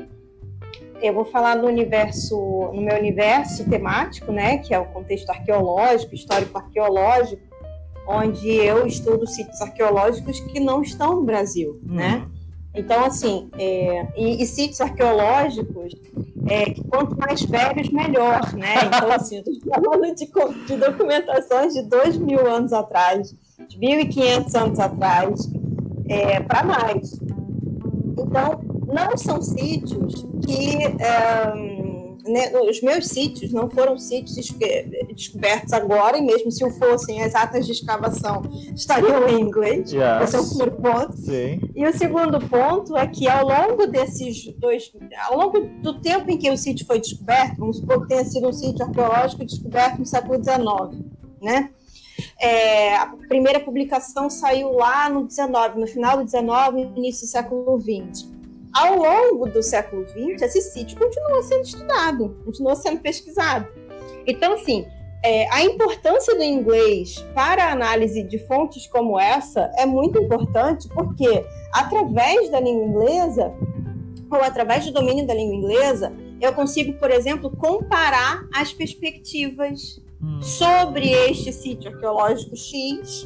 eu 1.02 1.16
vou 1.16 1.26
falar 1.26 1.56
no 1.56 1.66
universo, 1.66 2.36
no 2.76 2.82
meu 2.82 2.96
universo 2.96 3.68
temático, 3.68 4.32
né, 4.32 4.60
que 4.60 4.72
é 4.72 4.78
o 4.78 4.86
contexto 4.86 5.32
arqueológico, 5.32 6.14
histórico 6.14 6.56
arqueológico 6.60 7.53
onde 8.08 8.50
eu 8.50 8.86
estudo 8.86 9.28
sítios 9.28 9.62
arqueológicos 9.62 10.40
que 10.40 10.60
não 10.60 10.82
estão 10.82 11.16
no 11.16 11.24
Brasil, 11.24 11.80
uhum. 11.88 11.96
né? 11.96 12.28
Então, 12.76 13.06
assim, 13.06 13.50
é, 13.58 14.08
e, 14.18 14.42
e, 14.42 14.46
sítios 14.48 14.82
arqueológicos, 14.82 15.94
é, 16.48 16.66
que 16.72 16.84
quanto 16.86 17.16
mais 17.18 17.44
velhos, 17.44 17.90
melhor, 17.90 18.52
né? 18.54 18.76
Então, 18.88 19.12
assim, 19.12 19.44
eu 19.46 19.54
estou 19.54 19.84
falando 19.84 20.16
de, 20.16 20.26
de 20.66 20.78
documentações 20.78 21.74
de 21.74 21.84
dois 21.84 22.18
mil 22.18 22.46
anos 22.48 22.74
atrás, 22.74 23.36
de 23.68 23.78
1.500 23.78 24.56
anos 24.60 24.80
atrás, 24.80 25.52
é, 26.08 26.40
para 26.40 26.64
mais. 26.64 27.20
Então, 28.18 28.60
não 28.88 29.16
são 29.18 29.42
sítios 29.42 30.26
que 30.44 30.78
né, 32.26 32.52
os 32.58 32.82
meus 32.82 33.08
sítios 33.08 33.52
não 33.52 33.70
foram 33.70 33.98
sítios 33.98 34.36
descobertos 34.36 35.74
agora, 35.74 36.18
e 36.18 36.22
mesmo 36.22 36.52
se 36.52 36.64
o 36.64 36.72
fossem, 36.72 37.22
as 37.22 37.36
atas 37.36 37.66
de 37.66 37.74
escavação 37.74 38.42
estariam 38.74 39.28
em 39.28 39.42
inglês. 39.42 39.92
Yes. 39.92 40.24
Esse 40.24 40.36
é 40.36 40.40
o 40.40 40.48
primeiro 40.48 40.72
ponto. 40.74 41.18
Sim. 41.18 41.60
E 41.76 41.86
o 41.86 41.94
segundo 41.94 42.40
ponto 42.48 42.96
é 42.96 43.06
que 43.08 43.28
ao 43.28 43.46
longo 43.46 43.86
desses 43.88 44.54
dois. 44.58 44.92
Ao 45.28 45.38
longo 45.38 45.60
do 45.82 46.00
tempo 46.00 46.32
em 46.32 46.38
que 46.38 46.50
o 46.50 46.58
sítio 46.58 46.86
foi 46.86 47.00
descoberto, 47.00 47.58
vamos 47.58 47.78
supor 47.78 48.02
que 48.02 48.08
tenha 48.08 48.24
sido 48.24 48.48
um 48.48 48.54
sítio 48.54 48.86
arqueológico 48.86 49.46
descoberto 49.46 50.00
no 50.00 50.06
século 50.06 50.42
XIX, 50.42 51.04
né? 51.42 51.70
É, 52.40 52.96
a 52.96 53.08
primeira 53.28 53.60
publicação 53.60 54.30
saiu 54.30 54.74
lá 54.74 55.10
no 55.10 55.26
19, 55.26 55.80
no 55.80 55.88
final 55.88 56.18
do 56.18 56.24
19 56.24 56.80
e 56.80 57.00
início 57.00 57.26
do 57.26 57.30
século 57.30 57.78
20 57.78 58.33
ao 58.74 58.96
longo 58.96 59.48
do 59.48 59.62
século 59.62 60.06
XX, 60.08 60.42
esse 60.42 60.62
sítio 60.62 60.98
continua 60.98 61.44
sendo 61.44 61.64
estudado, 61.64 62.38
continua 62.44 62.76
sendo 62.76 63.02
pesquisado. 63.02 63.68
Então, 64.26 64.54
assim, 64.54 64.86
é, 65.24 65.48
a 65.54 65.64
importância 65.64 66.36
do 66.36 66.44
inglês 66.44 67.26
para 67.34 67.66
a 67.66 67.72
análise 67.72 68.24
de 68.24 68.38
fontes 68.40 68.88
como 68.88 69.20
essa 69.20 69.72
é 69.78 69.86
muito 69.86 70.20
importante, 70.20 70.90
porque 70.90 71.46
através 71.72 72.50
da 72.50 72.60
língua 72.60 72.86
inglesa, 72.86 73.54
ou 74.30 74.42
através 74.42 74.86
do 74.86 74.92
domínio 74.92 75.26
da 75.26 75.34
língua 75.34 75.56
inglesa, 75.56 76.12
eu 76.42 76.52
consigo, 76.52 76.94
por 76.94 77.10
exemplo, 77.10 77.50
comparar 77.52 78.46
as 78.54 78.74
perspectivas 78.74 80.02
hum. 80.22 80.42
sobre 80.42 81.10
este 81.10 81.54
sítio 81.54 81.92
arqueológico 81.92 82.56
X 82.56 83.26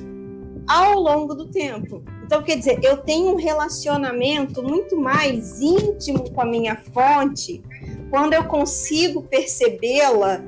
ao 0.67 0.99
longo 0.99 1.33
do 1.33 1.47
tempo. 1.47 2.03
Então, 2.23 2.43
quer 2.43 2.57
dizer, 2.57 2.79
eu 2.83 2.97
tenho 2.97 3.31
um 3.31 3.35
relacionamento 3.35 4.61
muito 4.61 4.99
mais 4.99 5.61
íntimo 5.61 6.29
com 6.31 6.41
a 6.41 6.45
minha 6.45 6.75
fonte 6.75 7.63
quando 8.09 8.33
eu 8.33 8.43
consigo 8.45 9.23
percebê-la 9.23 10.43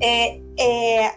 é, 0.00 0.40
é, 0.58 1.16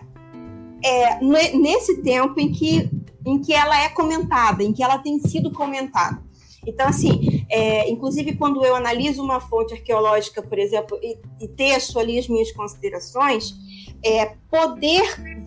é, 0.84 1.24
nesse 1.24 2.02
tempo 2.02 2.40
em 2.40 2.52
que, 2.52 2.90
em 3.26 3.40
que 3.40 3.54
ela 3.54 3.84
é 3.84 3.90
comentada, 3.90 4.64
em 4.64 4.74
que 4.74 4.82
ela 4.82 4.98
tem 4.98 5.20
sido 5.20 5.52
comentada. 5.52 6.26
Então, 6.66 6.88
assim, 6.88 7.46
é, 7.50 7.90
inclusive 7.90 8.36
quando 8.36 8.64
eu 8.66 8.76
analiso 8.76 9.24
uma 9.24 9.40
fonte 9.40 9.74
arqueológica, 9.74 10.42
por 10.42 10.60
exemplo, 10.60 11.00
e, 11.02 11.18
e 11.40 11.48
teço 11.48 11.98
ali 11.98 12.20
as 12.20 12.28
minhas 12.28 12.52
considerações, 12.52 13.56
é, 14.04 14.34
poder 14.50 15.04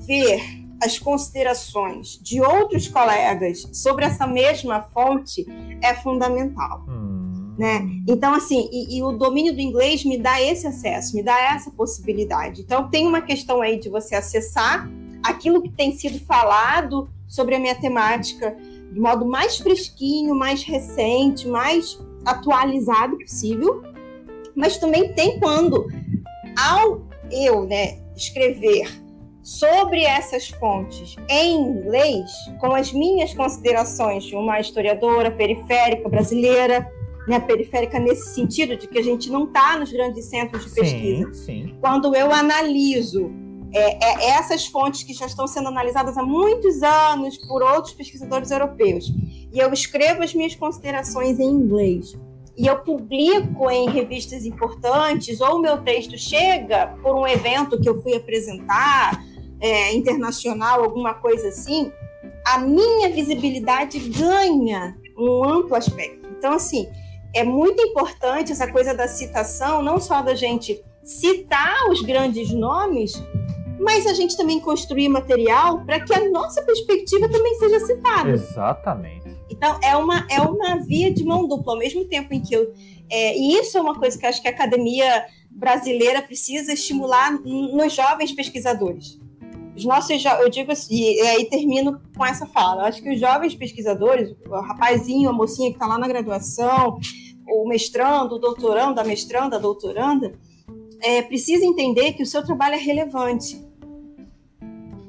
ver 0.07 0.60
as 0.83 0.99
considerações 0.99 2.19
de 2.23 2.41
outros 2.41 2.89
colegas 2.89 3.69
sobre 3.73 4.05
essa 4.05 4.27
mesma 4.27 4.83
fonte 4.83 5.47
é 5.83 5.95
fundamental. 5.95 6.85
Hum. 6.89 7.55
Né? 7.59 7.87
Então, 8.09 8.33
assim, 8.33 8.71
e, 8.73 8.97
e, 8.97 9.03
o 9.03 9.13
domínio 9.13 9.53
do 9.53 9.61
inglês 9.61 10.03
me 10.03 10.17
dá 10.17 10.41
esse 10.41 10.67
acesso, 10.67 11.15
me 11.15 11.23
dá 11.23 11.39
essa 11.53 11.71
possibilidade. 11.71 12.63
Então, 12.63 12.89
tem 12.89 13.07
uma 13.07 13.21
questão 13.21 13.61
aí 13.61 13.79
de 13.79 13.91
você 13.91 14.15
acessar 14.15 14.91
aquilo 15.23 15.61
que 15.61 15.69
tem 15.69 15.93
sido 15.93 16.19
falado 16.25 17.11
sobre 17.29 17.55
a 17.55 17.59
minha 17.59 17.75
temática 17.75 18.57
de 18.91 18.99
modo 18.99 19.27
mais 19.27 19.59
fresquinho, 19.59 20.35
mais 20.35 20.63
recente, 20.63 21.47
mais 21.47 22.01
atualizado 22.25 23.19
possível. 23.19 23.83
Mas 24.55 24.79
também 24.79 25.13
tem 25.13 25.39
quando, 25.39 25.87
ao 26.57 27.03
eu 27.31 27.67
né, 27.67 27.99
escrever 28.17 28.89
sobre 29.43 30.05
essas 30.05 30.49
fontes 30.49 31.17
em 31.29 31.57
inglês, 31.57 32.31
com 32.61 32.75
as 32.75 32.93
minhas 32.93 33.33
considerações 33.35 34.25
de 34.25 34.37
uma 34.37 34.61
historiadora 34.61 35.31
periférica 35.31 36.09
brasileira, 36.09 36.91
né, 37.27 37.41
periférica 37.41 37.99
nesse 37.99 38.35
sentido 38.35 38.77
de 38.77 38.87
que 38.87 38.99
a 38.99 39.03
gente 39.03 39.31
não 39.31 39.45
está 39.45 39.79
nos 39.79 39.93
grandes 39.93 40.27
centros 40.27 40.65
de 40.65 40.71
pesquisa. 40.73 41.33
Sim, 41.33 41.45
sim. 41.45 41.79
Quando 41.81 42.15
eu 42.15 42.33
analiso 42.33 43.31
é, 43.73 44.05
é, 44.05 44.31
essas 44.31 44.67
fontes 44.67 45.05
que 45.05 45.13
já 45.13 45.27
estão 45.27 45.47
sendo 45.47 45.69
analisadas 45.69 46.19
há 46.19 46.23
muitos 46.23 46.83
anos 46.83 47.39
por 47.47 47.63
outros 47.63 47.95
pesquisadores 47.95 48.51
europeus, 48.51 49.13
e 49.53 49.59
eu 49.59 49.73
escrevo 49.73 50.23
as 50.23 50.35
minhas 50.35 50.55
considerações 50.55 51.39
em 51.39 51.49
inglês, 51.49 52.19
e 52.57 52.67
eu 52.67 52.79
publico 52.81 53.71
em 53.71 53.89
revistas 53.89 54.45
importantes, 54.45 55.41
ou 55.41 55.57
o 55.57 55.61
meu 55.61 55.79
texto 55.79 56.19
chega 56.19 56.89
por 57.03 57.15
um 57.15 57.27
evento 57.27 57.81
que 57.81 57.89
eu 57.89 58.03
fui 58.03 58.15
apresentar, 58.15 59.25
é, 59.61 59.93
internacional, 59.93 60.83
alguma 60.83 61.15
coisa 61.15 61.49
assim, 61.49 61.93
a 62.45 62.59
minha 62.59 63.11
visibilidade 63.11 63.99
ganha 63.99 64.97
um 65.17 65.45
amplo 65.45 65.77
aspecto. 65.77 66.29
Então, 66.39 66.53
assim, 66.55 66.89
é 67.35 67.45
muito 67.45 67.81
importante 67.83 68.53
essa 68.53 68.71
coisa 68.71 68.95
da 68.95 69.07
citação, 69.07 69.83
não 69.83 70.01
só 70.01 70.23
da 70.23 70.35
gente 70.35 70.83
citar 71.03 71.89
os 71.91 72.01
grandes 72.03 72.51
nomes, 72.51 73.23
mas 73.79 74.07
a 74.07 74.13
gente 74.13 74.37
também 74.37 74.61
construir 74.61 75.09
material 75.09 75.85
para 75.85 76.01
que 76.01 76.13
a 76.13 76.29
nossa 76.31 76.63
perspectiva 76.63 77.29
também 77.29 77.55
seja 77.57 77.81
citada. 77.81 78.31
Exatamente. 78.31 79.39
Então, 79.51 79.79
é 79.83 79.97
uma, 79.97 80.27
é 80.31 80.41
uma 80.41 80.77
via 80.77 81.13
de 81.13 81.25
mão 81.25 81.47
dupla, 81.47 81.75
ao 81.75 81.79
mesmo 81.79 82.05
tempo 82.05 82.33
em 82.33 82.41
que 82.41 82.55
eu. 82.55 82.73
É, 83.11 83.37
e 83.37 83.59
isso 83.59 83.77
é 83.77 83.81
uma 83.81 83.99
coisa 83.99 84.19
que 84.19 84.27
acho 84.27 84.41
que 84.41 84.49
a 84.49 84.51
academia 84.51 85.27
brasileira 85.51 86.23
precisa 86.23 86.73
estimular 86.73 87.33
nos 87.43 87.93
jovens 87.93 88.33
pesquisadores. 88.33 89.20
Os 89.81 89.87
nossos, 89.87 90.23
eu 90.25 90.51
digo 90.51 90.71
assim, 90.71 90.95
e 90.95 91.21
aí 91.23 91.47
termino 91.47 91.99
com 92.15 92.25
essa 92.25 92.45
fala. 92.45 92.83
Eu 92.83 92.87
acho 92.87 93.03
que 93.03 93.09
os 93.09 93.19
jovens 93.19 93.55
pesquisadores, 93.55 94.37
o 94.47 94.61
rapazinho, 94.61 95.31
a 95.31 95.33
mocinha 95.33 95.71
que 95.71 95.77
está 95.77 95.87
lá 95.87 95.97
na 95.97 96.07
graduação, 96.07 96.99
o 97.49 97.67
mestrando, 97.67 98.35
o 98.35 98.39
doutorando, 98.39 99.01
a 99.01 99.05
mestranda, 99.05 99.57
a 99.57 99.59
doutoranda, 99.59 100.35
é, 101.01 101.23
precisa 101.23 101.65
entender 101.65 102.13
que 102.13 102.23
o 102.23 102.27
seu 102.27 102.45
trabalho 102.45 102.75
é 102.75 102.79
relevante 102.79 103.59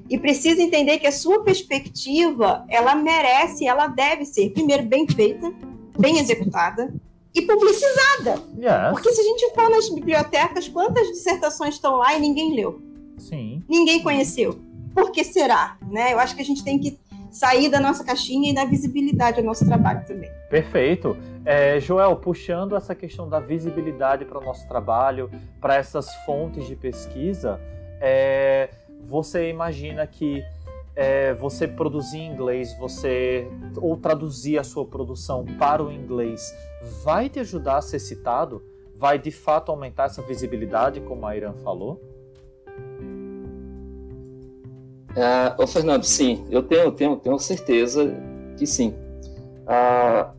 e 0.10 0.18
precisa 0.18 0.62
entender 0.62 1.00
que 1.00 1.08
a 1.08 1.12
sua 1.12 1.44
perspectiva 1.44 2.66
ela 2.70 2.96
merece, 2.96 3.68
ela 3.68 3.88
deve 3.88 4.24
ser 4.24 4.52
primeiro 4.52 4.84
bem 4.84 5.06
feita, 5.06 5.54
bem 6.00 6.18
executada 6.18 6.94
e 7.36 7.42
publicizada. 7.42 8.42
Yes. 8.58 8.92
Porque 8.92 9.12
se 9.12 9.20
a 9.20 9.24
gente 9.26 9.54
for 9.54 9.70
nas 9.70 9.90
bibliotecas, 9.90 10.70
quantas 10.70 11.08
dissertações 11.10 11.76
estão 11.76 11.98
lá 11.98 12.16
e 12.16 12.22
ninguém 12.22 12.56
leu? 12.56 12.91
Sim. 13.22 13.64
Ninguém 13.70 14.02
conheceu. 14.02 14.60
Por 14.94 15.12
que 15.12 15.24
será? 15.24 15.78
Né? 15.90 16.14
Eu 16.14 16.20
acho 16.20 16.36
que 16.36 16.42
a 16.42 16.46
gente 16.46 16.64
tem 16.64 16.80
que 16.80 17.00
sair 17.32 17.70
da 17.70 17.80
nossa 17.80 18.04
caixinha 18.04 18.52
e 18.52 18.54
dar 18.54 18.66
visibilidade 18.66 19.40
ao 19.40 19.46
nosso 19.46 19.66
trabalho 19.66 20.06
também. 20.06 20.30
Perfeito. 20.50 21.16
É, 21.46 21.80
Joel, 21.80 22.16
puxando 22.18 22.76
essa 22.76 22.94
questão 22.94 23.28
da 23.28 23.40
visibilidade 23.40 24.26
para 24.26 24.38
o 24.38 24.44
nosso 24.44 24.68
trabalho, 24.68 25.32
para 25.60 25.76
essas 25.76 26.14
fontes 26.26 26.68
de 26.68 26.76
pesquisa, 26.76 27.60
é, 28.02 28.70
você 29.02 29.50
imagina 29.50 30.06
que 30.06 30.44
é, 30.94 31.34
você 31.34 31.68
produzir 31.68 32.18
em 32.18 32.34
inglês, 32.34 32.78
você 32.78 33.48
ou 33.78 33.96
traduzir 33.96 34.60
a 34.60 34.64
sua 34.64 34.86
produção 34.86 35.46
para 35.58 35.82
o 35.82 35.92
inglês, 35.92 36.54
vai 37.04 37.30
te 37.30 37.40
ajudar 37.40 37.78
a 37.78 37.82
ser 37.82 38.00
citado? 38.00 38.62
Vai 38.98 39.18
de 39.18 39.32
fato 39.32 39.72
aumentar 39.72 40.06
essa 40.06 40.22
visibilidade, 40.22 41.00
como 41.02 41.26
a 41.26 41.36
Irã 41.36 41.54
falou? 41.64 42.00
Uh, 45.12 45.62
ô 45.62 45.68
Fernando, 45.68 46.04
sim, 46.04 46.46
eu 46.50 46.64
tenho, 46.64 46.92
tenho, 46.92 47.18
tenho 47.18 47.38
certeza 47.38 48.14
que 48.58 48.66
sim. 48.66 48.94
A 49.68 50.32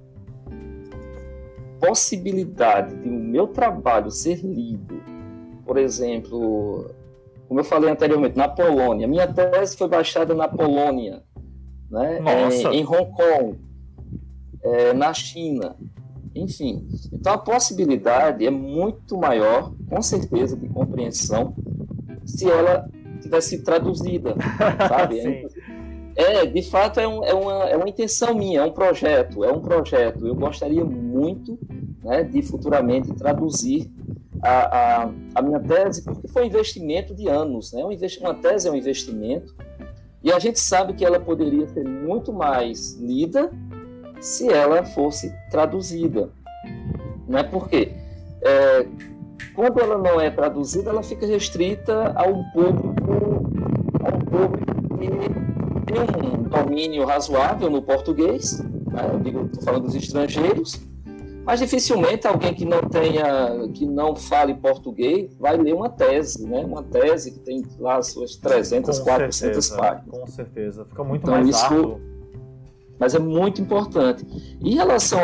possibilidade 1.80 2.94
de 2.96 3.08
o 3.08 3.12
meu 3.12 3.48
trabalho 3.48 4.10
ser 4.10 4.36
lido, 4.36 5.02
por 5.66 5.76
exemplo, 5.76 6.90
como 7.48 7.60
eu 7.60 7.64
falei 7.64 7.90
anteriormente, 7.90 8.36
na 8.36 8.48
Polônia. 8.48 9.06
Minha 9.06 9.26
tese 9.26 9.76
foi 9.76 9.88
baixada 9.88 10.34
na 10.34 10.48
Polônia, 10.48 11.22
né? 11.90 12.20
Em, 12.20 12.78
em, 12.78 12.86
Hong 12.86 13.10
Kong, 13.10 13.58
é, 14.62 14.94
na 14.94 15.12
China, 15.12 15.76
enfim. 16.34 16.88
Então 17.12 17.34
a 17.34 17.38
possibilidade 17.38 18.46
é 18.46 18.50
muito 18.50 19.18
maior, 19.18 19.74
com 19.88 20.00
certeza, 20.00 20.56
de 20.56 20.66
compreensão, 20.68 21.54
se 22.24 22.48
ela 22.48 22.88
tivesse 23.22 23.62
traduzida, 23.62 24.34
sabe? 24.88 25.46
é, 26.16 26.44
de 26.46 26.62
fato 26.62 27.00
é, 27.00 27.08
um, 27.08 27.24
é, 27.24 27.34
uma, 27.34 27.64
é 27.70 27.76
uma 27.76 27.88
intenção 27.88 28.34
minha, 28.34 28.60
é 28.60 28.64
um 28.64 28.72
projeto, 28.72 29.44
é 29.44 29.52
um 29.52 29.60
projeto. 29.60 30.26
Eu 30.26 30.34
gostaria 30.34 30.84
muito 30.84 31.58
né, 32.02 32.22
de 32.22 32.42
futuramente 32.42 33.12
traduzir 33.14 33.90
a, 34.42 35.04
a, 35.04 35.10
a, 35.36 35.42
minha 35.42 35.60
tese, 35.60 36.02
porque 36.02 36.28
foi 36.28 36.42
um 36.42 36.46
investimento 36.46 37.14
de 37.14 37.28
anos. 37.28 37.72
Né? 37.72 37.82
Uma 38.20 38.34
tese 38.34 38.68
é 38.68 38.70
um 38.70 38.76
investimento, 38.76 39.54
e 40.22 40.30
a 40.30 40.38
gente 40.38 40.60
sabe 40.60 40.92
que 40.92 41.04
ela 41.04 41.18
poderia 41.18 41.66
ser 41.68 41.84
muito 41.84 42.32
mais 42.32 42.94
lida 42.96 43.50
se 44.20 44.48
ela 44.48 44.84
fosse 44.84 45.34
traduzida. 45.50 46.30
Né? 47.26 47.42
Por 47.42 47.68
quê? 47.68 47.92
É, 48.42 48.86
quando 49.54 49.80
ela 49.80 49.98
não 49.98 50.20
é 50.20 50.30
traduzida, 50.30 50.90
ela 50.90 51.02
fica 51.02 51.26
restrita 51.26 52.12
a 52.16 52.24
um 52.24 52.42
público, 52.52 52.94
a 54.04 54.14
um 54.14 54.20
público 54.20 54.98
que 54.98 55.92
tem 55.92 56.30
um 56.30 56.42
domínio 56.42 57.04
razoável 57.04 57.70
no 57.70 57.82
português, 57.82 58.60
né? 58.60 59.10
eu 59.12 59.20
digo, 59.20 59.46
estou 59.46 59.62
falando 59.62 59.84
dos 59.84 59.94
estrangeiros, 59.94 60.80
mas 61.44 61.58
dificilmente 61.58 62.26
alguém 62.26 62.54
que 62.54 62.64
não 62.64 62.82
tenha, 62.82 63.68
que 63.74 63.84
não 63.84 64.14
fale 64.14 64.54
português, 64.54 65.34
vai 65.38 65.56
ler 65.56 65.74
uma 65.74 65.90
tese, 65.90 66.46
né? 66.46 66.64
Uma 66.64 66.84
tese 66.84 67.32
que 67.32 67.40
tem 67.40 67.64
lá 67.80 68.00
suas 68.00 68.36
300, 68.36 68.98
com 69.00 69.04
400 69.04 69.36
certeza, 69.36 69.76
páginas. 69.76 70.20
Com 70.20 70.26
certeza, 70.28 70.84
fica 70.84 71.02
muito 71.02 71.22
então, 71.22 71.34
mais 71.34 71.48
isso, 71.48 72.00
Mas 72.96 73.14
é 73.16 73.18
muito 73.18 73.60
importante. 73.60 74.24
Em 74.60 74.74
relação 74.76 75.18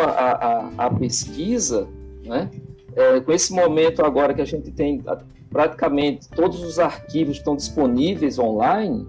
à 0.76 0.90
pesquisa, 0.90 1.88
né? 2.24 2.50
É, 2.98 3.20
com 3.20 3.30
esse 3.30 3.52
momento 3.52 4.04
agora 4.04 4.34
que 4.34 4.42
a 4.42 4.44
gente 4.44 4.72
tem 4.72 5.04
praticamente 5.48 6.28
todos 6.30 6.60
os 6.64 6.80
arquivos 6.80 7.36
estão 7.36 7.54
disponíveis 7.54 8.40
online, 8.40 9.06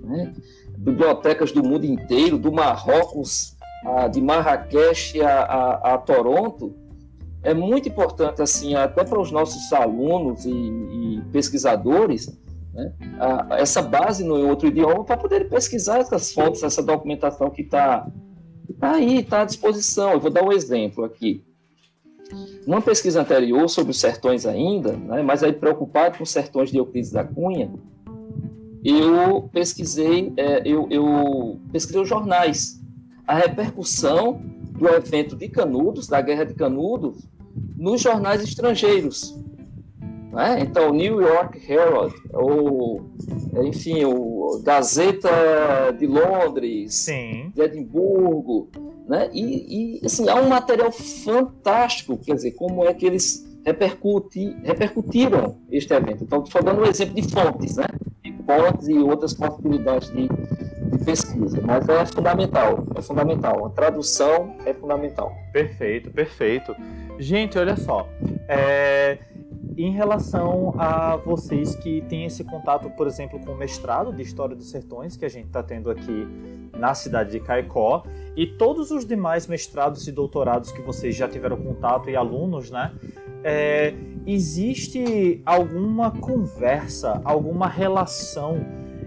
né? 0.00 0.32
bibliotecas 0.78 1.50
do 1.50 1.60
mundo 1.60 1.84
inteiro, 1.84 2.38
do 2.38 2.52
Marrocos 2.52 3.56
a, 3.84 4.06
de 4.06 4.20
Marrakech 4.20 5.20
a, 5.20 5.40
a, 5.40 5.94
a, 5.94 5.98
Toronto, 5.98 6.72
é 7.42 7.52
muito 7.52 7.88
importante, 7.88 8.40
assim, 8.40 8.76
até 8.76 9.02
para 9.02 9.20
os 9.20 9.32
nossos 9.32 9.72
alunos 9.72 10.44
e, 10.44 10.52
e 10.52 11.22
pesquisadores, 11.32 12.38
né, 12.72 12.92
essa 13.58 13.82
base 13.82 14.22
no 14.22 14.46
outro 14.46 14.68
idioma 14.68 15.04
para 15.04 15.16
poder 15.16 15.48
pesquisar 15.48 15.98
essas 15.98 16.32
fontes, 16.32 16.62
essa 16.62 16.80
documentação 16.80 17.50
que 17.50 17.62
está 17.62 18.06
tá 18.78 18.92
aí, 18.92 19.18
está 19.18 19.42
à 19.42 19.44
disposição. 19.44 20.12
Eu 20.12 20.20
vou 20.20 20.30
dar 20.30 20.44
um 20.44 20.52
exemplo 20.52 21.04
aqui. 21.04 21.44
Numa 22.66 22.80
pesquisa 22.80 23.20
anterior 23.20 23.68
sobre 23.68 23.90
os 23.90 24.00
sertões 24.00 24.46
ainda, 24.46 24.92
né, 24.92 25.22
mas 25.22 25.42
aí 25.42 25.52
preocupado 25.52 26.18
com 26.18 26.24
os 26.24 26.30
sertões 26.30 26.70
de 26.70 26.78
Euclides 26.78 27.10
da 27.10 27.24
Cunha, 27.24 27.70
eu 28.84 29.48
pesquisei, 29.52 30.32
é, 30.36 30.62
eu, 30.64 30.88
eu 30.90 31.60
pesquisei 31.70 32.00
os 32.00 32.08
jornais 32.08 32.80
a 33.26 33.34
repercussão 33.34 34.42
do 34.78 34.88
evento 34.88 35.36
de 35.36 35.48
Canudos, 35.48 36.08
da 36.08 36.20
Guerra 36.20 36.44
de 36.44 36.54
Canudos, 36.54 37.28
nos 37.76 38.00
jornais 38.00 38.42
estrangeiros. 38.42 39.38
Né? 40.32 40.60
Então, 40.60 40.90
o 40.90 40.94
New 40.94 41.20
York 41.20 41.60
Herald, 41.70 42.14
ou, 42.32 43.04
enfim, 43.64 44.04
o 44.04 44.60
Gazeta 44.64 45.30
de 45.96 46.06
Londres, 46.06 46.94
Sim. 46.94 47.52
de 47.54 47.60
Edimburgo, 47.60 48.68
né? 49.06 49.30
E, 49.32 49.98
e, 50.00 50.06
assim, 50.06 50.28
há 50.28 50.36
um 50.36 50.48
material 50.48 50.90
fantástico, 50.92 52.16
quer 52.18 52.34
dizer, 52.34 52.52
como 52.52 52.84
é 52.84 52.94
que 52.94 53.06
eles 53.06 53.44
repercuti, 53.64 54.56
repercutiram 54.62 55.58
este 55.70 55.92
evento. 55.94 56.24
Então, 56.24 56.42
estou 56.42 56.62
dando 56.62 56.82
um 56.82 56.86
exemplo 56.86 57.14
de 57.14 57.22
fontes, 57.30 57.76
né? 57.76 57.86
De 58.22 58.32
fontes 58.44 58.88
e 58.88 58.98
outras 58.98 59.34
possibilidades 59.34 60.10
de, 60.10 60.28
de 60.28 61.04
pesquisa, 61.04 61.60
mas 61.62 61.88
é 61.88 62.04
fundamental, 62.06 62.84
é 62.94 63.02
fundamental. 63.02 63.66
A 63.66 63.70
tradução 63.70 64.56
é 64.64 64.72
fundamental. 64.72 65.32
Perfeito, 65.52 66.10
perfeito. 66.10 66.74
Gente, 67.18 67.58
olha 67.58 67.76
só. 67.76 68.08
É, 68.48 69.18
em 69.76 69.92
relação 69.92 70.74
a 70.78 71.16
vocês 71.16 71.74
que 71.76 72.00
têm 72.02 72.26
esse 72.26 72.44
contato, 72.44 72.90
por 72.90 73.06
exemplo, 73.06 73.38
com 73.40 73.52
o 73.52 73.56
mestrado 73.56 74.12
de 74.12 74.22
História 74.22 74.54
dos 74.54 74.70
Sertões, 74.70 75.16
que 75.16 75.24
a 75.24 75.28
gente 75.28 75.46
está 75.46 75.62
tendo 75.62 75.90
aqui 75.90 76.26
na 76.76 76.94
cidade 76.94 77.32
de 77.32 77.40
Caicó, 77.40 78.04
e 78.36 78.46
todos 78.46 78.90
os 78.90 79.04
demais 79.04 79.46
mestrados 79.46 80.06
e 80.08 80.12
doutorados 80.12 80.72
que 80.72 80.80
vocês 80.82 81.14
já 81.14 81.28
tiveram 81.28 81.56
contato 81.56 82.08
e 82.08 82.16
alunos, 82.16 82.70
né? 82.70 82.92
É, 83.44 83.92
existe 84.26 85.42
alguma 85.44 86.10
conversa, 86.10 87.20
alguma 87.24 87.66
relação 87.66 88.64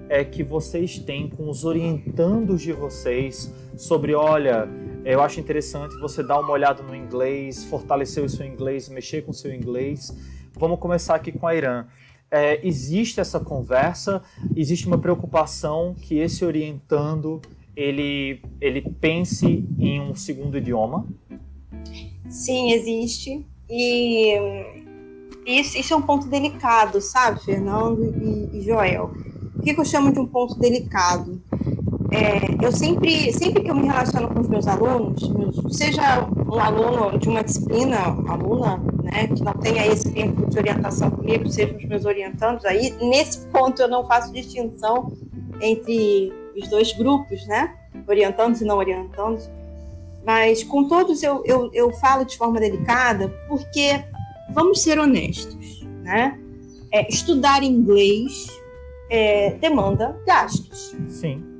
é, 0.09 0.23
que 0.23 0.43
vocês 0.43 0.99
têm 0.99 1.29
com 1.29 1.49
os 1.49 1.63
orientandos 1.63 2.61
de 2.61 2.73
vocês 2.73 3.53
sobre, 3.77 4.13
olha, 4.13 4.67
eu 5.03 5.21
acho 5.21 5.39
interessante 5.39 5.95
você 5.99 6.23
dar 6.23 6.39
uma 6.39 6.51
olhada 6.51 6.81
no 6.83 6.95
inglês, 6.95 7.63
fortalecer 7.65 8.23
o 8.23 8.29
seu 8.29 8.45
inglês, 8.45 8.89
mexer 8.89 9.21
com 9.21 9.31
o 9.31 9.33
seu 9.33 9.53
inglês. 9.53 10.11
Vamos 10.57 10.79
começar 10.79 11.15
aqui 11.15 11.31
com 11.31 11.47
a 11.47 11.55
Irã. 11.55 11.85
É, 12.31 12.65
existe 12.65 13.19
essa 13.19 13.39
conversa, 13.39 14.21
existe 14.55 14.87
uma 14.87 14.97
preocupação 14.97 15.93
que 15.93 16.17
esse 16.17 16.43
orientando 16.43 17.41
ele, 17.75 18.41
ele 18.59 18.81
pense 18.81 19.67
em 19.77 20.01
um 20.01 20.15
segundo 20.15 20.57
idioma? 20.57 21.05
Sim, 22.29 22.71
existe. 22.71 23.45
E 23.69 24.33
isso, 25.45 25.77
isso 25.77 25.93
é 25.93 25.97
um 25.97 26.01
ponto 26.01 26.27
delicado, 26.27 27.01
sabe, 27.01 27.43
Fernando 27.43 28.03
e, 28.03 28.57
e 28.57 28.61
Joel? 28.61 29.11
O 29.55 29.61
que, 29.61 29.73
que, 29.73 29.79
eu 29.79 29.85
chamo 29.85 30.11
de 30.11 30.19
um 30.19 30.27
ponto 30.27 30.57
delicado? 30.57 31.41
É, 32.11 32.65
eu 32.65 32.71
sempre, 32.71 33.33
sempre 33.33 33.63
que 33.63 33.71
eu 33.71 33.75
me 33.75 33.87
relaciono 33.87 34.27
com 34.27 34.39
os 34.39 34.47
meus 34.47 34.67
alunos, 34.67 35.21
seja 35.75 36.27
um 36.47 36.59
aluno 36.59 37.17
de 37.17 37.27
uma 37.27 37.43
disciplina, 37.43 37.97
aluna, 38.27 38.77
né, 39.03 39.27
que 39.27 39.43
não 39.43 39.53
tenha 39.53 39.85
esse 39.87 40.11
tempo 40.11 40.47
de 40.47 40.57
orientação 40.57 41.09
comigo, 41.09 41.49
seja 41.49 41.75
os 41.75 41.83
meus 41.85 42.05
orientandos, 42.05 42.63
aí 42.65 42.93
nesse 43.01 43.39
ponto 43.47 43.81
eu 43.81 43.87
não 43.87 44.05
faço 44.05 44.31
distinção 44.31 45.11
entre 45.59 46.31
os 46.55 46.69
dois 46.69 46.93
grupos, 46.93 47.45
né, 47.47 47.73
orientandos 48.07 48.61
e 48.61 48.65
não 48.65 48.77
orientandos, 48.77 49.49
mas 50.25 50.63
com 50.63 50.87
todos 50.87 51.23
eu, 51.23 51.43
eu, 51.45 51.69
eu 51.73 51.91
falo 51.93 52.23
de 52.23 52.37
forma 52.37 52.59
delicada, 52.59 53.29
porque 53.47 54.03
vamos 54.51 54.81
ser 54.81 54.97
honestos, 54.99 55.85
né? 56.03 56.39
É, 56.91 57.07
estudar 57.09 57.61
inglês 57.61 58.47
é, 59.09 59.51
demanda 59.55 60.17
gastos. 60.25 60.95
Sim. 61.09 61.54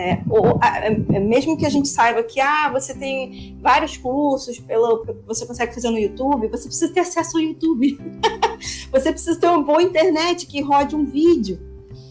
É, 0.00 0.18
ou, 0.30 0.58
mesmo 1.20 1.58
que 1.58 1.66
a 1.66 1.68
gente 1.68 1.86
saiba 1.86 2.22
que 2.22 2.40
ah, 2.40 2.70
você 2.72 2.94
tem 2.94 3.58
vários 3.60 3.98
cursos 3.98 4.58
pelo 4.58 5.04
você 5.26 5.44
consegue 5.44 5.74
fazer 5.74 5.90
no 5.90 5.98
YouTube, 5.98 6.48
você 6.48 6.68
precisa 6.68 6.90
ter 6.90 7.00
acesso 7.00 7.36
ao 7.36 7.42
YouTube. 7.42 7.98
você 8.90 9.12
precisa 9.12 9.38
ter 9.38 9.46
uma 9.48 9.62
boa 9.62 9.82
internet 9.82 10.46
que 10.46 10.62
rode 10.62 10.96
um 10.96 11.04
vídeo. 11.04 11.60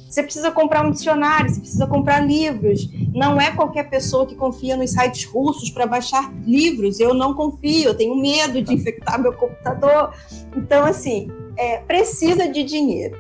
Você 0.08 0.22
precisa 0.22 0.52
comprar 0.52 0.86
um 0.86 0.92
dicionário, 0.92 1.50
você 1.50 1.60
precisa 1.60 1.88
comprar 1.88 2.20
livros. 2.20 2.88
Não 3.12 3.42
é 3.42 3.56
qualquer 3.56 3.90
pessoa 3.90 4.28
que 4.28 4.36
confia 4.36 4.78
nos 4.78 4.92
sites 4.92 5.26
russos 5.26 5.72
para 5.72 5.88
baixar 5.88 6.32
livros. 6.46 7.00
Eu 7.00 7.16
não 7.16 7.34
confio, 7.34 7.90
eu 7.90 7.96
tenho 7.96 8.16
medo 8.16 8.62
de 8.62 8.72
infectar 8.72 9.20
meu 9.20 9.34
computador. 9.34 10.14
Então, 10.56 10.86
assim, 10.86 11.28
é, 11.58 11.78
precisa 11.80 12.48
de 12.48 12.64
dinheiro, 12.64 13.18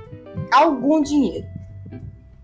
algum 0.52 1.02
dinheiro. 1.02 1.48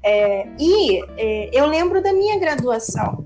É, 0.05 0.47
e 0.59 1.03
é, 1.17 1.49
eu 1.51 1.65
lembro 1.65 1.99
da 1.99 2.13
minha 2.13 2.37
graduação, 2.37 3.25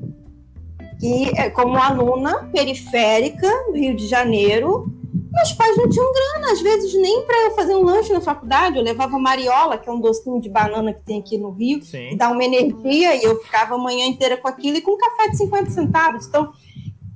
que 0.97 1.29
é, 1.37 1.49
como 1.49 1.75
aluna 1.75 2.49
periférica 2.53 3.49
do 3.67 3.73
Rio 3.73 3.93
de 3.97 4.07
Janeiro, 4.07 4.85
meus 5.29 5.51
pais 5.51 5.75
não 5.75 5.89
tinham 5.89 6.07
grana, 6.11 6.53
às 6.53 6.61
vezes 6.61 6.93
nem 6.93 7.25
para 7.25 7.51
fazer 7.51 7.75
um 7.75 7.83
lanche 7.83 8.13
na 8.13 8.21
faculdade. 8.21 8.77
Eu 8.77 8.83
levava 8.83 9.19
mariola, 9.19 9.77
que 9.77 9.89
é 9.89 9.91
um 9.91 9.99
docinho 9.99 10.39
de 10.39 10.49
banana 10.49 10.93
que 10.93 11.03
tem 11.03 11.19
aqui 11.19 11.37
no 11.37 11.51
Rio, 11.51 11.83
Sim. 11.83 12.15
dá 12.15 12.29
uma 12.29 12.43
energia, 12.43 13.13
e 13.13 13.23
eu 13.23 13.39
ficava 13.41 13.75
a 13.75 13.77
manhã 13.77 14.05
inteira 14.05 14.37
com 14.37 14.47
aquilo 14.47 14.77
e 14.77 14.81
com 14.81 14.91
um 14.91 14.97
café 14.97 15.29
de 15.29 15.37
50 15.37 15.69
centavos. 15.71 16.27
Então, 16.27 16.53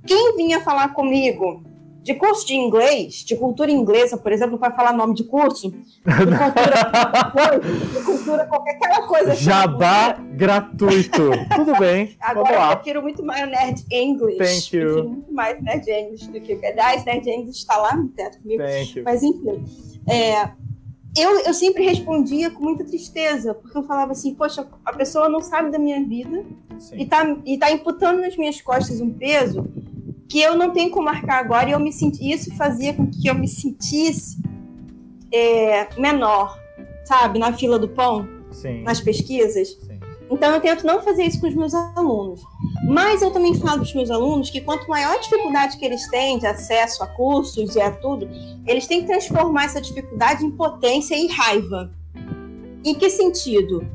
quem 0.05 0.35
vinha 0.35 0.59
falar 0.59 0.93
comigo 0.93 1.63
de 2.03 2.13
curso 2.15 2.45
de 2.45 2.53
inglês, 2.53 3.23
de 3.23 3.35
cultura 3.37 3.71
inglesa, 3.71 4.17
por 4.17 4.31
exemplo, 4.31 4.57
para 4.57 4.73
falar 4.73 4.91
nome 4.91 5.15
de 5.15 5.23
curso, 5.23 5.71
de 5.71 5.77
cultura, 6.03 7.59
de 7.93 8.03
cultura 8.03 8.45
qualquer 8.45 8.75
aquela 8.75 9.07
coisa. 9.07 9.33
Jabá 9.35 10.17
gratuito. 10.33 11.31
Tudo 11.55 11.79
bem. 11.79 12.17
Agora 12.19 12.71
eu 12.71 12.75
prefiro 12.75 13.01
muito 13.01 13.23
mais 13.23 13.47
o 13.47 13.49
Nerd 13.49 13.85
English. 13.89 14.37
Thank 14.37 14.75
you. 14.75 14.81
Prefiro 14.81 15.09
muito 15.09 15.33
mais 15.33 15.63
Nerd 15.63 15.89
English 15.89 16.29
do 16.29 16.41
que. 16.41 16.53
Aliás, 16.65 17.05
Nerd 17.05 17.29
English 17.29 17.59
está 17.59 17.77
lá 17.77 17.95
no 17.95 18.09
teto 18.09 18.41
comigo. 18.41 18.61
Thank 18.61 18.97
you. 18.97 19.03
Mas 19.05 19.23
enfim. 19.23 19.63
É, 20.05 20.49
eu, 21.15 21.39
eu 21.45 21.53
sempre 21.53 21.85
respondia 21.85 22.51
com 22.51 22.61
muita 22.63 22.83
tristeza, 22.83 23.53
porque 23.53 23.77
eu 23.77 23.83
falava 23.83 24.11
assim, 24.11 24.33
poxa, 24.33 24.67
a 24.83 24.91
pessoa 24.91 25.29
não 25.29 25.39
sabe 25.39 25.71
da 25.71 25.79
minha 25.79 26.03
vida 26.03 26.43
Sim. 26.79 26.97
e 26.97 27.03
está 27.03 27.37
e 27.45 27.57
tá 27.57 27.71
imputando 27.71 28.19
nas 28.19 28.35
minhas 28.35 28.59
costas 28.59 28.99
um 28.99 29.09
peso 29.09 29.65
que 30.29 30.41
eu 30.41 30.55
não 30.55 30.71
tenho 30.71 30.89
como 30.89 31.05
marcar 31.05 31.39
agora, 31.39 31.69
e 31.69 31.71
eu 31.73 31.79
me 31.79 31.91
senti, 31.91 32.31
isso 32.31 32.55
fazia 32.55 32.93
com 32.93 33.09
que 33.09 33.27
eu 33.27 33.35
me 33.35 33.47
sentisse 33.47 34.37
é, 35.31 35.87
menor, 35.97 36.57
sabe, 37.05 37.39
na 37.39 37.53
fila 37.53 37.77
do 37.77 37.87
pão, 37.89 38.27
Sim. 38.51 38.83
nas 38.83 38.99
pesquisas. 38.99 39.69
Sim. 39.69 39.93
Então 40.33 40.51
eu 40.51 40.61
tento 40.61 40.85
não 40.85 41.01
fazer 41.01 41.23
isso 41.23 41.39
com 41.39 41.47
os 41.47 41.53
meus 41.53 41.73
alunos. 41.73 42.41
Mas 42.87 43.21
eu 43.21 43.31
também 43.31 43.53
falo 43.53 43.77
para 43.77 43.83
os 43.83 43.93
meus 43.93 44.09
alunos 44.09 44.49
que 44.49 44.61
quanto 44.61 44.89
maior 44.89 45.15
a 45.15 45.19
dificuldade 45.19 45.77
que 45.77 45.85
eles 45.85 46.09
têm 46.09 46.39
de 46.39 46.47
acesso 46.47 47.03
a 47.03 47.07
cursos 47.07 47.75
e 47.75 47.81
a 47.81 47.91
tudo, 47.91 48.27
eles 48.65 48.87
têm 48.87 49.01
que 49.01 49.07
transformar 49.07 49.65
essa 49.65 49.79
dificuldade 49.79 50.43
em 50.43 50.51
potência 50.51 51.15
e 51.15 51.27
raiva. 51.27 51.91
Em 52.83 52.95
que 52.95 53.09
sentido? 53.09 53.87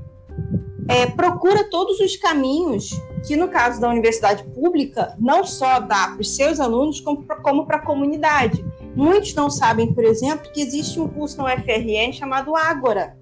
É, 0.89 1.07
procura 1.07 1.69
todos 1.69 2.01
os 2.01 2.17
caminhos 2.17 2.91
que 3.27 3.37
no 3.37 3.49
caso 3.49 3.81
da 3.81 3.91
universidade 3.91 4.43
pública, 4.55 5.15
não 5.19 5.45
só 5.45 5.81
dá 5.81 6.09
para 6.09 6.21
os 6.21 6.35
seus 6.35 6.59
alunos, 6.59 7.01
como 7.01 7.25
para 7.67 7.77
a 7.77 7.85
comunidade. 7.85 8.65
Muitos 8.97 9.35
não 9.35 9.51
sabem, 9.51 9.93
por 9.93 10.05
exemplo, 10.05 10.51
que 10.51 10.61
existe 10.61 10.99
um 10.99 11.09
curso 11.09 11.37
na 11.39 11.55
UFRN 11.55 12.13
chamado 12.13 12.57
Ágora, 12.57 13.17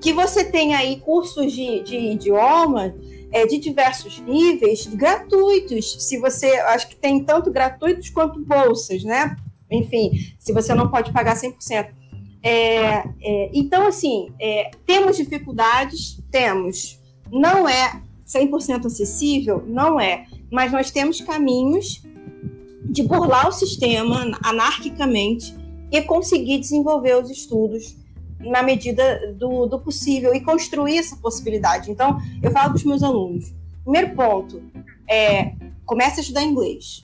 que 0.00 0.12
você 0.12 0.44
tem 0.44 0.74
aí 0.74 1.00
cursos 1.00 1.52
de, 1.52 1.82
de 1.82 1.96
idioma 1.96 2.94
é, 3.32 3.46
de 3.46 3.58
diversos 3.58 4.20
níveis, 4.20 4.86
gratuitos. 4.86 5.96
Se 6.04 6.18
você, 6.18 6.46
acho 6.60 6.88
que 6.88 6.96
tem 6.96 7.24
tanto 7.24 7.50
gratuitos 7.50 8.10
quanto 8.10 8.44
bolsas, 8.44 9.02
né? 9.02 9.36
Enfim, 9.70 10.12
se 10.38 10.52
você 10.52 10.74
não 10.74 10.90
pode 10.90 11.12
pagar 11.12 11.36
100%. 11.36 11.88
É, 12.42 13.02
é, 13.20 13.50
então, 13.52 13.88
assim, 13.88 14.32
é, 14.40 14.70
temos 14.86 15.16
dificuldades? 15.16 16.20
Temos. 16.36 17.00
Não 17.32 17.66
é 17.66 18.02
100% 18.26 18.84
acessível? 18.84 19.64
Não 19.66 19.98
é. 19.98 20.26
Mas 20.52 20.70
nós 20.70 20.90
temos 20.90 21.18
caminhos 21.18 22.02
de 22.84 23.02
burlar 23.02 23.48
o 23.48 23.52
sistema 23.52 24.38
anarquicamente 24.44 25.56
e 25.90 26.02
conseguir 26.02 26.58
desenvolver 26.58 27.16
os 27.16 27.30
estudos 27.30 27.96
na 28.38 28.62
medida 28.62 29.32
do, 29.32 29.64
do 29.64 29.80
possível 29.80 30.34
e 30.34 30.40
construir 30.42 30.98
essa 30.98 31.16
possibilidade. 31.16 31.90
Então, 31.90 32.20
eu 32.42 32.50
falo 32.50 32.68
para 32.68 32.76
os 32.76 32.84
meus 32.84 33.02
alunos: 33.02 33.54
primeiro 33.82 34.14
ponto 34.14 34.62
é 35.08 35.54
comece 35.86 36.20
a 36.20 36.22
estudar 36.22 36.42
inglês. 36.42 37.02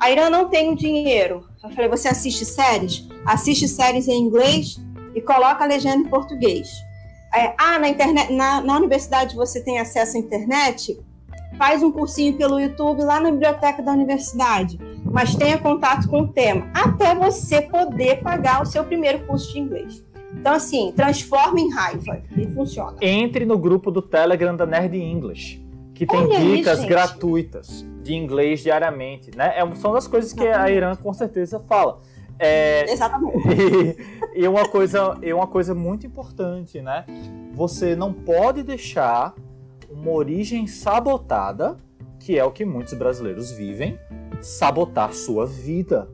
A 0.00 0.10
Irã 0.10 0.28
não 0.28 0.48
tem 0.48 0.72
o 0.72 0.74
dinheiro. 0.74 1.46
Eu 1.62 1.70
falei: 1.70 1.88
você 1.88 2.08
assiste 2.08 2.44
séries? 2.44 3.06
Assiste 3.24 3.68
séries 3.68 4.08
em 4.08 4.20
inglês 4.20 4.80
e 5.14 5.20
coloca 5.20 5.62
a 5.62 5.68
legenda 5.68 5.98
em 5.98 6.10
português 6.10 6.89
é, 7.34 7.54
ah, 7.58 7.78
na, 7.78 7.88
internet, 7.88 8.32
na, 8.32 8.60
na 8.60 8.76
universidade 8.76 9.36
você 9.36 9.62
tem 9.62 9.78
acesso 9.78 10.16
à 10.16 10.20
internet, 10.20 10.98
faz 11.56 11.82
um 11.82 11.92
cursinho 11.92 12.36
pelo 12.36 12.58
YouTube 12.58 13.02
lá 13.02 13.20
na 13.20 13.30
biblioteca 13.30 13.82
da 13.82 13.92
universidade, 13.92 14.78
mas 15.04 15.34
tenha 15.34 15.58
contato 15.58 16.08
com 16.08 16.22
o 16.22 16.28
tema, 16.28 16.68
até 16.74 17.14
você 17.14 17.60
poder 17.62 18.22
pagar 18.22 18.62
o 18.62 18.66
seu 18.66 18.84
primeiro 18.84 19.20
curso 19.26 19.52
de 19.52 19.60
inglês. 19.60 20.04
Então, 20.32 20.54
assim, 20.54 20.92
transforma 20.94 21.60
em 21.60 21.70
raiva 21.70 22.22
e 22.36 22.46
funciona. 22.46 22.96
Entre 23.00 23.44
no 23.44 23.58
grupo 23.58 23.90
do 23.90 24.00
Telegram 24.00 24.56
da 24.56 24.64
Nerd 24.64 24.96
English, 24.96 25.62
que 25.94 26.06
tem 26.06 26.20
Olha 26.20 26.38
dicas 26.38 26.80
aí, 26.80 26.86
gratuitas 26.86 27.84
de 28.02 28.14
inglês 28.14 28.60
diariamente, 28.60 29.30
né? 29.36 29.52
É, 29.56 29.74
são 29.74 29.92
das 29.92 30.06
coisas 30.06 30.32
que 30.32 30.46
a 30.46 30.70
Irã 30.70 30.94
com 30.96 31.12
certeza 31.12 31.60
fala. 31.60 32.00
É, 32.40 32.90
Exatamente. 32.90 33.96
E, 34.32 34.46
uma 34.46 34.66
coisa, 34.68 35.18
e 35.22 35.32
uma 35.32 35.46
coisa 35.46 35.74
muito 35.74 36.06
importante, 36.06 36.80
né? 36.80 37.04
Você 37.52 37.96
não 37.96 38.12
pode 38.12 38.62
deixar 38.62 39.34
uma 39.90 40.12
origem 40.12 40.68
sabotada, 40.68 41.76
que 42.20 42.38
é 42.38 42.44
o 42.44 42.52
que 42.52 42.64
muitos 42.64 42.94
brasileiros 42.94 43.50
vivem, 43.50 43.98
sabotar 44.40 45.12
sua 45.12 45.46
vida. 45.46 46.08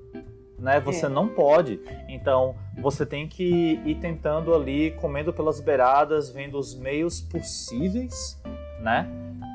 Né? 0.58 0.80
Você 0.80 1.06
é. 1.06 1.08
não 1.10 1.28
pode. 1.28 1.78
Então, 2.08 2.56
você 2.80 3.04
tem 3.04 3.28
que 3.28 3.80
ir 3.84 3.96
tentando 3.96 4.54
ali, 4.54 4.92
comendo 4.92 5.32
pelas 5.32 5.60
beiradas, 5.60 6.30
vendo 6.30 6.58
os 6.58 6.74
meios 6.74 7.20
possíveis, 7.20 8.40
né? 8.80 9.06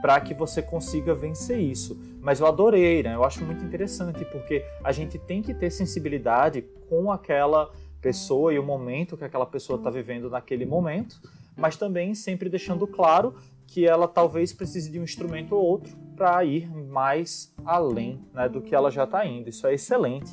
Para 0.01 0.21
que 0.21 0.33
você 0.33 0.61
consiga 0.61 1.15
vencer 1.15 1.59
isso. 1.59 1.99
Mas 2.21 2.39
eu 2.39 2.45
adorei, 2.45 3.01
né? 3.01 3.15
Eu 3.15 3.23
acho 3.23 3.43
muito 3.43 3.65
interessante, 3.65 4.23
porque 4.25 4.63
a 4.83 4.91
gente 4.91 5.17
tem 5.17 5.41
que 5.41 5.53
ter 5.53 5.71
sensibilidade 5.71 6.61
com 6.87 7.11
aquela 7.11 7.71
pessoa 7.99 8.53
e 8.53 8.59
o 8.59 8.63
momento 8.63 9.17
que 9.17 9.23
aquela 9.23 9.45
pessoa 9.45 9.77
está 9.77 9.89
vivendo 9.89 10.29
naquele 10.29 10.65
momento, 10.65 11.19
mas 11.55 11.75
também 11.75 12.13
sempre 12.13 12.47
deixando 12.49 12.85
claro 12.87 13.35
que 13.67 13.87
ela 13.87 14.07
talvez 14.07 14.51
precise 14.53 14.91
de 14.91 14.99
um 14.99 15.03
instrumento 15.03 15.55
ou 15.55 15.63
outro 15.63 15.95
para 16.15 16.43
ir 16.43 16.69
mais 16.69 17.53
além 17.65 18.19
né, 18.33 18.49
do 18.49 18.61
que 18.61 18.75
ela 18.75 18.91
já 18.91 19.05
está 19.05 19.25
indo. 19.25 19.49
Isso 19.49 19.65
é 19.65 19.73
excelente. 19.73 20.31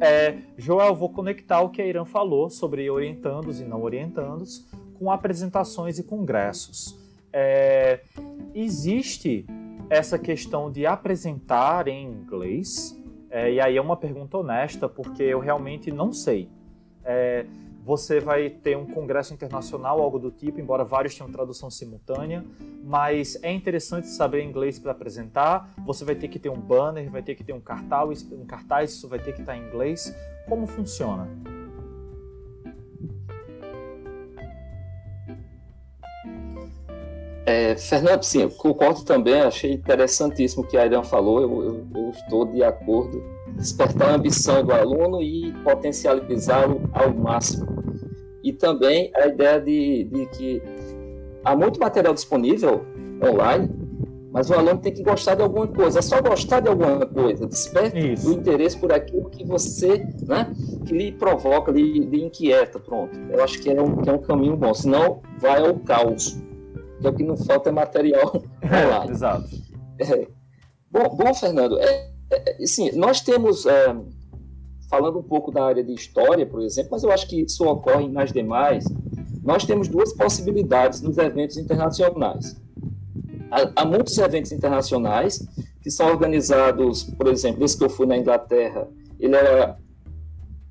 É, 0.00 0.38
Joel, 0.58 0.94
vou 0.94 1.08
conectar 1.08 1.60
o 1.60 1.70
que 1.70 1.80
a 1.80 1.86
Irã 1.86 2.04
falou 2.04 2.50
sobre 2.50 2.90
orientandos 2.90 3.60
e 3.60 3.64
não 3.64 3.82
orientandos 3.82 4.66
com 4.98 5.10
apresentações 5.10 5.98
e 5.98 6.02
congressos. 6.02 6.98
É, 7.32 8.00
existe 8.52 9.46
essa 9.92 10.18
questão 10.18 10.72
de 10.72 10.86
apresentar 10.86 11.86
em 11.86 12.06
inglês, 12.06 12.98
é, 13.28 13.52
e 13.52 13.60
aí 13.60 13.76
é 13.76 13.80
uma 13.80 13.94
pergunta 13.94 14.38
honesta, 14.38 14.88
porque 14.88 15.22
eu 15.22 15.38
realmente 15.38 15.92
não 15.92 16.14
sei. 16.14 16.48
É, 17.04 17.44
você 17.84 18.18
vai 18.18 18.48
ter 18.48 18.74
um 18.74 18.86
congresso 18.86 19.34
internacional, 19.34 20.00
algo 20.00 20.18
do 20.18 20.30
tipo, 20.30 20.58
embora 20.58 20.82
vários 20.82 21.14
tenham 21.14 21.30
tradução 21.30 21.70
simultânea, 21.70 22.42
mas 22.82 23.38
é 23.42 23.52
interessante 23.52 24.08
saber 24.08 24.42
inglês 24.42 24.78
para 24.78 24.92
apresentar. 24.92 25.74
Você 25.84 26.06
vai 26.06 26.14
ter 26.14 26.28
que 26.28 26.38
ter 26.38 26.48
um 26.48 26.58
banner, 26.58 27.10
vai 27.10 27.22
ter 27.22 27.34
que 27.34 27.44
ter 27.44 27.52
um 27.52 27.60
cartaz, 27.60 28.22
um 28.32 28.46
cartaz, 28.46 28.92
isso 28.92 29.06
vai 29.08 29.18
ter 29.18 29.34
que 29.34 29.40
estar 29.40 29.58
em 29.58 29.66
inglês. 29.66 30.16
Como 30.48 30.66
funciona? 30.66 31.28
É, 37.44 37.76
Fernando, 37.76 38.22
sim, 38.22 38.42
eu 38.42 38.50
concordo 38.50 39.04
também, 39.04 39.40
achei 39.40 39.72
interessantíssimo 39.72 40.62
o 40.62 40.66
que 40.66 40.76
a 40.76 40.86
Irã 40.86 41.02
falou, 41.02 41.40
eu, 41.40 41.64
eu, 41.64 41.86
eu, 41.94 42.10
estou 42.10 42.46
de 42.46 42.62
acordo. 42.62 43.22
Despertar 43.56 44.10
a 44.10 44.14
ambição 44.14 44.64
do 44.64 44.72
aluno 44.72 45.20
e 45.20 45.52
potencializá-lo 45.64 46.88
ao 46.92 47.12
máximo. 47.12 47.66
E 48.42 48.52
também 48.52 49.10
a 49.14 49.26
ideia 49.26 49.60
de, 49.60 50.04
de, 50.04 50.26
que 50.26 50.62
há 51.44 51.54
muito 51.54 51.78
material 51.78 52.14
disponível 52.14 52.84
online 53.22 53.70
Mas 54.32 54.48
o 54.48 54.54
aluno 54.54 54.78
tem 54.78 54.92
que 54.92 55.02
gostar 55.02 55.34
de 55.34 55.42
alguma 55.42 55.66
coisa. 55.66 55.98
É 55.98 56.02
só 56.02 56.20
gostar 56.22 56.60
de 56.60 56.68
alguma 56.68 57.04
coisa. 57.06 57.46
Desperte 57.46 58.12
Isso. 58.12 58.30
o 58.30 58.32
interesse 58.32 58.78
por 58.78 58.92
aquilo 58.92 59.28
que 59.28 59.44
você, 59.44 59.98
né, 60.26 60.52
que 60.86 60.94
lhe 60.94 61.12
provoca, 61.12 61.70
lhe, 61.70 62.00
lhe 62.00 62.24
inquieta. 62.24 62.78
Pronto. 62.78 63.18
Eu 63.30 63.44
acho 63.44 63.60
que 63.60 63.68
é, 63.68 63.80
um, 63.80 63.96
que 63.96 64.08
é 64.08 64.12
um 64.12 64.18
caminho 64.18 64.56
bom. 64.56 64.72
Senão, 64.72 65.20
vai 65.38 65.60
ao 65.60 65.78
caos. 65.80 66.40
Que 67.02 67.08
é 67.08 67.10
o 67.10 67.14
que 67.14 67.24
não 67.24 67.36
falta 67.36 67.68
é 67.68 67.72
material 67.72 68.42
É, 68.62 69.10
exato. 69.10 69.48
É. 69.98 70.28
Bom, 70.90 71.16
bom, 71.16 71.34
Fernando, 71.34 71.78
é, 71.78 72.10
é, 72.30 72.66
sim, 72.66 72.92
nós 72.92 73.20
temos, 73.20 73.66
é, 73.66 73.96
falando 74.88 75.18
um 75.18 75.22
pouco 75.22 75.50
da 75.50 75.64
área 75.64 75.82
de 75.82 75.92
história, 75.92 76.46
por 76.46 76.62
exemplo, 76.62 76.92
mas 76.92 77.02
eu 77.02 77.10
acho 77.10 77.26
que 77.28 77.42
isso 77.42 77.64
ocorre 77.64 78.08
nas 78.08 78.32
demais, 78.32 78.84
nós 79.42 79.64
temos 79.64 79.88
duas 79.88 80.12
possibilidades 80.12 81.00
nos 81.00 81.18
eventos 81.18 81.56
internacionais. 81.56 82.56
Há, 83.50 83.82
há 83.82 83.84
muitos 83.84 84.16
eventos 84.18 84.52
internacionais 84.52 85.46
que 85.82 85.90
são 85.90 86.06
organizados, 86.06 87.04
por 87.04 87.26
exemplo, 87.26 87.64
esse 87.64 87.76
que 87.76 87.84
eu 87.84 87.90
fui 87.90 88.06
na 88.06 88.16
Inglaterra, 88.16 88.86
ele 89.18 89.34
era 89.34 89.76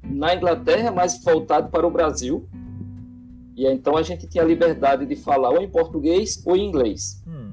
na 0.03 0.35
Inglaterra, 0.35 0.91
mas 0.91 1.21
voltado 1.23 1.69
para 1.69 1.85
o 1.85 1.91
Brasil. 1.91 2.47
E 3.55 3.67
então 3.67 3.97
a 3.97 4.01
gente 4.01 4.27
tinha 4.27 4.43
a 4.43 4.47
liberdade 4.47 5.05
de 5.05 5.15
falar 5.15 5.49
ou 5.49 5.61
em 5.61 5.69
português 5.69 6.41
ou 6.45 6.55
em 6.55 6.67
inglês. 6.67 7.21
Hum. 7.27 7.51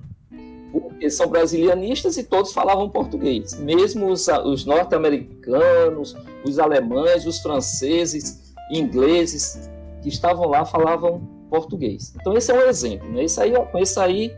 Porque 0.70 1.09
são 1.11 1.28
brasilianistas 1.28 2.16
e 2.16 2.24
todos 2.24 2.53
falavam 2.53 2.88
português. 2.88 3.59
Mesmo 3.59 4.11
os, 4.11 4.28
os 4.28 4.64
norte-americanos, 4.64 6.16
os 6.44 6.59
alemães, 6.59 7.26
os 7.26 7.38
franceses, 7.40 8.55
ingleses, 8.70 9.70
que 10.03 10.09
estavam 10.09 10.49
lá 10.49 10.64
falavam 10.64 11.20
português. 11.49 12.14
Então 12.20 12.34
esse 12.36 12.51
é 12.51 12.55
um 12.55 12.68
exemplo. 12.68 13.09
Né? 13.11 13.24
Esse 13.24 13.40
aí, 13.40 13.53
esse 13.76 13.99
aí 13.99 14.32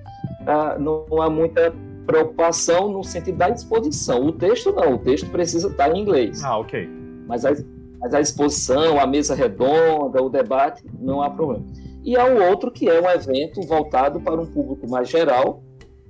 ah, 0.46 0.76
não 0.78 1.04
há 1.20 1.28
muita 1.28 1.74
preocupação 2.06 2.90
no 2.90 3.04
sentido 3.04 3.38
da 3.38 3.50
exposição. 3.50 4.24
O 4.24 4.32
texto 4.32 4.72
não, 4.72 4.94
o 4.94 4.98
texto 4.98 5.28
precisa 5.30 5.68
estar 5.68 5.94
em 5.94 6.00
inglês. 6.00 6.42
Ah, 6.42 6.58
ok. 6.58 6.88
Mas 7.26 7.44
a, 7.44 7.52
mas 8.00 8.14
a 8.14 8.20
exposição, 8.20 8.98
a 8.98 9.06
mesa 9.06 9.34
redonda, 9.34 10.22
o 10.22 10.28
debate, 10.28 10.84
não 10.98 11.22
há 11.22 11.30
problema. 11.30 11.64
E 12.02 12.16
há 12.16 12.24
o 12.24 12.42
outro 12.48 12.70
que 12.70 12.88
é 12.88 13.00
um 13.00 13.08
evento 13.10 13.60
voltado 13.62 14.20
para 14.20 14.40
um 14.40 14.46
público 14.46 14.88
mais 14.88 15.08
geral, 15.08 15.62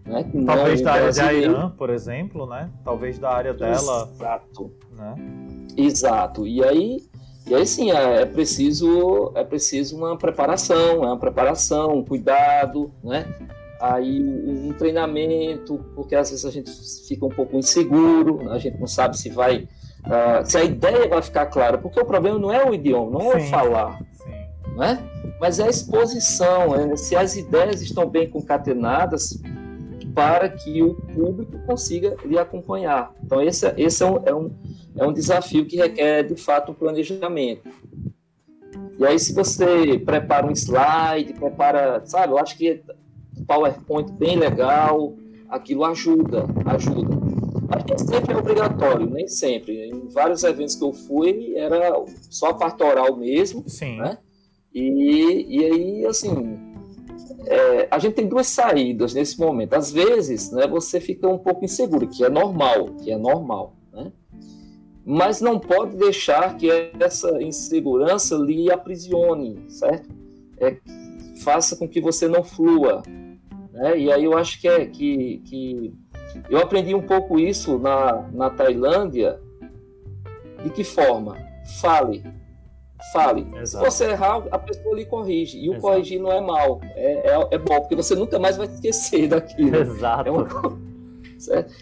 né, 0.06 0.24
Talvez 0.46 0.80
da 0.80 0.92
área 0.92 1.12
da 1.12 1.32
Irã, 1.32 1.70
por 1.70 1.90
exemplo, 1.90 2.46
né? 2.46 2.70
Talvez 2.84 3.18
da 3.18 3.30
área 3.30 3.52
dela. 3.52 4.08
Exato. 4.14 4.72
Né? 4.96 5.14
Exato. 5.76 6.46
E 6.46 6.64
aí 6.64 6.98
e 7.46 7.54
aí 7.54 7.66
sim, 7.66 7.90
é, 7.90 8.22
é, 8.22 8.26
preciso, 8.26 9.32
é 9.34 9.42
preciso 9.42 9.96
uma 9.96 10.16
preparação, 10.16 11.02
é 11.02 11.06
uma 11.08 11.18
preparação, 11.18 11.96
um 11.96 12.04
cuidado, 12.04 12.92
né? 13.02 13.26
Aí 13.80 14.22
um 14.22 14.72
treinamento, 14.74 15.84
porque 15.94 16.14
às 16.14 16.30
vezes 16.30 16.44
a 16.44 16.50
gente 16.50 16.70
fica 17.08 17.26
um 17.26 17.30
pouco 17.30 17.56
inseguro, 17.56 18.48
a 18.50 18.58
gente 18.58 18.78
não 18.78 18.86
sabe 18.86 19.18
se 19.18 19.30
vai, 19.30 19.66
uh, 20.06 20.44
se 20.44 20.58
a 20.58 20.64
ideia 20.64 21.08
vai 21.08 21.22
ficar 21.22 21.46
clara, 21.46 21.78
porque 21.78 22.00
o 22.00 22.04
problema 22.04 22.38
não 22.38 22.52
é 22.52 22.64
o 22.64 22.74
idioma, 22.74 23.10
não 23.10 23.32
é 23.32 23.40
sim, 23.40 23.46
o 23.46 23.50
falar, 23.50 23.98
sim. 23.98 24.76
né? 24.76 24.98
Mas 25.40 25.58
é 25.58 25.64
a 25.64 25.70
exposição, 25.70 26.74
é, 26.74 26.96
se 26.96 27.16
as 27.16 27.36
ideias 27.36 27.80
estão 27.80 28.06
bem 28.06 28.28
concatenadas 28.28 29.40
para 30.14 30.48
que 30.48 30.82
o 30.82 30.94
público 30.94 31.58
consiga 31.66 32.16
lhe 32.24 32.38
acompanhar. 32.38 33.12
Então 33.24 33.40
esse, 33.40 33.72
esse 33.76 34.02
é 34.02 34.06
um, 34.06 34.22
é 34.26 34.34
um 34.34 34.50
é 34.96 35.06
um 35.06 35.12
desafio 35.12 35.64
que 35.66 35.76
requer, 35.76 36.24
de 36.24 36.36
fato, 36.36 36.72
um 36.72 36.74
planejamento. 36.74 37.68
E 38.98 39.06
aí, 39.06 39.18
se 39.18 39.32
você 39.32 39.98
prepara 39.98 40.46
um 40.46 40.52
slide, 40.52 41.32
prepara, 41.34 42.02
sabe, 42.04 42.32
eu 42.32 42.38
acho 42.38 42.56
que 42.56 42.82
PowerPoint 43.46 44.12
bem 44.12 44.36
legal, 44.36 45.14
aquilo 45.48 45.84
ajuda, 45.84 46.44
ajuda. 46.66 47.29
Mas 47.70 47.84
nem 47.84 47.98
sempre 47.98 48.34
é 48.34 48.36
obrigatório, 48.36 49.08
nem 49.08 49.28
sempre. 49.28 49.88
Em 49.88 50.08
vários 50.08 50.42
eventos 50.42 50.74
que 50.74 50.84
eu 50.84 50.92
fui, 50.92 51.54
era 51.56 52.04
só 52.28 52.48
a 52.48 52.54
parte 52.54 52.82
oral 52.82 53.16
mesmo. 53.16 53.64
Sim. 53.66 53.98
Né? 53.98 54.18
E, 54.74 55.46
e 55.48 55.64
aí, 55.64 56.06
assim, 56.06 56.58
é, 57.46 57.88
a 57.90 57.98
gente 57.98 58.14
tem 58.14 58.26
duas 58.26 58.48
saídas 58.48 59.14
nesse 59.14 59.38
momento. 59.38 59.74
Às 59.74 59.90
vezes, 59.92 60.50
né, 60.50 60.66
você 60.66 61.00
fica 61.00 61.28
um 61.28 61.38
pouco 61.38 61.64
inseguro, 61.64 62.08
que 62.08 62.24
é 62.24 62.28
normal, 62.28 62.86
que 63.02 63.10
é 63.10 63.16
normal 63.16 63.76
mas 65.04 65.40
não 65.40 65.58
pode 65.58 65.96
deixar 65.96 66.56
que 66.56 66.70
essa 67.00 67.42
insegurança 67.42 68.36
lhe 68.36 68.70
aprisione, 68.70 69.58
certo? 69.68 70.08
É, 70.58 70.76
faça 71.42 71.74
com 71.74 71.88
que 71.88 72.00
você 72.00 72.28
não 72.28 72.44
flua. 72.44 73.02
Né? 73.72 73.98
E 73.98 74.12
aí 74.12 74.24
eu 74.24 74.36
acho 74.36 74.60
que 74.60 74.68
é 74.68 74.86
que, 74.86 75.42
que 75.46 75.94
eu 76.48 76.58
aprendi 76.58 76.94
um 76.94 77.02
pouco 77.02 77.38
isso 77.38 77.78
na, 77.78 78.28
na 78.32 78.50
Tailândia. 78.50 79.40
De 80.62 80.70
que 80.70 80.84
forma? 80.84 81.36
Fale. 81.80 82.22
Fale. 83.12 83.46
Exato. 83.60 83.84
Se 83.84 83.90
você 83.90 84.10
errar, 84.10 84.44
a 84.50 84.58
pessoa 84.58 84.94
lhe 84.94 85.06
corrige. 85.06 85.58
E 85.58 85.68
o 85.68 85.72
Exato. 85.72 85.82
corrigir 85.82 86.20
não 86.20 86.30
é 86.30 86.40
mal. 86.40 86.80
É, 86.94 87.30
é, 87.30 87.48
é, 87.52 87.58
bom, 87.58 87.80
porque 87.80 87.96
você 87.96 88.14
nunca 88.14 88.38
mais 88.38 88.56
vai 88.56 88.66
esquecer 88.66 89.26
daquilo. 89.28 89.76
Exato. 89.76 90.28
É 90.28 90.32
uma? 90.32 90.46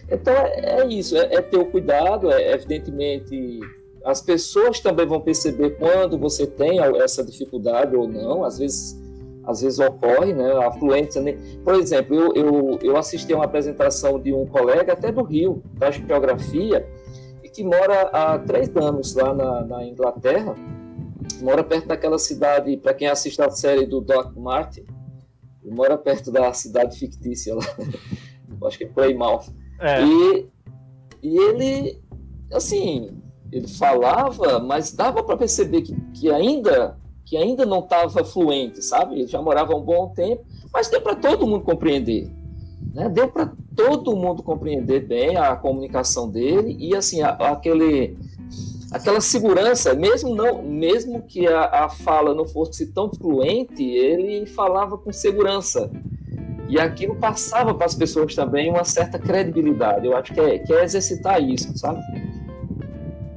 Então 0.09 0.33
é, 0.33 0.83
é 0.83 0.87
isso, 0.87 1.17
é, 1.17 1.35
é, 1.35 1.43
ter 1.43 1.57
o 1.57 1.67
cuidado, 1.67 2.31
é, 2.31 2.53
evidentemente 2.53 3.59
as 4.05 4.21
pessoas 4.21 4.79
também 4.79 5.05
vão 5.05 5.21
perceber 5.21 5.71
quando 5.71 6.17
você 6.17 6.47
tem 6.47 6.79
essa 7.03 7.25
dificuldade 7.25 7.97
ou 7.97 8.07
não, 8.07 8.45
às 8.45 8.59
vezes 8.59 8.97
às 9.49 9.63
vezes 9.63 9.79
ocorre, 9.79 10.35
né, 10.35 10.53
a 10.53 10.71
fluência. 10.71 11.23
Por 11.65 11.75
exemplo, 11.75 12.15
eu, 12.15 12.33
eu, 12.35 12.79
eu 12.83 12.97
assisti 12.99 13.33
a 13.33 13.37
uma 13.37 13.47
apresentação 13.47 14.21
de 14.21 14.31
um 14.31 14.45
colega, 14.45 14.93
até 14.93 15.11
do 15.11 15.23
Rio, 15.23 15.63
da 15.73 15.91
geografia, 15.91 16.87
e 17.43 17.49
que 17.49 17.65
mora 17.65 18.03
há 18.13 18.39
três 18.39 18.69
anos 18.77 19.15
lá 19.15 19.33
na, 19.33 19.63
na 19.63 19.85
Inglaterra, 19.87 20.55
mora 21.41 21.65
perto 21.65 21.89
daquela 21.89 22.19
cidade, 22.19 22.77
para 22.77 22.93
quem 22.93 23.09
assiste 23.09 23.41
a 23.41 23.51
série 23.51 23.87
do 23.87 24.03
Doc 24.03 24.37
Martin, 24.37 24.85
mora 25.65 25.97
perto 25.97 26.31
da 26.31 26.53
cidade 26.53 26.99
fictícia 26.99 27.55
lá 27.55 27.65
acho 28.67 28.77
que 28.77 28.85
é 28.85 28.89
Plymouth. 28.89 29.47
É. 29.81 30.03
E, 30.05 30.49
e 31.23 31.39
ele, 31.39 32.03
assim, 32.53 33.17
ele 33.51 33.67
falava, 33.67 34.59
mas 34.59 34.93
dava 34.93 35.23
para 35.23 35.37
perceber 35.39 35.83
que, 35.83 35.95
que 36.13 36.31
ainda 36.31 36.99
que 37.29 37.37
ainda 37.37 37.66
não 37.66 37.81
estava 37.81 38.24
fluente, 38.24 38.83
sabe? 38.83 39.16
Ele 39.16 39.26
já 39.26 39.41
morava 39.43 39.76
um 39.76 39.83
bom 39.83 40.09
tempo, 40.09 40.45
mas 40.72 40.89
deu 40.89 41.01
para 41.01 41.14
todo 41.14 41.47
mundo 41.47 41.62
compreender. 41.62 42.31
Né? 42.95 43.09
Deu 43.11 43.29
para 43.29 43.53
todo 43.76 44.16
mundo 44.16 44.43
compreender 44.43 45.07
bem 45.07 45.37
a 45.37 45.55
comunicação 45.55 46.29
dele 46.29 46.74
e 46.81 46.97
assim 46.97 47.20
a, 47.20 47.31
aquele 47.31 48.16
aquela 48.91 49.20
segurança, 49.20 49.93
mesmo 49.93 50.35
não, 50.35 50.62
mesmo 50.62 51.20
que 51.20 51.47
a, 51.47 51.85
a 51.85 51.89
fala 51.91 52.35
não 52.35 52.47
fosse 52.47 52.87
tão 52.87 53.12
fluente, 53.12 53.85
ele 53.85 54.47
falava 54.47 54.97
com 54.97 55.12
segurança. 55.12 55.91
E 56.70 56.81
aquilo 56.81 57.14
passava 57.16 57.74
para 57.74 57.85
as 57.85 57.95
pessoas 57.95 58.35
também 58.35 58.70
uma 58.70 58.85
certa 58.85 59.18
credibilidade. 59.18 60.07
Eu 60.07 60.16
acho 60.16 60.33
que 60.33 60.41
é, 60.41 60.59
que 60.59 60.72
é 60.72 60.85
exercitar 60.85 61.43
isso, 61.43 61.76
sabe? 61.76 62.01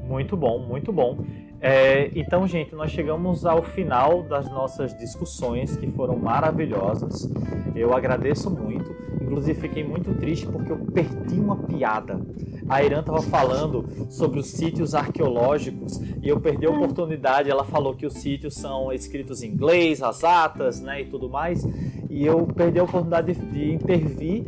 Muito 0.08 0.38
bom, 0.38 0.60
muito 0.60 0.94
bom. 0.94 1.18
É, 1.62 2.10
então, 2.16 2.48
gente, 2.48 2.74
nós 2.74 2.90
chegamos 2.90 3.46
ao 3.46 3.62
final 3.62 4.24
das 4.24 4.50
nossas 4.50 4.98
discussões 4.98 5.78
que 5.78 5.92
foram 5.92 6.18
maravilhosas. 6.18 7.32
Eu 7.76 7.94
agradeço 7.94 8.50
muito. 8.50 8.90
Inclusive, 9.22 9.62
fiquei 9.62 9.84
muito 9.84 10.14
triste 10.16 10.48
porque 10.48 10.72
eu 10.72 10.78
perdi 10.78 11.40
uma 11.40 11.56
piada. 11.56 12.20
A 12.68 12.84
Irã 12.84 13.02
estava 13.02 13.22
falando 13.22 13.88
sobre 14.10 14.40
os 14.40 14.48
sítios 14.48 14.96
arqueológicos 14.96 16.02
e 16.22 16.28
eu 16.28 16.40
perdi 16.40 16.66
a 16.66 16.72
oportunidade. 16.72 17.52
Ela 17.52 17.64
falou 17.64 17.94
que 17.94 18.08
os 18.08 18.14
sítios 18.14 18.56
são 18.56 18.92
escritos 18.92 19.44
em 19.44 19.50
inglês, 19.50 20.02
as 20.02 20.24
atas, 20.24 20.82
né, 20.82 21.02
e 21.02 21.06
tudo 21.06 21.30
mais. 21.30 21.64
E 22.10 22.26
eu 22.26 22.48
perdi 22.48 22.80
a 22.80 22.84
oportunidade 22.84 23.34
de, 23.34 23.46
de 23.46 23.72
intervir 23.72 24.46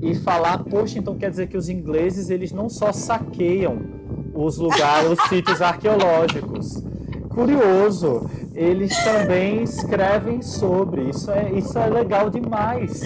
e 0.00 0.14
falar, 0.14 0.62
poxa, 0.64 0.98
então 0.98 1.16
quer 1.16 1.30
dizer 1.30 1.48
que 1.48 1.56
os 1.56 1.68
ingleses 1.68 2.30
eles 2.30 2.52
não 2.52 2.68
só 2.68 2.92
saqueiam 2.92 4.01
os 4.44 4.58
lugares, 4.58 5.10
os 5.10 5.28
sítios 5.28 5.60
arqueológicos. 5.62 6.82
Curioso, 7.28 8.28
eles 8.54 8.94
também 9.04 9.62
escrevem 9.62 10.42
sobre. 10.42 11.08
Isso 11.08 11.30
é, 11.30 11.50
isso 11.52 11.78
é 11.78 11.86
legal 11.86 12.28
demais, 12.28 13.00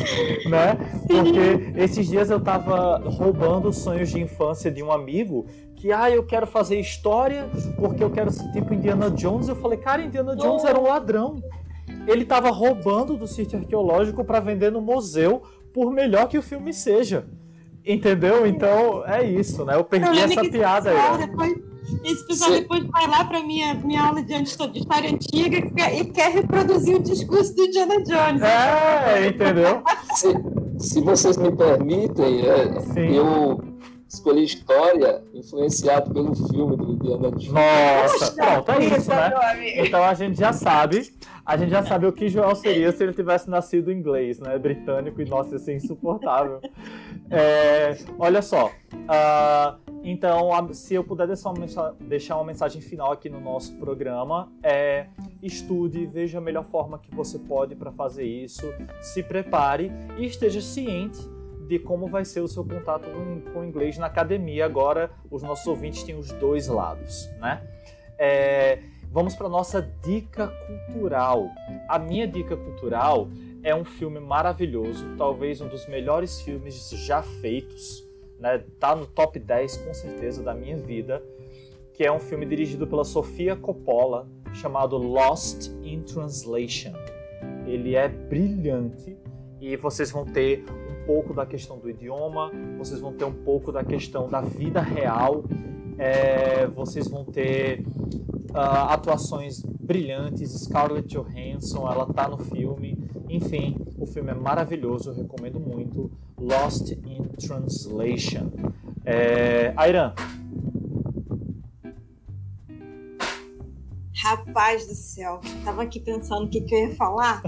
né? 0.47 0.77
Porque 1.07 1.81
esses 1.81 2.09
dias 2.09 2.29
eu 2.31 2.41
tava 2.41 2.99
roubando 3.09 3.69
os 3.69 3.77
sonhos 3.79 4.11
de 4.11 4.21
infância 4.21 4.71
de 4.71 4.83
um 4.83 4.91
amigo 4.91 5.47
que, 5.77 5.93
ah, 5.93 6.11
eu 6.11 6.25
quero 6.25 6.47
fazer 6.47 6.81
história 6.81 7.49
porque 7.77 8.03
eu 8.03 8.11
quero 8.11 8.33
ser 8.33 8.51
tipo 8.51 8.75
Indiana 8.75 9.11
Jones. 9.11 9.49
Eu 9.49 9.55
falei, 9.57 9.79
cara, 9.79 10.03
Indiana 10.03 10.35
Jones 10.35 10.65
era 10.65 10.79
um 10.79 10.89
ladrão. 10.89 11.41
Ele 12.09 12.25
tava 12.25 12.51
roubando 12.51 13.17
do 13.17 13.27
sítio 13.27 13.59
arqueológico 13.59 14.25
para 14.25 14.41
vender 14.41 14.73
no 14.73 14.81
museu, 14.81 15.43
por 15.73 15.93
melhor 15.93 16.27
que 16.27 16.39
o 16.39 16.43
filme 16.43 16.73
seja. 16.73 17.27
Entendeu? 17.87 18.47
Então 18.47 19.07
é 19.07 19.23
isso, 19.25 19.65
né? 19.65 19.77
Eu 19.77 19.85
perdi 19.85 20.19
essa 20.19 20.43
piada 20.43 20.91
aí. 20.91 21.19
Depois, 21.19 21.55
esse 22.05 22.27
pessoal 22.27 22.51
Sim. 22.51 22.61
depois 22.63 22.85
vai 22.87 23.07
lá 23.07 23.25
para 23.25 23.41
minha, 23.43 23.75
minha 23.75 24.03
aula 24.03 24.23
de 24.23 24.35
história 24.35 25.11
antiga 25.11 25.59
e 25.93 26.05
quer 26.07 26.33
reproduzir 26.33 26.97
o 26.97 27.03
discurso 27.03 27.55
do 27.55 27.63
Indiana 27.63 28.03
Jones. 28.03 28.43
É, 28.43 29.29
entendeu? 29.29 29.83
Se, 30.15 30.35
se 30.79 31.01
vocês 31.01 31.37
me 31.37 31.53
permitem, 31.53 32.43
é, 32.45 33.17
eu 33.17 33.63
escolhi 34.09 34.45
história 34.45 35.23
influenciado 35.33 36.13
pelo 36.13 36.35
filme 36.35 36.77
do 36.77 36.93
Indiana 36.93 37.31
Jones. 37.31 37.53
Nossa, 37.53 38.33
pronto, 38.33 38.71
é 38.73 38.85
isso, 38.85 39.11
né? 39.11 39.33
Então 39.77 40.03
a 40.03 40.15
gente 40.15 40.39
já 40.39 40.53
sabe, 40.53 41.13
a 41.47 41.57
gente 41.57 41.71
já 41.71 41.83
sabe 41.85 42.07
o 42.07 42.13
que 42.13 42.29
Joel 42.29 42.57
seria 42.57 42.91
se 42.91 43.05
ele 43.05 43.13
tivesse 43.13 43.49
nascido 43.49 43.93
inglês, 43.93 44.41
né? 44.41 44.59
Britânico, 44.59 45.23
e 45.23 45.25
nossa, 45.25 45.53
ia 45.53 45.59
ser 45.61 45.77
insuportável. 45.77 46.61
É, 47.31 47.97
olha 48.19 48.43
só, 48.43 48.67
uh, 48.67 49.81
então, 50.03 50.51
se 50.73 50.95
eu 50.95 51.05
puder 51.05 51.29
deixar 52.01 52.37
uma 52.37 52.45
mensagem 52.45 52.83
final 52.83 53.13
aqui 53.13 53.29
no 53.29 53.41
nosso 53.41 53.77
programa, 53.77 54.53
é 54.63 55.07
estude, 55.43 56.07
veja 56.07 56.39
a 56.39 56.41
melhor 56.41 56.65
forma 56.65 56.99
que 56.99 57.15
você 57.15 57.39
pode 57.39 57.75
para 57.75 57.93
fazer 57.93 58.25
isso, 58.25 58.67
se 59.01 59.23
prepare 59.23 59.93
e 60.19 60.27
esteja 60.27 60.61
ciente 60.61 61.19
de 61.69 61.79
como 61.79 62.07
vai 62.07 62.25
ser 62.25 62.41
o 62.41 62.49
seu 62.49 62.65
contato 62.65 63.09
com 63.53 63.61
o 63.61 63.65
inglês 63.65 63.99
na 63.99 64.07
academia. 64.07 64.65
Agora, 64.65 65.11
os 65.31 65.43
nossos 65.43 65.67
ouvintes 65.67 66.03
têm 66.03 66.17
os 66.17 66.31
dois 66.33 66.69
lados, 66.69 67.29
né? 67.41 67.63
É, 68.19 68.79
vamos 69.11 69.35
para 69.35 69.49
nossa 69.49 69.83
dica 70.03 70.49
cultural. 70.67 71.49
A 71.89 71.99
minha 71.99 72.27
dica 72.27 72.57
cultural 72.57 73.29
é 73.63 73.75
um 73.75 73.85
filme 73.85 74.21
maravilhoso, 74.21 75.05
talvez 75.17 75.61
um 75.61 75.69
dos 75.69 75.87
melhores 75.89 76.41
filmes 76.41 76.91
já 76.91 77.23
feitos, 77.23 78.07
né? 78.39 78.63
Tá 78.79 78.95
no 78.95 79.07
top 79.07 79.39
10 79.39 79.79
com 79.79 79.95
certeza 79.95 80.43
da 80.43 80.55
minha 80.55 80.77
vida, 80.77 81.23
que 81.95 82.05
é 82.05 82.13
um 82.13 82.21
filme 82.21 82.47
dirigido 82.47 82.87
pela 82.87 83.05
Sofia 83.05 83.57
Coppola, 83.57 84.29
chamado 84.53 84.97
Lost 84.97 85.69
in 85.83 86.03
Translation. 86.03 86.93
Ele 87.67 87.97
é 87.97 88.09
brilhante 88.09 89.17
e 89.61 89.77
vocês 89.77 90.11
vão 90.11 90.25
ter 90.25 90.65
pouco 91.07 91.33
da 91.33 91.47
questão 91.47 91.79
do 91.79 91.89
idioma, 91.89 92.51
vocês 92.77 93.01
vão 93.01 93.13
ter 93.13 93.25
um 93.25 93.33
pouco 93.33 93.71
da 93.71 93.85
questão 93.85 94.29
da 94.29 94.41
vida 94.41 94.81
real, 94.81 95.45
é, 95.97 96.67
vocês 96.67 97.09
vão 97.09 97.25
ter 97.25 97.85
uh, 98.57 98.91
atuações 98.91 99.63
brilhantes. 99.63 100.53
Scarlett 100.53 101.09
Johansson, 101.09 101.89
ela 101.91 102.07
tá 102.07 102.29
no 102.29 102.39
filme. 102.39 102.99
Enfim, 103.29 103.77
o 103.99 104.07
filme 104.07 104.31
é 104.31 104.35
maravilhoso, 104.35 105.11
eu 105.11 105.15
recomendo 105.15 105.61
muito. 105.61 106.11
Lost 106.39 106.91
in 106.91 107.25
Translation. 107.39 108.51
É, 109.05 109.73
Airan, 109.77 110.13
Rapaz 114.19 114.87
do 114.89 114.95
céu, 114.95 115.41
tava 115.65 115.83
aqui 115.83 116.01
pensando 116.01 116.47
o 116.47 116.49
que, 116.49 116.63
que 116.63 116.75
eu 116.75 116.89
ia 116.89 116.97
falar 116.97 117.43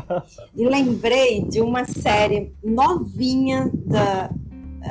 e 0.55 0.65
lembrei 0.65 1.43
de 1.43 1.61
uma 1.61 1.85
série 1.85 2.55
novinha 2.63 3.71
da. 3.75 4.31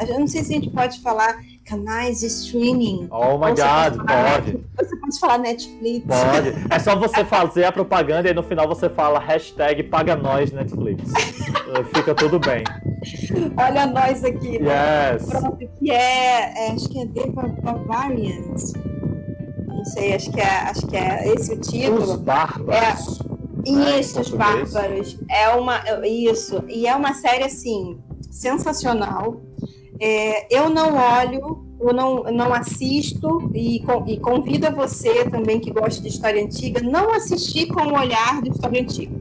Eu 0.09 0.19
não 0.19 0.27
sei 0.27 0.43
se 0.43 0.51
a 0.51 0.55
gente 0.55 0.69
pode 0.71 0.99
falar 0.99 1.39
canais 1.67 2.19
de 2.21 2.27
streaming. 2.27 3.07
Oh 3.11 3.37
my 3.37 3.49
God, 3.51 4.05
pode. 4.07 4.59
Você 4.77 4.95
pode 4.97 5.19
falar 5.19 5.37
Netflix. 5.39 6.05
Pode. 6.05 6.55
É 6.69 6.79
só 6.79 6.95
você 6.95 7.25
fazer 7.25 7.65
a 7.65 7.71
propaganda 7.71 8.29
e 8.29 8.33
no 8.33 8.43
final 8.43 8.67
você 8.67 8.89
fala 8.89 9.19
hashtag 9.19 9.83
paga 9.83 10.15
nós 10.15 10.51
Netflix. 10.51 11.03
Fica 11.93 12.13
tudo 12.15 12.39
bem. 12.39 12.63
Olha 13.57 13.85
nós 13.87 14.23
aqui. 14.23 14.59
Né? 14.59 15.13
Yes. 15.13 15.25
Pronto, 15.25 15.57
que 15.57 15.91
é, 15.91 16.67
é, 16.67 16.71
acho 16.71 16.89
que 16.89 17.01
é 17.01 17.05
The 17.05 17.27
Barbarians 17.27 18.73
não 19.77 19.85
sei, 19.85 20.15
acho 20.15 20.31
que 20.31 20.39
é, 20.39 20.47
acho 20.47 20.87
que 20.87 20.97
é 20.97 21.33
esse 21.33 21.53
o 21.53 21.59
título. 21.59 22.01
Os 22.01 22.15
Bárbaros. 22.15 23.19
É, 23.65 23.71
né, 23.71 23.99
isso, 23.99 24.19
Os 24.19 24.29
Bárbaros. 24.29 25.19
É 25.29 25.49
uma, 25.49 25.83
isso, 26.03 26.63
e 26.67 26.87
é 26.87 26.95
uma 26.95 27.13
série, 27.13 27.43
assim, 27.43 27.99
sensacional. 28.31 29.39
É, 29.99 30.55
eu 30.55 30.69
não 30.69 30.95
olho, 30.95 31.65
eu 31.79 31.93
não, 31.93 32.23
não 32.23 32.53
assisto 32.53 33.51
e, 33.53 33.83
e 34.07 34.19
convido 34.19 34.67
a 34.67 34.71
você 34.71 35.25
também 35.29 35.59
que 35.59 35.71
gosta 35.71 36.01
de 36.01 36.07
história 36.07 36.43
antiga, 36.43 36.81
não 36.81 37.13
assistir 37.13 37.67
com 37.67 37.81
o 37.81 37.97
olhar 37.97 38.41
de 38.41 38.49
história 38.49 38.81
antiga. 38.81 39.15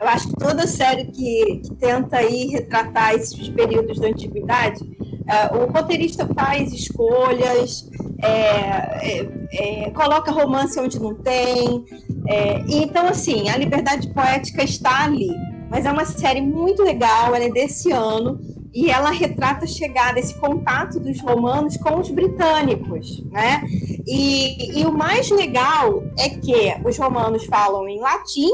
Eu 0.00 0.06
acho 0.06 0.28
que 0.28 0.36
toda 0.36 0.66
série 0.66 1.06
que, 1.06 1.60
que 1.64 1.74
tenta 1.74 2.18
aí 2.18 2.46
retratar 2.48 3.14
esses 3.14 3.48
períodos 3.48 3.98
da 3.98 4.08
antiguidade, 4.08 4.84
uh, 4.84 5.56
o 5.56 5.72
roteirista 5.72 6.26
faz 6.34 6.72
escolhas, 6.72 7.88
é, 8.22 8.30
é, 8.30 9.28
é, 9.52 9.90
coloca 9.90 10.30
romance 10.30 10.78
onde 10.78 11.00
não 11.00 11.14
tem. 11.14 11.84
É, 12.28 12.64
então, 12.68 13.06
assim, 13.06 13.48
a 13.48 13.56
liberdade 13.56 14.08
poética 14.12 14.62
está 14.62 15.04
ali. 15.04 15.30
Mas 15.68 15.84
é 15.84 15.90
uma 15.90 16.04
série 16.04 16.40
muito 16.40 16.82
legal, 16.82 17.34
ela 17.34 17.44
é 17.44 17.50
desse 17.50 17.90
ano 17.90 18.40
e 18.78 18.92
ela 18.92 19.10
retrata 19.10 19.64
a 19.64 19.68
chegada, 19.68 20.20
esse 20.20 20.34
contato 20.34 21.00
dos 21.00 21.20
romanos 21.20 21.76
com 21.78 21.98
os 21.98 22.12
britânicos, 22.12 23.24
né? 23.24 23.60
E, 24.06 24.80
e 24.80 24.86
o 24.86 24.92
mais 24.92 25.28
legal 25.32 26.04
é 26.16 26.28
que 26.28 26.76
os 26.86 26.96
romanos 26.96 27.44
falam 27.46 27.88
em 27.88 27.98
latim 27.98 28.48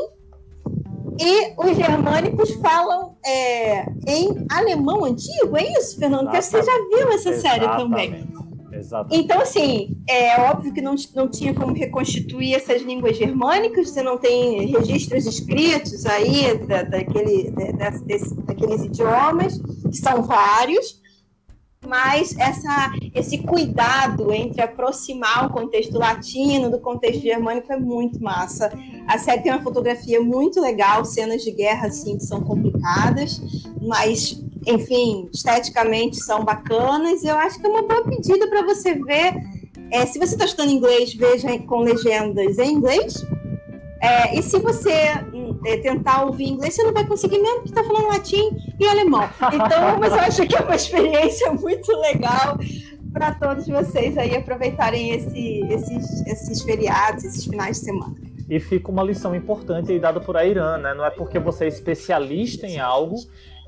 e 1.20 1.52
os 1.58 1.76
germânicos 1.76 2.54
falam 2.54 3.16
é, 3.22 3.84
em 4.08 4.46
alemão 4.50 5.04
antigo, 5.04 5.58
é 5.58 5.78
isso, 5.78 5.98
Fernando? 5.98 6.24
Porque 6.24 6.40
você 6.40 6.62
já 6.62 6.72
viu 6.72 7.12
essa 7.12 7.28
Exatamente. 7.28 7.40
série 7.42 7.76
também. 7.76 8.26
Exatamente. 8.84 9.24
Então, 9.24 9.40
assim, 9.40 9.96
é 10.06 10.40
óbvio 10.42 10.72
que 10.72 10.82
não, 10.82 10.94
não 11.14 11.28
tinha 11.28 11.54
como 11.54 11.72
reconstituir 11.72 12.54
essas 12.54 12.82
línguas 12.82 13.16
germânicas, 13.16 13.90
você 13.90 14.02
não 14.02 14.18
tem 14.18 14.66
registros 14.66 15.26
escritos 15.26 16.04
aí 16.04 16.58
da, 16.66 16.82
daquele, 16.82 17.50
da, 17.50 17.90
desse, 17.90 18.34
daqueles 18.42 18.84
idiomas, 18.84 19.58
que 19.58 19.96
são 19.96 20.22
vários, 20.22 21.02
mas 21.86 22.36
essa, 22.38 22.92
esse 23.14 23.38
cuidado 23.38 24.32
entre 24.32 24.62
aproximar 24.62 25.46
o 25.46 25.50
contexto 25.50 25.98
latino 25.98 26.70
do 26.70 26.78
contexto 26.78 27.20
germânico 27.20 27.72
é 27.72 27.78
muito 27.78 28.22
massa. 28.22 28.72
A 29.06 29.18
série 29.18 29.42
tem 29.42 29.52
uma 29.52 29.62
fotografia 29.62 30.20
muito 30.20 30.60
legal, 30.60 31.04
cenas 31.04 31.42
de 31.42 31.50
guerra 31.50 31.88
assim 31.88 32.16
que 32.16 32.24
são 32.24 32.42
complicadas, 32.42 33.40
mas 33.80 34.43
enfim, 34.66 35.28
esteticamente 35.32 36.16
são 36.16 36.44
bacanas. 36.44 37.24
Eu 37.24 37.36
acho 37.36 37.60
que 37.60 37.66
é 37.66 37.70
uma 37.70 37.82
boa 37.82 38.04
pedida 38.04 38.48
para 38.48 38.62
você 38.62 38.94
ver. 38.94 39.34
É, 39.90 40.06
se 40.06 40.18
você 40.18 40.34
está 40.34 40.44
estudando 40.44 40.70
inglês, 40.70 41.14
veja 41.14 41.58
com 41.60 41.80
legendas 41.80 42.58
em 42.58 42.72
inglês. 42.72 43.24
É, 44.00 44.38
e 44.38 44.42
se 44.42 44.58
você 44.58 45.14
hum, 45.32 45.58
é, 45.64 45.78
tentar 45.78 46.24
ouvir 46.24 46.48
inglês, 46.48 46.74
você 46.74 46.82
não 46.82 46.92
vai 46.92 47.06
conseguir 47.06 47.38
mesmo, 47.38 47.62
porque 47.62 47.70
está 47.70 47.84
falando 47.84 48.08
latim 48.08 48.50
e 48.78 48.86
alemão. 48.86 49.28
Então, 49.52 49.98
mas 50.00 50.12
eu 50.12 50.20
acho 50.20 50.46
que 50.46 50.56
é 50.56 50.60
uma 50.60 50.74
experiência 50.74 51.52
muito 51.52 51.90
legal 52.00 52.58
para 53.12 53.32
todos 53.32 53.66
vocês 53.66 54.18
aí 54.18 54.36
aproveitarem 54.36 55.12
esse, 55.12 55.60
esses, 55.70 56.26
esses 56.26 56.62
feriados, 56.62 57.24
esses 57.24 57.44
finais 57.44 57.78
de 57.78 57.84
semana. 57.84 58.14
E 58.50 58.60
fica 58.60 58.90
uma 58.90 59.02
lição 59.02 59.34
importante 59.34 59.90
aí 59.90 59.98
dada 59.98 60.20
por 60.20 60.36
a 60.36 60.44
Irã, 60.44 60.76
né? 60.76 60.92
Não 60.92 61.04
é 61.04 61.10
porque 61.10 61.38
você 61.38 61.64
é 61.64 61.68
especialista 61.68 62.66
em 62.66 62.78
algo 62.78 63.16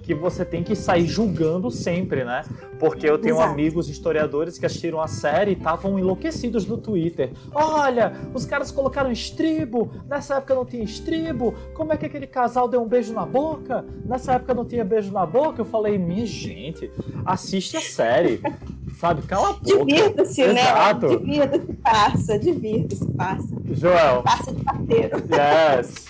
que 0.02 0.14
você 0.14 0.44
tem 0.44 0.62
que 0.62 0.76
sair 0.76 1.06
julgando 1.06 1.70
sempre, 1.70 2.24
né? 2.24 2.44
Porque 2.78 3.08
eu 3.08 3.18
tenho 3.18 3.36
Exato. 3.36 3.52
amigos 3.52 3.88
historiadores 3.88 4.58
que 4.58 4.66
assistiram 4.66 5.00
a 5.00 5.08
série 5.08 5.52
e 5.52 5.54
estavam 5.54 5.98
enlouquecidos 5.98 6.66
no 6.66 6.78
Twitter. 6.78 7.32
Olha, 7.52 8.12
os 8.32 8.44
caras 8.44 8.70
colocaram 8.70 9.10
estribo, 9.10 9.90
nessa 10.08 10.36
época 10.36 10.54
não 10.54 10.64
tinha 10.64 10.84
estribo, 10.84 11.54
como 11.74 11.92
é 11.92 11.96
que 11.96 12.06
aquele 12.06 12.26
casal 12.26 12.68
deu 12.68 12.82
um 12.82 12.88
beijo 12.88 13.12
na 13.12 13.26
boca? 13.26 13.84
Nessa 14.04 14.34
época 14.34 14.54
não 14.54 14.64
tinha 14.64 14.84
beijo 14.84 15.12
na 15.12 15.26
boca? 15.26 15.60
Eu 15.60 15.64
falei, 15.64 15.98
minha 15.98 16.26
gente, 16.26 16.90
assiste 17.24 17.76
a 17.76 17.80
série. 17.80 18.40
Sabe, 18.98 19.22
cala 19.22 19.50
a 19.50 19.52
boca. 19.52 19.84
Divirta-se, 19.84 20.46
né? 20.46 20.62
Divirta-se, 20.94 21.72
passa, 21.82 22.38
divirta-se, 22.38 23.06
passa. 23.12 23.48
Joel. 23.72 24.22
Passa 24.22 24.52
de 24.52 24.62
parteiro. 24.64 25.22
Yes. 25.30 26.06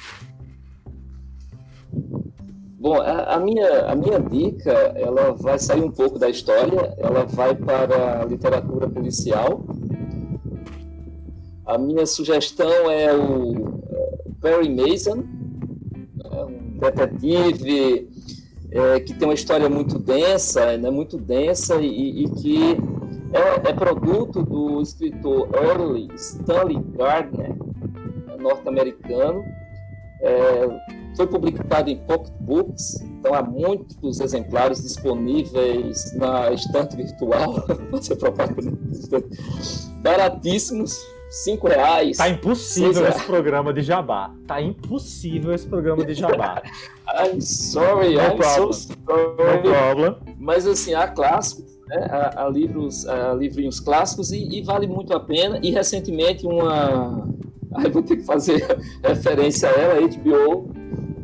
Bom, 2.87 3.03
a, 3.03 3.35
a, 3.35 3.41
minha, 3.41 3.81
a 3.87 3.97
minha 3.97 4.21
dica, 4.21 4.71
ela 4.95 5.33
vai 5.33 5.59
sair 5.59 5.83
um 5.83 5.91
pouco 5.91 6.21
da 6.21 6.31
história, 6.31 6.95
ela 6.99 7.25
vai 7.25 7.53
para 7.53 8.21
a 8.21 8.25
literatura 8.25 8.89
policial. 8.89 9.67
A 11.67 11.77
minha 11.77 12.07
sugestão 12.07 12.89
é 12.89 13.13
o 13.13 13.81
Perry 14.41 14.69
Mason, 14.69 15.17
né, 15.17 16.45
um 16.45 16.79
detetive 16.79 18.09
é, 18.71 19.01
que 19.01 19.15
tem 19.15 19.27
uma 19.27 19.35
história 19.35 19.69
muito 19.69 19.99
densa, 19.99 20.77
né, 20.77 20.89
muito 20.89 21.19
densa 21.19 21.81
e, 21.81 22.23
e 22.23 22.31
que 22.41 22.77
é, 23.33 23.69
é, 23.69 23.73
produto 23.73 24.45
do 24.45 24.81
escritor 24.81 25.49
Early 25.53 26.09
Stanley 26.15 26.81
Gardner, 26.97 27.53
norte-americano. 28.39 29.45
É, 30.21 30.96
foi 31.17 31.27
publicado 31.27 31.89
em 31.89 31.97
pocketbooks, 31.97 33.01
então 33.01 33.35
há 33.35 33.43
muitos 33.43 34.21
exemplares 34.21 34.83
disponíveis 34.83 36.15
na 36.15 36.53
estante 36.53 36.95
virtual, 36.95 37.65
você 37.91 38.15
propaganda, 38.15 38.77
baratíssimos, 40.03 41.01
cinco 41.31 41.69
reais. 41.69 42.19
Tá 42.19 42.29
impossível 42.29 43.09
esse 43.09 43.25
programa 43.25 43.73
de 43.73 43.81
jabá. 43.81 44.31
Tá 44.47 44.61
impossível 44.61 45.55
esse 45.55 45.67
programa 45.67 46.05
de 46.05 46.13
jabá. 46.15 46.63
I'm 47.19 47.41
sorry, 47.41 48.15
no 48.15 48.21
I'm 48.21 48.37
problem. 48.37 48.73
so 48.73 48.73
sorry. 48.73 49.57
No 49.57 49.63
problem. 49.63 50.17
Mas 50.39 50.67
assim, 50.67 50.93
há 50.93 51.09
clássicos, 51.09 51.79
né? 51.89 52.09
há, 52.11 52.45
há 52.45 52.49
livros, 52.49 53.07
há 53.09 53.33
livrinhos 53.33 53.81
clássicos 53.81 54.33
e, 54.33 54.59
e, 54.59 54.63
vale 54.63 54.87
muito 54.87 55.15
a 55.15 55.21
pena. 55.21 55.59
E 55.63 55.71
recentemente 55.71 56.47
uma. 56.47 57.27
Aí 57.75 57.91
vou 57.91 58.03
ter 58.03 58.17
que 58.17 58.23
fazer 58.23 58.65
referência 59.03 59.69
a 59.69 59.73
ela, 59.73 60.09
HBO 60.09 60.75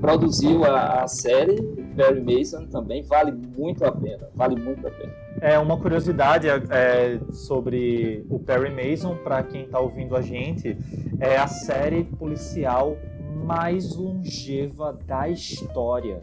produziu 0.03 0.65
a, 0.65 1.05
a 1.05 1.07
série 1.07 1.63
Perry 1.95 2.21
Mason 2.21 2.67
também, 2.67 3.03
vale 3.03 3.31
muito 3.31 3.85
a 3.85 3.93
pena. 3.93 4.29
Vale 4.35 4.61
muito 4.61 4.85
a 4.87 4.91
pena. 4.91 5.13
É 5.41 5.57
uma 5.59 5.79
curiosidade 5.79 6.49
é, 6.49 7.21
sobre 7.33 8.27
o 8.29 8.39
Perry 8.41 8.71
Mason, 8.71 9.15
para 9.17 9.45
quem 9.45 9.63
está 9.63 9.79
ouvindo 9.79 10.17
a 10.17 10.21
gente, 10.21 10.77
é 11.21 11.37
a 11.37 11.47
série 11.47 12.03
policial 12.03 12.97
mais 13.45 13.95
longeva 13.95 14.93
da 15.07 15.29
história. 15.29 16.23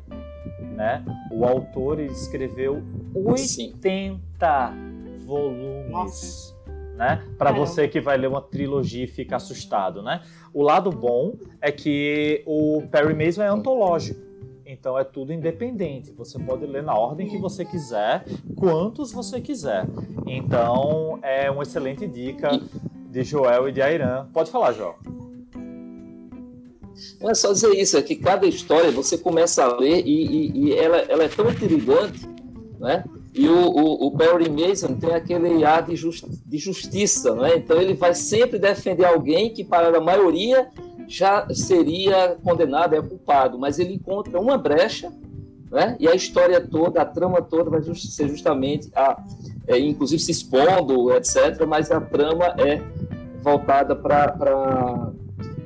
Né? 0.75 1.03
O 1.31 1.45
autor 1.45 2.01
escreveu 2.01 2.83
80 3.15 3.37
Sim. 3.37 5.25
volumes. 5.25 5.89
Nossa. 5.89 6.58
Né? 6.99 7.23
Para 7.37 7.53
você 7.53 7.87
que 7.87 8.01
vai 8.01 8.17
ler 8.17 8.27
uma 8.27 8.41
trilogia 8.41 9.05
e 9.05 9.07
fica 9.07 9.37
assustado, 9.37 10.03
né? 10.03 10.21
O 10.53 10.61
lado 10.61 10.91
bom 10.91 11.33
é 11.61 11.71
que 11.71 12.43
o 12.45 12.83
Perry 12.91 13.13
Mason 13.13 13.41
é 13.41 13.47
antológico. 13.47 14.19
Então 14.65 14.99
é 14.99 15.05
tudo 15.05 15.31
independente. 15.31 16.11
Você 16.11 16.37
pode 16.37 16.65
ler 16.65 16.83
na 16.83 16.93
ordem 16.93 17.29
que 17.29 17.37
você 17.37 17.63
quiser, 17.63 18.25
quantos 18.53 19.13
você 19.13 19.39
quiser. 19.39 19.87
Então 20.27 21.19
é 21.21 21.49
uma 21.49 21.63
excelente 21.63 22.05
dica 22.05 22.49
de 23.09 23.23
Joel 23.23 23.69
e 23.69 23.71
de 23.71 23.81
Airan. 23.81 24.27
Pode 24.33 24.51
falar, 24.51 24.73
Joel. 24.73 24.97
Não 27.21 27.29
é 27.29 27.33
só 27.33 27.53
dizer 27.53 27.71
isso, 27.75 27.95
é 27.97 28.01
que 28.01 28.17
cada 28.17 28.45
história 28.45 28.91
você 28.91 29.17
começa 29.17 29.63
a 29.63 29.77
ler 29.77 30.05
e, 30.05 30.25
e, 30.25 30.65
e 30.65 30.73
ela, 30.73 30.97
ela, 30.97 31.23
é 31.23 31.29
tão 31.29 31.49
intrigante, 31.49 32.27
né? 32.77 33.05
E 33.39 33.47
o, 33.47 33.69
o, 33.69 34.07
o 34.07 34.11
Perry 34.11 34.49
Mason 34.49 34.95
tem 34.95 35.13
aquele 35.13 35.63
ar 35.63 35.83
de, 35.83 35.95
justi 35.95 36.27
de 36.45 36.57
justiça, 36.57 37.33
né? 37.33 37.55
Então 37.55 37.81
ele 37.81 37.93
vai 37.93 38.13
sempre 38.13 38.59
defender 38.59 39.05
alguém 39.05 39.53
que 39.53 39.63
para 39.63 39.97
a 39.97 40.01
maioria 40.01 40.67
já 41.07 41.47
seria 41.53 42.37
condenado, 42.43 42.95
é 42.95 43.01
culpado, 43.01 43.57
mas 43.57 43.79
ele 43.79 43.93
encontra 43.93 44.37
uma 44.41 44.57
brecha, 44.57 45.09
né? 45.71 45.95
E 46.01 46.07
a 46.09 46.13
história 46.13 46.59
toda, 46.59 47.01
a 47.01 47.05
trama 47.05 47.41
toda 47.41 47.69
vai 47.69 47.81
just 47.81 48.09
ser 48.09 48.27
justamente 48.27 48.89
a, 48.93 49.23
é, 49.65 49.79
inclusive 49.79 50.21
se 50.21 50.31
expondo, 50.31 51.09
etc. 51.15 51.65
Mas 51.65 51.89
a 51.91 52.01
trama 52.01 52.47
é 52.57 52.81
voltada 53.41 53.95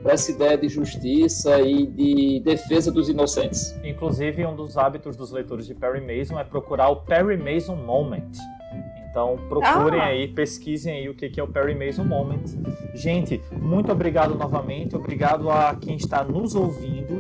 para 0.04 0.14
essa 0.14 0.32
ideia 0.32 0.58
de 0.58 0.68
justiça 0.68 1.62
e 1.62 1.88
de 1.88 2.42
defesa 2.42 2.92
dos 2.92 3.08
inocentes. 3.08 3.74
Inclusive, 3.84 4.46
um 4.46 4.56
dos 4.56 4.78
hábitos 4.78 5.16
dos 5.16 5.32
leitores 5.32 5.66
de 5.66 5.74
Perry 5.74 6.02
Mason 6.02 6.38
é 6.38 6.44
procurar 6.44 6.90
o 6.90 6.98
Perry 6.98 7.38
Mason 7.38 7.76
Moment. 7.76 8.32
Então 9.10 9.38
procurem 9.48 10.02
ah. 10.02 10.06
aí, 10.06 10.28
pesquisem 10.28 10.92
aí 10.92 11.08
o 11.08 11.14
que 11.14 11.40
é 11.40 11.44
o 11.44 11.48
Perry 11.48 11.76
Mason 11.76 12.04
Moment. 12.04 12.44
Gente, 12.96 13.40
muito 13.52 13.92
obrigado 13.92 14.36
novamente, 14.36 14.96
obrigado 14.96 15.52
a 15.52 15.76
quem 15.76 15.96
está 15.96 16.24
nos 16.24 16.56
ouvindo. 16.56 17.20